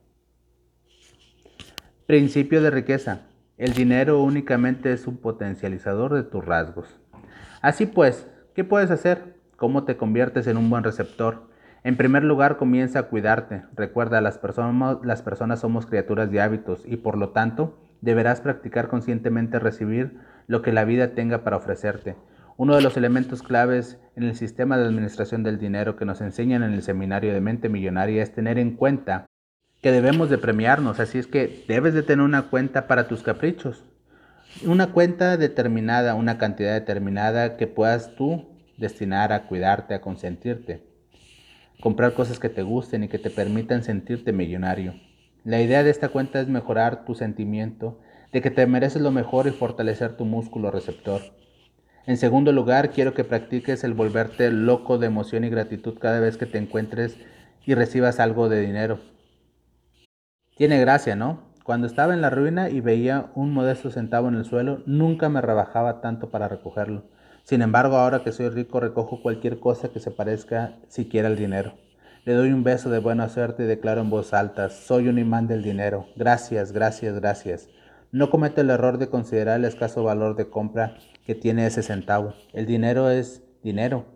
Principio 2.07 2.61
de 2.61 2.71
riqueza. 2.71 3.23
El 3.57 3.73
dinero 3.73 4.23
únicamente 4.23 4.93
es 4.93 5.09
un 5.09 5.17
potencializador 5.17 6.15
de 6.15 6.23
tus 6.25 6.45
rasgos. 6.45 7.01
Así 7.61 7.87
pues, 7.87 8.29
¿qué 8.55 8.63
puedes 8.65 8.93
hacer? 8.93 9.37
¿Cómo 9.57 9.85
te 9.85 9.97
conviertes 9.97 10.47
en 10.47 10.57
un 10.57 10.71
buen 10.71 10.85
receptor? 10.85 11.49
En 11.83 11.97
primer 11.97 12.23
lugar, 12.23 12.57
comienza 12.57 12.99
a 12.99 13.03
cuidarte. 13.05 13.63
Recuerda, 13.75 14.21
las 14.21 14.39
personas, 14.39 14.99
las 15.03 15.23
personas 15.23 15.59
somos 15.59 15.87
criaturas 15.87 16.31
de 16.31 16.41
hábitos 16.41 16.83
y 16.85 16.97
por 16.97 17.17
lo 17.19 17.31
tanto 17.31 17.79
deberás 18.01 18.41
practicar 18.41 18.89
conscientemente 18.89 19.59
recibir 19.59 20.21
lo 20.47 20.63
que 20.63 20.73
la 20.73 20.85
vida 20.85 21.15
tenga 21.15 21.45
para 21.45 21.57
ofrecerte. 21.57 22.17
Uno 22.57 22.75
de 22.75 22.83
los 22.83 22.97
elementos 22.97 23.43
claves 23.43 23.99
en 24.17 24.23
el 24.23 24.35
sistema 24.35 24.79
de 24.79 24.87
administración 24.87 25.43
del 25.43 25.59
dinero 25.59 25.97
que 25.97 26.07
nos 26.07 26.21
enseñan 26.21 26.63
en 26.63 26.73
el 26.73 26.83
seminario 26.83 27.35
de 27.35 27.41
mente 27.41 27.69
millonaria 27.69 28.23
es 28.23 28.33
tener 28.33 28.59
en 28.59 28.77
cuenta 28.77 29.27
que 29.83 29.93
debemos 29.93 30.31
de 30.31 30.39
premiarnos, 30.39 30.99
así 30.99 31.19
es 31.19 31.27
que 31.27 31.65
debes 31.69 31.93
de 31.93 32.03
tener 32.03 32.25
una 32.25 32.49
cuenta 32.49 32.87
para 32.87 33.09
tus 33.09 33.23
caprichos. 33.23 33.85
Una 34.65 34.93
cuenta 34.93 35.37
determinada, 35.37 36.15
una 36.15 36.39
cantidad 36.39 36.73
determinada 36.73 37.57
que 37.59 37.67
puedas 37.67 38.15
tú 38.17 38.57
destinar 38.79 39.33
a 39.33 39.47
cuidarte, 39.49 39.95
a 39.95 40.01
consentirte. 40.01 40.83
Comprar 41.81 42.15
cosas 42.15 42.39
que 42.39 42.49
te 42.49 42.63
gusten 42.63 43.05
y 43.05 43.09
que 43.09 43.19
te 43.19 43.31
permitan 43.31 43.83
sentirte 43.83 44.33
millonario. 44.33 44.95
La 45.45 45.61
idea 45.61 45.85
de 45.85 45.91
esta 45.91 46.09
cuenta 46.09 46.41
es 46.41 46.49
mejorar 46.49 47.05
tu 47.05 47.15
sentimiento 47.15 48.01
de 48.37 48.43
que 48.43 48.51
te 48.51 48.67
mereces 48.67 49.01
lo 49.01 49.11
mejor 49.13 49.47
y 49.47 49.51
fortalecer 49.51 50.19
tu 50.19 50.27
músculo 50.27 50.71
receptor. 50.71 51.23
En 52.05 52.19
segundo 52.19 52.53
lugar, 52.53 52.91
quiero 52.91 53.15
que 53.15 53.25
practiques 53.25 53.83
el 53.83 53.95
volverte 53.95 54.51
loco 54.51 54.99
de 54.99 55.07
emoción 55.07 55.45
y 55.45 55.49
gratitud 55.49 55.99
cada 55.99 56.21
vez 56.21 56.37
que 56.37 56.45
te 56.45 56.59
encuentres 56.59 57.17
y 57.65 57.73
recibas 57.73 58.21
algo 58.21 58.51
de 58.51 58.61
dinero. 58.61 59.01
Tiene 60.55 60.79
gracia, 60.79 61.17
¿no? 61.17 61.45
Cuando 61.65 61.87
estaba 61.87 62.13
en 62.13 62.21
la 62.21 62.29
ruina 62.29 62.69
y 62.69 62.83
veía 62.83 63.31
un 63.35 63.55
modesto 63.55 63.91
centavo 63.91 64.29
en 64.29 64.35
el 64.35 64.45
suelo, 64.45 64.83
nunca 64.85 65.31
me 65.31 65.41
rebajaba 65.41 66.03
tanto 66.03 66.29
para 66.29 66.47
recogerlo. 66.47 67.05
Sin 67.43 67.63
embargo, 67.63 67.97
ahora 67.97 68.23
que 68.23 68.33
soy 68.33 68.51
rico, 68.51 68.81
recojo 68.81 69.23
cualquier 69.23 69.61
cosa 69.61 69.89
que 69.89 70.01
se 70.01 70.11
parezca 70.11 70.77
siquiera 70.89 71.29
al 71.29 71.37
dinero. 71.37 71.73
Le 72.27 72.35
doy 72.35 72.53
un 72.53 72.65
beso 72.65 72.91
de 72.91 72.99
buena 72.99 73.31
suerte 73.31 73.63
y 73.63 73.67
declaro 73.67 74.03
en 74.03 74.11
voz 74.11 74.35
alta, 74.35 74.69
soy 74.69 75.09
un 75.09 75.19
imán 75.19 75.47
del 75.47 75.63
dinero. 75.63 76.09
Gracias, 76.17 76.73
gracias, 76.73 77.15
gracias. 77.15 77.71
No 78.17 78.31
comete 78.31 78.63
el 78.63 78.71
error 78.71 78.97
de 78.97 79.11
considerar 79.11 79.59
el 79.59 79.67
escaso 79.67 80.03
valor 80.03 80.37
de 80.37 80.49
compra 80.49 80.97
que 81.27 81.35
tiene 81.35 81.67
ese 81.67 81.83
centavo. 81.83 82.33
El 82.55 82.65
dinero 82.65 83.11
es 83.11 83.43
dinero 83.63 84.07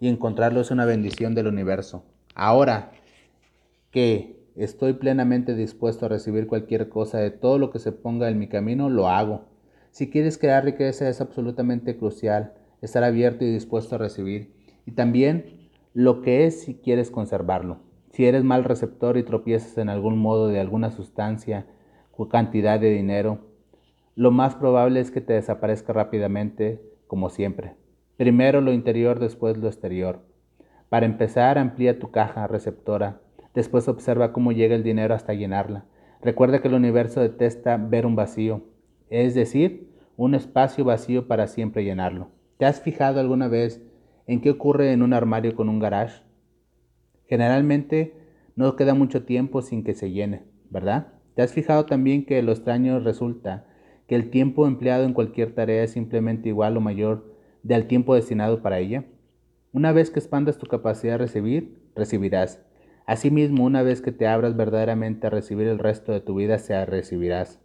y 0.00 0.08
encontrarlo 0.08 0.62
es 0.62 0.70
una 0.70 0.86
bendición 0.86 1.34
del 1.34 1.46
universo. 1.46 2.02
Ahora 2.34 2.92
que 3.90 4.48
estoy 4.56 4.94
plenamente 4.94 5.54
dispuesto 5.54 6.06
a 6.06 6.08
recibir 6.08 6.46
cualquier 6.46 6.88
cosa 6.88 7.18
de 7.18 7.30
todo 7.30 7.58
lo 7.58 7.70
que 7.70 7.80
se 7.80 7.92
ponga 7.92 8.30
en 8.30 8.38
mi 8.38 8.48
camino, 8.48 8.88
lo 8.88 9.08
hago. 9.08 9.44
Si 9.90 10.08
quieres 10.08 10.38
crear 10.38 10.64
riqueza 10.64 11.10
es 11.10 11.20
absolutamente 11.20 11.98
crucial 11.98 12.54
estar 12.80 13.04
abierto 13.04 13.44
y 13.44 13.52
dispuesto 13.52 13.96
a 13.96 13.98
recibir. 13.98 14.54
Y 14.86 14.92
también 14.92 15.68
lo 15.92 16.22
que 16.22 16.46
es 16.46 16.62
si 16.62 16.76
quieres 16.76 17.10
conservarlo. 17.10 17.80
Si 18.10 18.24
eres 18.24 18.42
mal 18.42 18.64
receptor 18.64 19.18
y 19.18 19.22
tropiezas 19.22 19.76
en 19.76 19.90
algún 19.90 20.16
modo 20.16 20.48
de 20.48 20.60
alguna 20.60 20.90
sustancia 20.90 21.66
cantidad 22.28 22.78
de 22.78 22.90
dinero, 22.90 23.49
lo 24.14 24.30
más 24.30 24.54
probable 24.56 25.00
es 25.00 25.10
que 25.10 25.20
te 25.20 25.34
desaparezca 25.34 25.92
rápidamente, 25.92 26.82
como 27.06 27.30
siempre. 27.30 27.74
Primero 28.16 28.60
lo 28.60 28.72
interior, 28.72 29.18
después 29.18 29.56
lo 29.56 29.68
exterior. 29.68 30.20
Para 30.88 31.06
empezar, 31.06 31.58
amplía 31.58 31.98
tu 31.98 32.10
caja 32.10 32.46
receptora. 32.46 33.20
Después 33.54 33.88
observa 33.88 34.32
cómo 34.32 34.52
llega 34.52 34.74
el 34.74 34.82
dinero 34.82 35.14
hasta 35.14 35.34
llenarla. 35.34 35.86
Recuerda 36.20 36.60
que 36.60 36.68
el 36.68 36.74
universo 36.74 37.20
detesta 37.20 37.76
ver 37.76 38.04
un 38.04 38.16
vacío, 38.16 38.62
es 39.08 39.34
decir, 39.34 39.90
un 40.16 40.34
espacio 40.34 40.84
vacío 40.84 41.26
para 41.26 41.46
siempre 41.46 41.82
llenarlo. 41.82 42.28
¿Te 42.58 42.66
has 42.66 42.82
fijado 42.82 43.20
alguna 43.20 43.48
vez 43.48 43.82
en 44.26 44.42
qué 44.42 44.50
ocurre 44.50 44.92
en 44.92 45.02
un 45.02 45.14
armario 45.14 45.54
con 45.54 45.70
un 45.70 45.78
garage? 45.78 46.22
Generalmente 47.26 48.14
no 48.54 48.76
queda 48.76 48.92
mucho 48.92 49.24
tiempo 49.24 49.62
sin 49.62 49.82
que 49.82 49.94
se 49.94 50.10
llene, 50.10 50.44
¿verdad? 50.68 51.14
¿Te 51.34 51.42
has 51.42 51.54
fijado 51.54 51.86
también 51.86 52.26
que 52.26 52.42
lo 52.42 52.52
extraño 52.52 53.00
resulta 53.00 53.64
que 54.10 54.16
el 54.16 54.28
tiempo 54.28 54.66
empleado 54.66 55.04
en 55.04 55.12
cualquier 55.12 55.54
tarea 55.54 55.84
es 55.84 55.92
simplemente 55.92 56.48
igual 56.48 56.76
o 56.76 56.80
mayor 56.80 57.32
del 57.62 57.86
tiempo 57.86 58.16
destinado 58.16 58.60
para 58.60 58.80
ella? 58.80 59.04
Una 59.72 59.92
vez 59.92 60.10
que 60.10 60.18
expandas 60.18 60.58
tu 60.58 60.66
capacidad 60.66 61.12
de 61.12 61.18
recibir, 61.18 61.78
recibirás. 61.94 62.60
Asimismo, 63.06 63.62
una 63.62 63.84
vez 63.84 64.02
que 64.02 64.10
te 64.10 64.26
abras 64.26 64.56
verdaderamente 64.56 65.28
a 65.28 65.30
recibir 65.30 65.68
el 65.68 65.78
resto 65.78 66.10
de 66.10 66.20
tu 66.20 66.34
vida, 66.34 66.58
se 66.58 66.84
recibirás. 66.86 67.60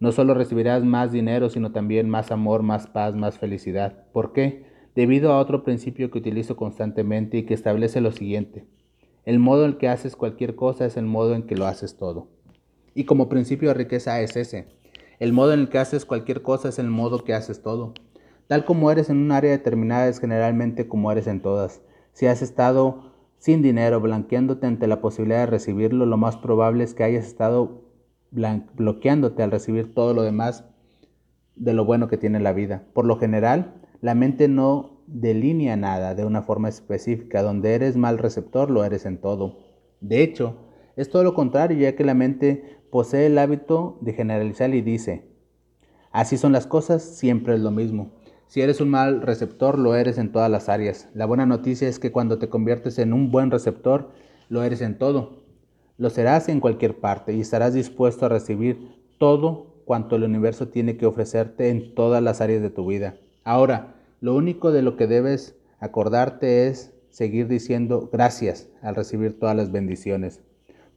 No 0.00 0.12
solo 0.12 0.32
recibirás 0.32 0.82
más 0.82 1.12
dinero, 1.12 1.50
sino 1.50 1.72
también 1.72 2.08
más 2.08 2.32
amor, 2.32 2.62
más 2.62 2.86
paz, 2.86 3.14
más 3.14 3.38
felicidad. 3.38 4.06
¿Por 4.14 4.32
qué? 4.32 4.64
Debido 4.94 5.30
a 5.30 5.40
otro 5.40 5.62
principio 5.62 6.10
que 6.10 6.20
utilizo 6.20 6.56
constantemente 6.56 7.36
y 7.36 7.42
que 7.42 7.52
establece 7.52 8.00
lo 8.00 8.12
siguiente. 8.12 8.64
El 9.26 9.40
modo 9.40 9.66
en 9.66 9.74
que 9.74 9.88
haces 9.88 10.16
cualquier 10.16 10.54
cosa 10.54 10.86
es 10.86 10.96
el 10.96 11.04
modo 11.04 11.34
en 11.34 11.42
que 11.42 11.54
lo 11.54 11.66
haces 11.66 11.98
todo. 11.98 12.28
Y 12.94 13.04
como 13.04 13.28
principio 13.28 13.68
de 13.68 13.74
riqueza 13.74 14.22
es 14.22 14.36
ese. 14.36 14.80
El 15.22 15.32
modo 15.32 15.52
en 15.52 15.60
el 15.60 15.68
que 15.68 15.78
haces 15.78 16.04
cualquier 16.04 16.42
cosa 16.42 16.68
es 16.68 16.80
el 16.80 16.88
modo 16.88 17.22
que 17.22 17.32
haces 17.32 17.62
todo. 17.62 17.94
Tal 18.48 18.64
como 18.64 18.90
eres 18.90 19.08
en 19.08 19.18
un 19.18 19.30
área 19.30 19.52
determinada 19.52 20.08
es 20.08 20.18
generalmente 20.18 20.88
como 20.88 21.12
eres 21.12 21.28
en 21.28 21.40
todas. 21.40 21.80
Si 22.12 22.26
has 22.26 22.42
estado 22.42 23.12
sin 23.38 23.62
dinero 23.62 24.00
blanqueándote 24.00 24.66
ante 24.66 24.88
la 24.88 25.00
posibilidad 25.00 25.42
de 25.42 25.46
recibirlo, 25.46 26.06
lo 26.06 26.16
más 26.16 26.38
probable 26.38 26.82
es 26.82 26.94
que 26.94 27.04
hayas 27.04 27.24
estado 27.24 27.82
bloqueándote 28.32 29.44
al 29.44 29.52
recibir 29.52 29.94
todo 29.94 30.12
lo 30.12 30.22
demás 30.22 30.64
de 31.54 31.72
lo 31.72 31.84
bueno 31.84 32.08
que 32.08 32.16
tiene 32.16 32.40
la 32.40 32.52
vida. 32.52 32.82
Por 32.92 33.04
lo 33.04 33.16
general, 33.16 33.80
la 34.00 34.16
mente 34.16 34.48
no 34.48 35.04
delinea 35.06 35.76
nada 35.76 36.16
de 36.16 36.24
una 36.24 36.42
forma 36.42 36.68
específica. 36.68 37.44
Donde 37.44 37.76
eres 37.76 37.96
mal 37.96 38.18
receptor, 38.18 38.72
lo 38.72 38.84
eres 38.84 39.06
en 39.06 39.18
todo. 39.18 39.60
De 40.00 40.24
hecho, 40.24 40.56
es 40.96 41.10
todo 41.10 41.22
lo 41.22 41.34
contrario, 41.34 41.78
ya 41.78 41.94
que 41.94 42.02
la 42.02 42.14
mente 42.14 42.81
posee 42.92 43.24
el 43.24 43.38
hábito 43.38 43.96
de 44.02 44.12
generalizar 44.12 44.74
y 44.74 44.82
dice, 44.82 45.24
así 46.10 46.36
son 46.36 46.52
las 46.52 46.66
cosas, 46.66 47.02
siempre 47.02 47.54
es 47.54 47.60
lo 47.60 47.70
mismo. 47.70 48.10
Si 48.48 48.60
eres 48.60 48.82
un 48.82 48.90
mal 48.90 49.22
receptor, 49.22 49.78
lo 49.78 49.96
eres 49.96 50.18
en 50.18 50.30
todas 50.30 50.50
las 50.50 50.68
áreas. 50.68 51.08
La 51.14 51.24
buena 51.24 51.46
noticia 51.46 51.88
es 51.88 51.98
que 51.98 52.12
cuando 52.12 52.38
te 52.38 52.50
conviertes 52.50 52.98
en 52.98 53.14
un 53.14 53.30
buen 53.30 53.50
receptor, 53.50 54.10
lo 54.50 54.62
eres 54.62 54.82
en 54.82 54.98
todo. 54.98 55.42
Lo 55.96 56.10
serás 56.10 56.50
en 56.50 56.60
cualquier 56.60 57.00
parte 57.00 57.32
y 57.32 57.40
estarás 57.40 57.72
dispuesto 57.72 58.26
a 58.26 58.28
recibir 58.28 58.90
todo 59.16 59.72
cuanto 59.86 60.16
el 60.16 60.24
universo 60.24 60.68
tiene 60.68 60.98
que 60.98 61.06
ofrecerte 61.06 61.70
en 61.70 61.94
todas 61.94 62.22
las 62.22 62.42
áreas 62.42 62.60
de 62.60 62.68
tu 62.68 62.84
vida. 62.84 63.16
Ahora, 63.42 63.94
lo 64.20 64.34
único 64.34 64.70
de 64.70 64.82
lo 64.82 64.98
que 64.98 65.06
debes 65.06 65.56
acordarte 65.78 66.68
es 66.68 66.92
seguir 67.08 67.48
diciendo 67.48 68.10
gracias 68.12 68.68
al 68.82 68.96
recibir 68.96 69.38
todas 69.38 69.56
las 69.56 69.72
bendiciones. 69.72 70.42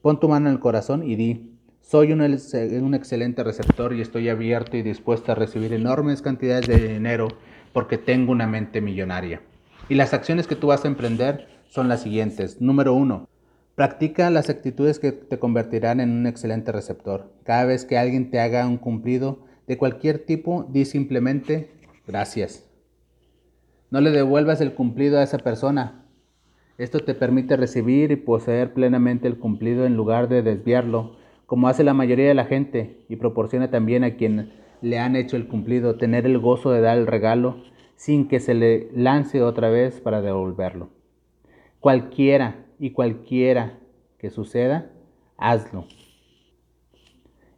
Pon 0.02 0.20
tu 0.20 0.28
mano 0.28 0.50
en 0.50 0.56
el 0.56 0.60
corazón 0.60 1.02
y 1.02 1.16
di, 1.16 1.55
soy 1.86 2.12
un, 2.12 2.20
un, 2.20 2.94
excelente 2.94 3.44
receptor 3.44 3.94
y 3.94 4.00
estoy 4.00 4.28
abierto 4.28 4.76
y 4.76 4.82
dispuesto 4.82 5.30
a 5.30 5.36
recibir 5.36 5.72
enormes 5.72 6.20
cantidades 6.20 6.66
de 6.66 6.94
dinero 6.94 7.28
porque 7.72 7.96
tengo 7.96 8.32
una 8.32 8.48
mente 8.48 8.80
millonaria. 8.80 9.40
Y 9.88 9.94
las 9.94 10.12
acciones 10.12 10.48
que 10.48 10.56
tú 10.56 10.66
vas 10.66 10.84
a 10.84 10.88
emprender 10.88 11.46
son 11.68 11.88
las 11.88 12.02
siguientes. 12.02 12.60
Número 12.60 12.92
uno, 12.92 13.28
practica 13.76 14.30
las 14.30 14.50
actitudes 14.50 14.98
que 14.98 15.12
te 15.12 15.38
convertirán 15.38 16.00
en 16.00 16.10
un 16.10 16.26
excelente 16.26 16.72
receptor. 16.72 17.32
Cada 17.44 17.64
vez 17.66 17.84
que 17.84 17.98
alguien 17.98 18.32
te 18.32 18.40
haga 18.40 18.66
un 18.66 18.78
cumplido 18.78 19.38
de 19.68 19.78
cualquier 19.78 20.18
tipo, 20.18 20.66
di 20.68 20.86
simplemente 20.86 21.70
gracias. 22.04 22.64
No 23.90 24.00
le 24.00 24.10
devuelvas 24.10 24.60
el 24.60 24.74
cumplido 24.74 25.20
a 25.20 25.22
esa 25.22 25.38
persona. 25.38 26.04
Esto 26.78 26.98
te 26.98 27.14
permite 27.14 27.56
recibir 27.56 28.10
y 28.10 28.16
poseer 28.16 28.72
plenamente 28.72 29.28
el 29.28 29.38
cumplido 29.38 29.86
en 29.86 29.94
lugar 29.94 30.28
de 30.28 30.42
desviarlo, 30.42 31.16
como 31.46 31.68
hace 31.68 31.84
la 31.84 31.94
mayoría 31.94 32.28
de 32.28 32.34
la 32.34 32.44
gente, 32.44 33.04
y 33.08 33.16
proporciona 33.16 33.70
también 33.70 34.04
a 34.04 34.16
quien 34.16 34.52
le 34.82 34.98
han 34.98 35.16
hecho 35.16 35.36
el 35.36 35.48
cumplido 35.48 35.96
tener 35.96 36.26
el 36.26 36.38
gozo 36.38 36.70
de 36.70 36.80
dar 36.80 36.98
el 36.98 37.06
regalo 37.06 37.62
sin 37.94 38.28
que 38.28 38.40
se 38.40 38.54
le 38.54 38.90
lance 38.92 39.42
otra 39.42 39.70
vez 39.70 40.00
para 40.00 40.20
devolverlo. 40.20 40.90
Cualquiera 41.80 42.66
y 42.78 42.90
cualquiera 42.90 43.78
que 44.18 44.30
suceda, 44.30 44.90
hazlo. 45.38 45.86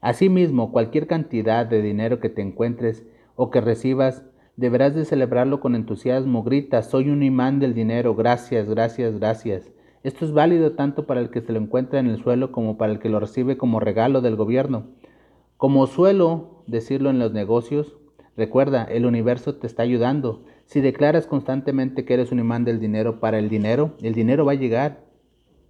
Asimismo, 0.00 0.70
cualquier 0.70 1.06
cantidad 1.06 1.66
de 1.66 1.82
dinero 1.82 2.20
que 2.20 2.28
te 2.28 2.42
encuentres 2.42 3.04
o 3.34 3.50
que 3.50 3.60
recibas, 3.60 4.24
Deberás 4.58 4.92
de 4.92 5.04
celebrarlo 5.04 5.60
con 5.60 5.76
entusiasmo. 5.76 6.42
Grita, 6.42 6.82
soy 6.82 7.10
un 7.10 7.22
imán 7.22 7.60
del 7.60 7.74
dinero. 7.74 8.16
Gracias, 8.16 8.68
gracias, 8.68 9.16
gracias. 9.16 9.70
Esto 10.02 10.24
es 10.24 10.32
válido 10.32 10.72
tanto 10.72 11.06
para 11.06 11.20
el 11.20 11.30
que 11.30 11.40
se 11.40 11.52
lo 11.52 11.58
encuentra 11.58 11.98
en 11.98 12.06
el 12.06 12.22
suelo 12.22 12.52
como 12.52 12.78
para 12.78 12.92
el 12.92 12.98
que 12.98 13.08
lo 13.08 13.18
recibe 13.18 13.56
como 13.56 13.80
regalo 13.80 14.20
del 14.20 14.36
gobierno. 14.36 14.86
Como 15.56 15.86
suelo 15.86 16.62
decirlo 16.68 17.10
en 17.10 17.18
los 17.18 17.32
negocios, 17.32 17.96
recuerda, 18.36 18.84
el 18.84 19.06
universo 19.06 19.56
te 19.56 19.66
está 19.66 19.82
ayudando. 19.82 20.44
Si 20.66 20.80
declaras 20.80 21.26
constantemente 21.26 22.04
que 22.04 22.14
eres 22.14 22.30
un 22.30 22.38
imán 22.38 22.64
del 22.64 22.78
dinero 22.78 23.18
para 23.18 23.38
el 23.38 23.48
dinero, 23.48 23.94
el 24.02 24.14
dinero 24.14 24.44
va 24.44 24.52
a 24.52 24.56
llegar. 24.56 25.04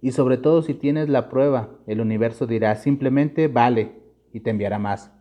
Y 0.01 0.11
sobre 0.11 0.37
todo 0.37 0.61
si 0.61 0.75
tienes 0.75 1.09
la 1.09 1.27
prueba, 1.27 1.71
el 1.87 1.99
universo 1.99 2.45
dirá 2.45 2.75
simplemente 2.75 3.47
vale 3.47 3.93
y 4.31 4.41
te 4.41 4.51
enviará 4.51 4.77
más. 4.77 5.11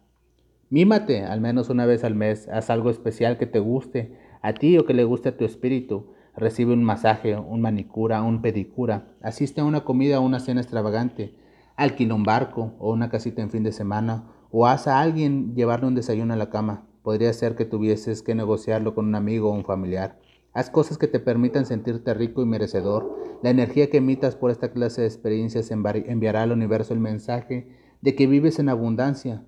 Mímate 0.70 1.24
al 1.24 1.40
menos 1.40 1.70
una 1.70 1.86
vez 1.86 2.04
al 2.04 2.14
mes, 2.14 2.46
haz 2.48 2.68
algo 2.68 2.90
especial 2.90 3.38
que 3.38 3.46
te 3.46 3.58
guste 3.58 4.12
a 4.42 4.52
ti 4.52 4.76
o 4.76 4.84
que 4.84 4.92
le 4.92 5.04
guste 5.04 5.30
a 5.30 5.36
tu 5.36 5.46
espíritu. 5.46 6.12
Recibe 6.36 6.72
un 6.72 6.84
masaje, 6.84 7.36
un 7.36 7.60
manicura, 7.60 8.22
un 8.22 8.42
pedicura. 8.42 9.08
Asiste 9.22 9.60
a 9.60 9.64
una 9.64 9.84
comida 9.84 10.20
o 10.20 10.22
una 10.22 10.40
cena 10.40 10.60
extravagante. 10.60 11.34
Alquila 11.76 12.14
un 12.14 12.24
barco 12.24 12.74
o 12.78 12.92
una 12.92 13.10
casita 13.10 13.42
en 13.42 13.50
fin 13.50 13.62
de 13.62 13.72
semana. 13.72 14.24
O 14.50 14.66
haz 14.66 14.86
a 14.86 15.00
alguien 15.00 15.54
llevarle 15.54 15.88
un 15.88 15.94
desayuno 15.94 16.34
a 16.34 16.36
la 16.36 16.50
cama. 16.50 16.86
Podría 17.02 17.32
ser 17.32 17.56
que 17.56 17.64
tuvieses 17.64 18.22
que 18.22 18.34
negociarlo 18.34 18.94
con 18.94 19.06
un 19.06 19.14
amigo 19.14 19.50
o 19.50 19.54
un 19.54 19.64
familiar. 19.64 20.18
Haz 20.52 20.70
cosas 20.70 20.98
que 20.98 21.08
te 21.08 21.20
permitan 21.20 21.66
sentirte 21.66 22.14
rico 22.14 22.42
y 22.42 22.46
merecedor. 22.46 23.16
La 23.42 23.50
energía 23.50 23.90
que 23.90 23.98
emitas 23.98 24.34
por 24.34 24.50
esta 24.50 24.72
clase 24.72 25.02
de 25.02 25.06
experiencias 25.06 25.70
enviará 25.70 26.42
al 26.42 26.52
universo 26.52 26.94
el 26.94 27.00
mensaje 27.00 27.68
de 28.00 28.14
que 28.14 28.26
vives 28.26 28.58
en 28.58 28.68
abundancia, 28.68 29.44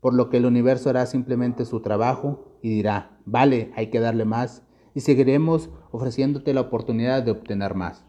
por 0.00 0.14
lo 0.14 0.28
que 0.28 0.38
el 0.38 0.46
universo 0.46 0.90
hará 0.90 1.06
simplemente 1.06 1.64
su 1.64 1.80
trabajo 1.80 2.58
y 2.62 2.70
dirá, 2.70 3.18
vale, 3.24 3.72
hay 3.76 3.88
que 3.88 4.00
darle 4.00 4.24
más, 4.24 4.62
y 4.94 5.00
seguiremos 5.00 5.70
ofreciéndote 5.94 6.52
la 6.52 6.62
oportunidad 6.62 7.22
de 7.22 7.30
obtener 7.30 7.76
más. 7.76 8.04